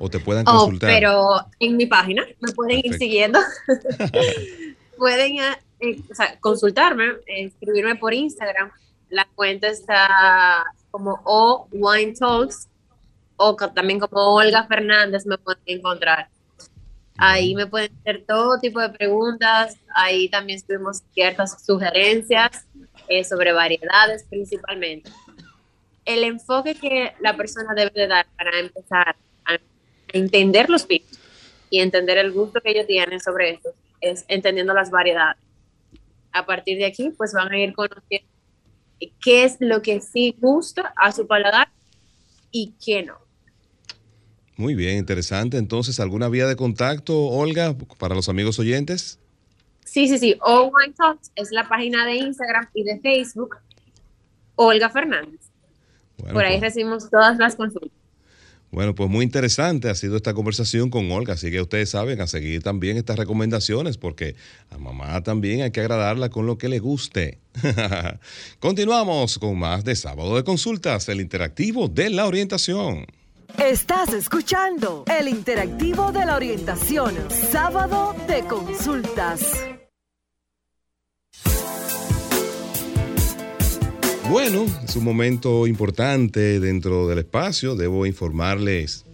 O 0.00 0.08
te 0.08 0.18
puedan 0.18 0.48
oh, 0.48 0.52
consultar. 0.52 0.90
pero 0.90 1.28
en 1.60 1.76
mi 1.76 1.86
página 1.86 2.24
me 2.40 2.52
pueden 2.52 2.80
ir 2.82 2.94
siguiendo. 2.94 3.38
pueden 4.98 5.36
eh, 5.78 6.00
consultarme, 6.40 7.04
escribirme 7.26 7.94
por 7.94 8.14
Instagram. 8.14 8.72
La 9.10 9.28
cuenta 9.36 9.68
está 9.68 10.64
como 10.90 11.20
O 11.24 11.68
Wine 11.70 12.14
Talks 12.14 12.66
o 13.44 13.56
también 13.56 14.00
como 14.00 14.34
Olga 14.34 14.66
Fernández 14.66 15.26
me 15.26 15.38
pueden 15.38 15.62
encontrar. 15.66 16.28
Ahí 17.16 17.54
me 17.54 17.66
pueden 17.66 17.92
hacer 18.00 18.24
todo 18.26 18.58
tipo 18.58 18.80
de 18.80 18.88
preguntas, 18.88 19.76
ahí 19.94 20.28
también 20.28 20.60
tuvimos 20.66 21.02
ciertas 21.12 21.64
sugerencias 21.64 22.66
eh, 23.08 23.22
sobre 23.22 23.52
variedades 23.52 24.24
principalmente. 24.24 25.10
El 26.04 26.24
enfoque 26.24 26.74
que 26.74 27.12
la 27.20 27.36
persona 27.36 27.74
debe 27.74 27.92
de 27.94 28.08
dar 28.08 28.26
para 28.36 28.58
empezar 28.58 29.14
a 29.44 29.58
entender 30.08 30.68
los 30.68 30.84
pinos 30.84 31.18
y 31.70 31.80
entender 31.80 32.18
el 32.18 32.32
gusto 32.32 32.60
que 32.60 32.70
ellos 32.70 32.86
tienen 32.86 33.20
sobre 33.20 33.50
esto 33.50 33.70
es 34.00 34.24
entendiendo 34.28 34.74
las 34.74 34.90
variedades. 34.90 35.42
A 36.32 36.44
partir 36.44 36.78
de 36.78 36.86
aquí, 36.86 37.10
pues 37.10 37.32
van 37.32 37.52
a 37.52 37.58
ir 37.58 37.74
conociendo 37.74 38.28
qué 39.22 39.44
es 39.44 39.56
lo 39.60 39.82
que 39.82 40.00
sí 40.00 40.34
gusta 40.38 40.92
a 40.96 41.12
su 41.12 41.26
paladar 41.26 41.68
y 42.50 42.74
qué 42.84 43.02
no. 43.02 43.23
Muy 44.56 44.74
bien, 44.74 44.98
interesante. 44.98 45.56
Entonces, 45.58 45.98
¿alguna 46.00 46.28
vía 46.28 46.46
de 46.46 46.56
contacto, 46.56 47.18
Olga, 47.26 47.76
para 47.98 48.14
los 48.14 48.28
amigos 48.28 48.58
oyentes? 48.58 49.18
Sí, 49.84 50.08
sí, 50.08 50.18
sí. 50.18 50.36
All 50.40 50.70
Wine 50.72 50.94
Talks 50.94 51.30
es 51.34 51.50
la 51.50 51.68
página 51.68 52.06
de 52.06 52.16
Instagram 52.16 52.68
y 52.74 52.84
de 52.84 53.00
Facebook. 53.00 53.56
Olga 54.56 54.90
Fernández. 54.90 55.40
Por 56.16 56.44
ahí 56.44 56.58
pues. 56.58 56.60
recibimos 56.60 57.10
todas 57.10 57.36
las 57.38 57.56
consultas. 57.56 57.90
Bueno, 58.70 58.92
pues 58.96 59.08
muy 59.08 59.24
interesante 59.24 59.88
ha 59.88 59.94
sido 59.94 60.16
esta 60.16 60.34
conversación 60.34 60.90
con 60.90 61.08
Olga, 61.12 61.34
así 61.34 61.48
que 61.52 61.60
ustedes 61.60 61.90
saben 61.90 62.20
a 62.20 62.26
seguir 62.26 62.60
también 62.60 62.96
estas 62.96 63.16
recomendaciones 63.16 63.98
porque 63.98 64.34
a 64.70 64.78
mamá 64.78 65.22
también 65.22 65.62
hay 65.62 65.70
que 65.70 65.80
agradarla 65.80 66.28
con 66.28 66.46
lo 66.46 66.58
que 66.58 66.68
le 66.68 66.80
guste. 66.80 67.38
Continuamos 68.58 69.38
con 69.38 69.56
más 69.56 69.84
de 69.84 69.94
Sábado 69.94 70.34
de 70.34 70.42
Consultas, 70.42 71.08
el 71.08 71.20
interactivo 71.20 71.86
de 71.86 72.10
la 72.10 72.26
orientación. 72.26 73.06
Estás 73.58 74.12
escuchando 74.12 75.04
el 75.06 75.28
interactivo 75.28 76.12
de 76.12 76.26
la 76.26 76.36
orientación, 76.36 77.14
sábado 77.30 78.14
de 78.26 78.44
consultas. 78.44 79.52
Bueno, 84.30 84.64
es 84.84 84.96
un 84.96 85.04
momento 85.04 85.66
importante 85.66 86.58
dentro 86.58 87.06
del 87.06 87.18
espacio. 87.18 87.76
Debo 87.76 88.06
informarles 88.06 89.04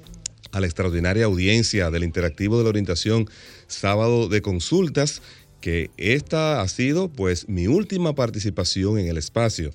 a 0.52 0.60
la 0.60 0.66
extraordinaria 0.66 1.26
audiencia 1.26 1.90
del 1.90 2.04
interactivo 2.04 2.58
de 2.58 2.64
la 2.64 2.70
orientación, 2.70 3.28
sábado 3.66 4.28
de 4.28 4.42
consultas 4.42 5.22
que 5.60 5.90
esta 5.96 6.60
ha 6.60 6.68
sido 6.68 7.08
pues 7.08 7.48
mi 7.48 7.66
última 7.66 8.14
participación 8.14 8.98
en 8.98 9.08
el 9.08 9.16
espacio. 9.16 9.70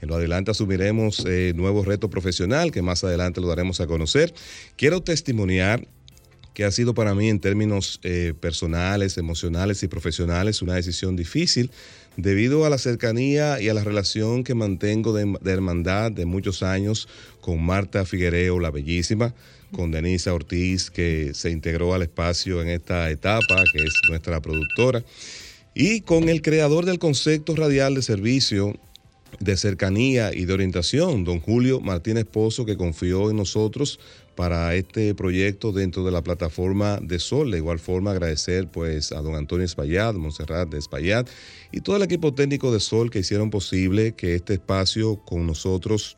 En 0.00 0.08
lo 0.08 0.16
adelante 0.16 0.50
asumiremos 0.50 1.24
eh, 1.26 1.52
nuevo 1.54 1.84
reto 1.84 2.10
profesional 2.10 2.72
que 2.72 2.82
más 2.82 3.04
adelante 3.04 3.40
lo 3.40 3.48
daremos 3.48 3.80
a 3.80 3.86
conocer. 3.86 4.34
Quiero 4.76 5.02
testimoniar 5.02 5.86
que 6.54 6.64
ha 6.64 6.70
sido 6.70 6.94
para 6.94 7.14
mí 7.14 7.28
en 7.28 7.40
términos 7.40 8.00
eh, 8.02 8.34
personales, 8.38 9.16
emocionales 9.18 9.82
y 9.82 9.88
profesionales 9.88 10.62
una 10.62 10.74
decisión 10.74 11.16
difícil 11.16 11.70
debido 12.16 12.64
a 12.64 12.70
la 12.70 12.78
cercanía 12.78 13.60
y 13.60 13.68
a 13.68 13.74
la 13.74 13.84
relación 13.84 14.44
que 14.44 14.54
mantengo 14.54 15.12
de, 15.12 15.38
hermandad 15.44 16.10
de 16.10 16.26
muchos 16.26 16.62
años 16.62 17.08
con 17.40 17.62
Marta 17.64 18.04
Figuereo, 18.04 18.58
la 18.58 18.70
bellísima, 18.70 19.34
con 19.72 19.90
Denisa 19.90 20.34
Ortiz, 20.34 20.90
que 20.90 21.32
se 21.34 21.50
integró 21.50 21.94
al 21.94 22.02
espacio 22.02 22.62
en 22.62 22.68
esta 22.68 23.10
etapa, 23.10 23.64
que 23.72 23.84
es 23.84 23.94
nuestra 24.08 24.40
productora, 24.40 25.02
y 25.74 26.00
con 26.00 26.28
el 26.28 26.42
creador 26.42 26.84
del 26.84 26.98
concepto 26.98 27.54
radial 27.54 27.94
de 27.94 28.02
servicio 28.02 28.74
de 29.38 29.56
cercanía 29.56 30.34
y 30.34 30.44
de 30.44 30.52
orientación, 30.52 31.24
don 31.24 31.40
Julio 31.40 31.80
Martínez 31.80 32.26
Pozo, 32.26 32.66
que 32.66 32.76
confió 32.76 33.30
en 33.30 33.36
nosotros 33.36 34.00
para 34.34 34.74
este 34.74 35.14
proyecto 35.14 35.70
dentro 35.72 36.04
de 36.04 36.10
la 36.10 36.22
plataforma 36.22 36.98
de 37.00 37.18
Sol. 37.18 37.50
De 37.50 37.58
igual 37.58 37.78
forma, 37.78 38.10
agradecer 38.10 38.68
pues 38.68 39.12
a 39.12 39.20
don 39.20 39.34
Antonio 39.34 39.64
Espaillat, 39.64 40.14
Montserrat 40.14 40.68
de 40.68 40.78
Espaillat 40.78 41.28
y 41.72 41.80
todo 41.80 41.96
el 41.96 42.02
equipo 42.02 42.34
técnico 42.34 42.72
de 42.72 42.80
Sol 42.80 43.10
que 43.10 43.20
hicieron 43.20 43.50
posible 43.50 44.12
que 44.12 44.34
este 44.34 44.54
espacio 44.54 45.16
con 45.24 45.46
nosotros 45.46 46.16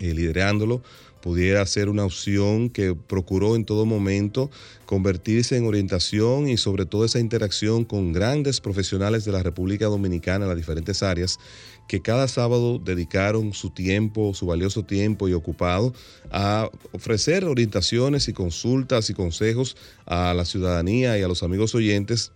eh, 0.00 0.14
liderándolo 0.14 0.82
pudiera 1.26 1.66
ser 1.66 1.88
una 1.88 2.04
opción 2.04 2.70
que 2.70 2.94
procuró 2.94 3.56
en 3.56 3.64
todo 3.64 3.84
momento 3.84 4.48
convertirse 4.84 5.56
en 5.56 5.66
orientación 5.66 6.48
y 6.48 6.56
sobre 6.56 6.86
todo 6.86 7.04
esa 7.04 7.18
interacción 7.18 7.84
con 7.84 8.12
grandes 8.12 8.60
profesionales 8.60 9.24
de 9.24 9.32
la 9.32 9.42
República 9.42 9.86
Dominicana 9.86 10.44
en 10.44 10.50
las 10.50 10.56
diferentes 10.56 11.02
áreas 11.02 11.40
que 11.88 12.00
cada 12.00 12.28
sábado 12.28 12.78
dedicaron 12.78 13.54
su 13.54 13.70
tiempo, 13.70 14.34
su 14.34 14.46
valioso 14.46 14.84
tiempo 14.84 15.28
y 15.28 15.32
ocupado 15.32 15.92
a 16.30 16.70
ofrecer 16.92 17.44
orientaciones 17.44 18.28
y 18.28 18.32
consultas 18.32 19.10
y 19.10 19.14
consejos 19.14 19.76
a 20.04 20.32
la 20.32 20.44
ciudadanía 20.44 21.18
y 21.18 21.22
a 21.22 21.28
los 21.28 21.42
amigos 21.42 21.74
oyentes 21.74 22.30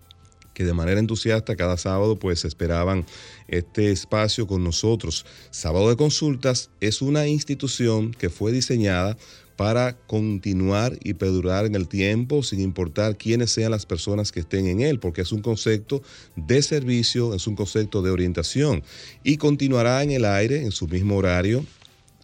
que 0.54 0.64
de 0.64 0.72
manera 0.72 1.00
entusiasta 1.00 1.56
cada 1.56 1.76
sábado 1.76 2.18
pues 2.18 2.44
esperaban 2.44 3.06
este 3.48 3.90
espacio 3.90 4.46
con 4.46 4.64
nosotros. 4.64 5.26
Sábado 5.50 5.88
de 5.88 5.96
Consultas 5.96 6.70
es 6.80 7.02
una 7.02 7.26
institución 7.26 8.12
que 8.12 8.30
fue 8.30 8.52
diseñada 8.52 9.16
para 9.60 9.94
continuar 10.06 10.98
y 11.04 11.12
perdurar 11.12 11.66
en 11.66 11.74
el 11.74 11.86
tiempo 11.86 12.42
sin 12.42 12.60
importar 12.60 13.18
quiénes 13.18 13.50
sean 13.50 13.70
las 13.70 13.84
personas 13.84 14.32
que 14.32 14.40
estén 14.40 14.66
en 14.66 14.80
él, 14.80 14.98
porque 14.98 15.20
es 15.20 15.32
un 15.32 15.42
concepto 15.42 16.02
de 16.34 16.62
servicio, 16.62 17.34
es 17.34 17.46
un 17.46 17.56
concepto 17.56 18.00
de 18.00 18.10
orientación 18.10 18.82
y 19.22 19.36
continuará 19.36 20.02
en 20.02 20.12
el 20.12 20.24
aire 20.24 20.62
en 20.62 20.72
su 20.72 20.88
mismo 20.88 21.16
horario 21.16 21.66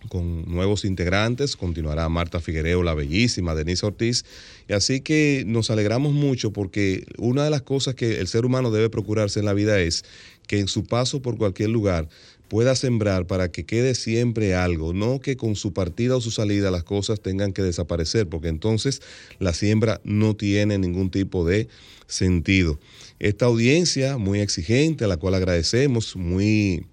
con 0.06 0.52
nuevos 0.52 0.84
integrantes, 0.84 1.56
continuará 1.56 2.08
Marta 2.08 2.40
Figuereo, 2.40 2.82
la 2.82 2.94
bellísima, 2.94 3.54
Denise 3.54 3.86
Ortiz, 3.86 4.24
y 4.68 4.72
así 4.72 5.00
que 5.00 5.44
nos 5.46 5.70
alegramos 5.70 6.12
mucho 6.12 6.52
porque 6.52 7.04
una 7.18 7.44
de 7.44 7.50
las 7.50 7.62
cosas 7.62 7.94
que 7.94 8.18
el 8.20 8.26
ser 8.26 8.44
humano 8.44 8.70
debe 8.70 8.90
procurarse 8.90 9.40
en 9.40 9.46
la 9.46 9.52
vida 9.52 9.80
es 9.80 10.04
que 10.46 10.58
en 10.60 10.68
su 10.68 10.84
paso 10.84 11.22
por 11.22 11.36
cualquier 11.36 11.70
lugar 11.70 12.08
pueda 12.48 12.76
sembrar 12.76 13.26
para 13.26 13.50
que 13.50 13.64
quede 13.64 13.94
siempre 13.94 14.54
algo, 14.54 14.92
no 14.92 15.20
que 15.20 15.36
con 15.36 15.56
su 15.56 15.72
partida 15.72 16.16
o 16.16 16.20
su 16.20 16.30
salida 16.30 16.70
las 16.70 16.84
cosas 16.84 17.20
tengan 17.20 17.52
que 17.52 17.62
desaparecer, 17.62 18.28
porque 18.28 18.48
entonces 18.48 19.02
la 19.38 19.52
siembra 19.52 20.00
no 20.04 20.36
tiene 20.36 20.78
ningún 20.78 21.10
tipo 21.10 21.44
de 21.44 21.68
sentido. 22.06 22.78
Esta 23.18 23.46
audiencia 23.46 24.18
muy 24.18 24.40
exigente, 24.40 25.04
a 25.04 25.08
la 25.08 25.16
cual 25.16 25.34
agradecemos, 25.34 26.16
muy 26.16 26.86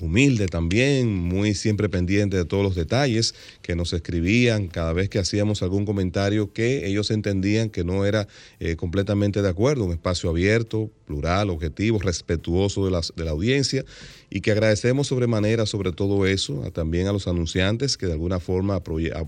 humilde 0.00 0.46
también, 0.46 1.12
muy 1.12 1.54
siempre 1.54 1.88
pendiente 1.88 2.36
de 2.36 2.44
todos 2.44 2.62
los 2.62 2.74
detalles, 2.74 3.34
que 3.62 3.74
nos 3.74 3.92
escribían 3.92 4.68
cada 4.68 4.92
vez 4.92 5.08
que 5.08 5.18
hacíamos 5.18 5.62
algún 5.62 5.84
comentario 5.84 6.52
que 6.52 6.86
ellos 6.86 7.10
entendían 7.10 7.70
que 7.70 7.84
no 7.84 8.04
era 8.04 8.28
eh, 8.60 8.76
completamente 8.76 9.42
de 9.42 9.48
acuerdo, 9.48 9.84
un 9.84 9.92
espacio 9.92 10.30
abierto, 10.30 10.90
plural, 11.06 11.50
objetivo, 11.50 11.98
respetuoso 11.98 12.84
de 12.84 12.90
la, 12.90 13.00
de 13.16 13.24
la 13.24 13.32
audiencia 13.32 13.84
y 14.30 14.40
que 14.40 14.52
agradecemos 14.52 15.08
sobremanera 15.08 15.66
sobre 15.66 15.92
todo 15.92 16.26
eso, 16.26 16.70
también 16.72 17.08
a 17.08 17.12
los 17.12 17.26
anunciantes 17.26 17.96
que 17.96 18.06
de 18.06 18.12
alguna 18.12 18.40
forma 18.40 18.80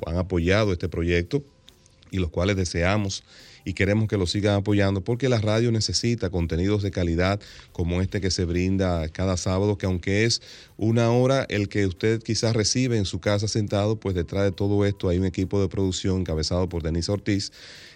han 0.06 0.16
apoyado 0.16 0.72
este 0.72 0.88
proyecto 0.88 1.42
y 2.10 2.18
los 2.18 2.30
cuales 2.30 2.56
deseamos 2.56 3.24
y 3.64 3.74
queremos 3.74 4.08
que 4.08 4.16
lo 4.16 4.26
sigan 4.26 4.56
apoyando 4.56 5.02
porque 5.02 5.28
la 5.28 5.38
radio 5.38 5.72
necesita 5.72 6.30
contenidos 6.30 6.82
de 6.82 6.90
calidad 6.90 7.40
como 7.72 8.00
este 8.00 8.20
que 8.20 8.30
se 8.30 8.44
brinda 8.44 9.08
cada 9.08 9.36
sábado, 9.36 9.78
que 9.78 9.86
aunque 9.86 10.24
es 10.24 10.42
una 10.76 11.10
hora 11.10 11.46
el 11.48 11.68
que 11.68 11.86
usted 11.86 12.22
quizás 12.22 12.54
recibe 12.54 12.96
en 12.96 13.04
su 13.04 13.20
casa 13.20 13.48
sentado, 13.48 13.96
pues 13.96 14.14
detrás 14.14 14.44
de 14.44 14.52
todo 14.52 14.84
esto 14.84 15.08
hay 15.08 15.18
un 15.18 15.26
equipo 15.26 15.60
de 15.60 15.68
producción 15.68 16.20
encabezado 16.20 16.68
por 16.68 16.82
Denise 16.82 17.12
Ortiz 17.12 17.52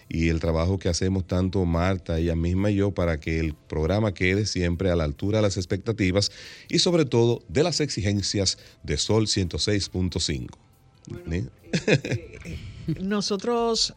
y 0.07 0.29
el 0.29 0.39
trabajo 0.39 0.77
que 0.77 0.89
hacemos 0.89 1.25
tanto 1.25 1.65
Marta, 1.65 2.19
ella 2.19 2.35
misma 2.35 2.69
y 2.69 2.75
yo 2.75 2.91
para 2.91 3.19
que 3.19 3.39
el 3.39 3.55
programa 3.55 4.13
quede 4.13 4.45
siempre 4.45 4.91
a 4.91 4.95
la 4.95 5.03
altura 5.03 5.39
de 5.39 5.43
las 5.43 5.57
expectativas 5.57 6.31
y 6.69 6.79
sobre 6.79 7.05
todo 7.05 7.41
de 7.47 7.63
las 7.63 7.79
exigencias 7.81 8.57
de 8.83 8.97
Sol 8.97 9.25
106.5. 9.27 10.49
nosotros 13.01 13.95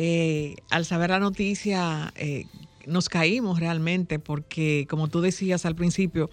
eh, 0.00 0.54
al 0.70 0.84
saber 0.84 1.10
la 1.10 1.18
noticia, 1.18 2.12
eh, 2.14 2.46
nos 2.86 3.08
caímos 3.08 3.58
realmente 3.58 4.20
porque, 4.20 4.86
como 4.88 5.08
tú 5.08 5.20
decías 5.20 5.66
al 5.66 5.74
principio, 5.74 6.30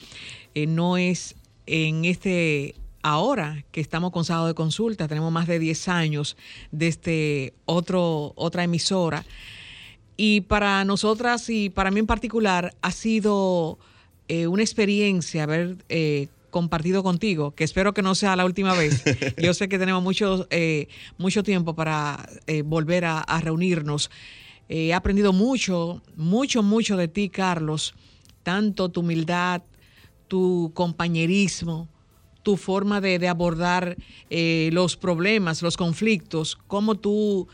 eh, 0.53 0.67
no 0.67 0.97
es 0.97 1.33
en 1.65 2.05
este 2.05 2.75
ahora 3.01 3.65
que 3.71 3.81
estamos 3.81 4.11
con 4.11 4.23
sábado 4.23 4.45
de 4.45 4.53
consulta, 4.53 5.07
tenemos 5.07 5.31
más 5.31 5.47
de 5.47 5.57
10 5.57 5.87
años 5.87 6.37
desde 6.71 6.89
este 6.89 7.53
otro, 7.65 8.33
otra 8.35 8.63
emisora. 8.63 9.25
Y 10.15 10.41
para 10.41 10.85
nosotras 10.85 11.49
y 11.49 11.71
para 11.71 11.89
mí 11.89 12.01
en 12.01 12.05
particular 12.05 12.75
ha 12.83 12.91
sido 12.91 13.79
una 14.29 14.61
experiencia 14.61 15.43
haber 15.43 15.77
compartido 16.55 17.03
contigo, 17.03 17.53
que 17.53 17.65
espero 17.65 17.93
que 17.93 18.01
no 18.01 18.15
sea 18.15 18.37
la 18.37 18.45
última 18.45 18.73
vez. 18.75 19.03
Yo 19.37 19.53
sé 19.53 19.67
que 19.67 19.77
tenemos 19.77 20.01
mucho, 20.01 20.47
eh, 20.51 20.87
mucho 21.17 21.43
tiempo 21.43 21.75
para 21.75 22.29
eh, 22.47 22.61
volver 22.61 23.03
a, 23.03 23.41
reunirnos. 23.41 24.09
Eh, 24.69 24.87
he 24.87 24.93
aprendido 24.93 25.33
mucho, 25.33 26.01
mucho, 26.15 26.63
mucho 26.63 26.95
de 26.95 27.09
ti, 27.09 27.27
Carlos, 27.27 27.93
tanto 28.41 28.87
tu 28.87 29.01
humildad, 29.01 29.63
tu 30.29 30.71
compañerismo, 30.73 31.89
tu 32.41 32.55
forma 32.55 33.01
de, 33.01 33.27
abordar 33.27 33.97
los 34.29 34.95
problemas, 34.95 35.61
los 35.61 35.75
conflictos, 35.75 36.57
cómo 36.67 36.95
tú 36.95 37.49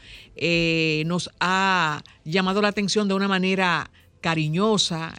nos 1.07 1.31
ha 1.39 2.03
llamado 2.23 2.61
la 2.61 2.67
atención 2.67 3.07
de 3.07 3.15
una 3.15 3.27
manera 3.27 3.89
cariñosa, 4.21 5.15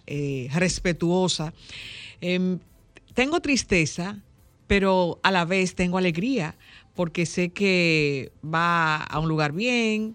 respetuosa. 0.53 1.53
Tengo 3.15 3.41
tristeza, 3.41 4.19
pero 4.67 5.19
a 5.23 5.31
la 5.31 5.45
vez 5.45 5.75
tengo 5.75 5.99
alegría 5.99 6.55
porque 6.95 7.27
sé 7.27 7.51
que 7.51 8.33
va 8.45 8.97
a 8.97 9.19
un 9.19 9.29
lugar 9.29 9.53
bien. 9.53 10.15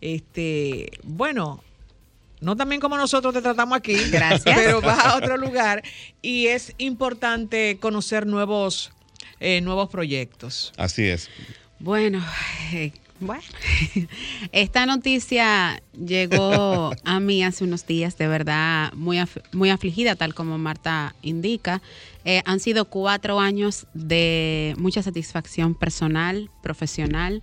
Este, 0.00 0.90
bueno, 1.02 1.62
no 2.40 2.56
también 2.56 2.80
como 2.80 2.96
nosotros 2.96 3.34
te 3.34 3.42
tratamos 3.42 3.76
aquí, 3.76 3.94
Gracias. 4.10 4.56
pero 4.56 4.80
va 4.80 4.94
a 4.94 5.16
otro 5.16 5.36
lugar 5.36 5.82
y 6.22 6.46
es 6.46 6.72
importante 6.78 7.78
conocer 7.80 8.26
nuevos, 8.26 8.92
eh, 9.40 9.60
nuevos 9.60 9.88
proyectos. 9.88 10.72
Así 10.76 11.04
es. 11.04 11.28
Bueno, 11.80 12.24
eh, 12.72 12.92
bueno, 13.20 13.42
esta 14.52 14.86
noticia 14.86 15.82
llegó 15.92 16.92
a 17.04 17.20
mí 17.20 17.42
hace 17.42 17.64
unos 17.64 17.86
días, 17.86 18.16
de 18.18 18.28
verdad, 18.28 18.92
muy, 18.94 19.18
muy 19.52 19.70
afligida, 19.70 20.16
tal 20.16 20.34
como 20.34 20.58
Marta 20.58 21.14
indica. 21.22 21.82
Eh, 22.24 22.42
han 22.44 22.60
sido 22.60 22.84
cuatro 22.84 23.40
años 23.40 23.86
de 23.94 24.74
mucha 24.78 25.02
satisfacción 25.02 25.74
personal, 25.74 26.50
profesional. 26.62 27.42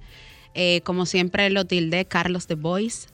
Eh, 0.57 0.79
como 0.85 1.05
siempre 1.05 1.49
lo 1.49 1.65
tilde 1.65 2.05
Carlos 2.05 2.47
de 2.47 2.55
Voice. 2.55 3.09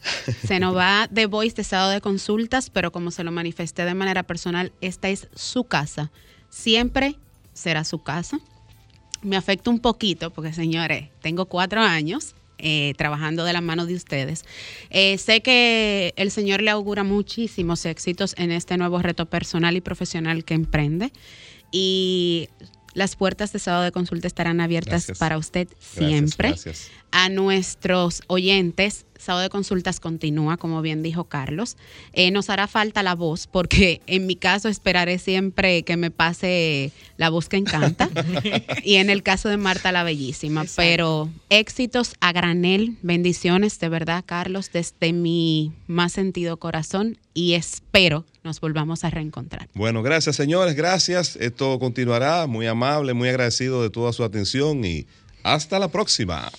Se 0.46 0.60
nos 0.60 0.76
va 0.76 1.08
de 1.10 1.26
Voice 1.26 1.56
de 1.56 1.64
estado 1.64 1.90
de 1.90 2.00
consultas, 2.00 2.70
pero 2.70 2.92
como 2.92 3.10
se 3.10 3.24
lo 3.24 3.32
manifesté 3.32 3.84
de 3.84 3.96
manera 3.96 4.22
personal, 4.24 4.72
esta 4.80 5.10
es 5.10 5.28
su 5.34 5.64
casa. 5.64 6.12
Siempre 6.50 7.16
será 7.54 7.84
su 7.84 8.04
casa. 8.04 8.40
Me 9.24 9.38
afecta 9.38 9.72
un 9.72 9.80
poquito 9.80 10.32
porque, 10.32 10.54
señores, 10.54 11.10
tengo 11.22 11.46
cuatro 11.46 11.82
años 11.82 12.36
eh, 12.62 12.94
trabajando 12.98 13.44
de 13.44 13.54
la 13.54 13.62
mano 13.62 13.86
de 13.86 13.96
ustedes. 13.96 14.46
Eh, 14.90 15.18
sé 15.18 15.42
que 15.42 16.14
el 16.16 16.32
Señor 16.32 16.62
le 16.62 16.72
augura 16.72 17.04
muchísimos 17.04 17.86
éxitos 17.86 18.36
en 18.38 18.52
este 18.52 18.78
nuevo 18.78 19.00
reto 19.00 19.26
personal 19.26 19.76
y 19.76 19.82
profesional 19.82 20.44
que 20.46 20.54
emprende. 20.54 21.12
Y 21.72 22.50
las 22.94 23.16
puertas 23.16 23.54
de 23.54 23.60
sábado 23.60 23.84
de 23.84 23.92
consulta 23.92 24.28
estarán 24.28 24.62
abiertas 24.62 25.12
para 25.18 25.38
usted 25.38 25.68
siempre. 25.80 26.50
Gracias, 26.50 26.90
A 27.12 27.30
nuestros 27.30 28.22
oyentes, 28.28 29.06
sábado 29.18 29.44
de 29.44 29.50
consultas 29.50 30.00
continúa, 30.00 30.58
como 30.58 30.82
bien 30.82 31.04
dijo 31.04 31.26
Carlos. 31.26 31.78
Eh, 32.14 32.32
nos 32.32 32.50
hará 32.50 32.68
falta 32.68 33.04
la 33.04 33.16
voz, 33.16 33.48
porque 33.48 34.02
en 34.08 34.26
mi 34.26 34.36
caso 34.36 34.70
esperaré 34.70 35.20
siempre 35.20 35.84
que 35.84 35.98
me 35.98 36.12
pase 36.12 36.92
la 37.18 37.30
voz 37.30 37.50
que 37.50 37.58
encanta. 37.58 38.10
y 38.84 38.96
en 38.96 39.10
el 39.10 39.24
caso 39.24 39.50
de 39.50 39.58
Marta 39.58 39.92
la 39.92 40.04
Bellísima. 40.04 40.66
Pero 40.76 41.30
éxitos 41.50 42.16
a 42.20 42.32
granel, 42.32 42.98
bendiciones 43.02 43.80
de 43.80 43.90
verdad, 43.90 44.24
Carlos, 44.26 44.72
desde 44.72 45.14
mi 45.14 45.72
más 45.88 46.14
sentido 46.14 46.58
corazón 46.58 47.18
y 47.34 47.54
espero 47.54 48.26
nos 48.44 48.60
volvamos 48.60 49.04
a 49.04 49.10
reencontrar. 49.10 49.68
Bueno, 49.74 50.04
gracias 50.04 50.36
señores, 50.36 50.76
gracias. 50.76 51.36
Esto 51.36 51.80
continuará. 51.80 52.48
Muy 52.48 52.68
amable, 52.68 53.14
muy 53.14 53.30
agradecido 53.30 53.84
de 53.84 53.90
toda 53.90 54.14
su 54.14 54.24
atención 54.24 54.84
y 54.84 55.06
hasta 55.44 55.80
la 55.80 55.88
próxima. 55.88 56.52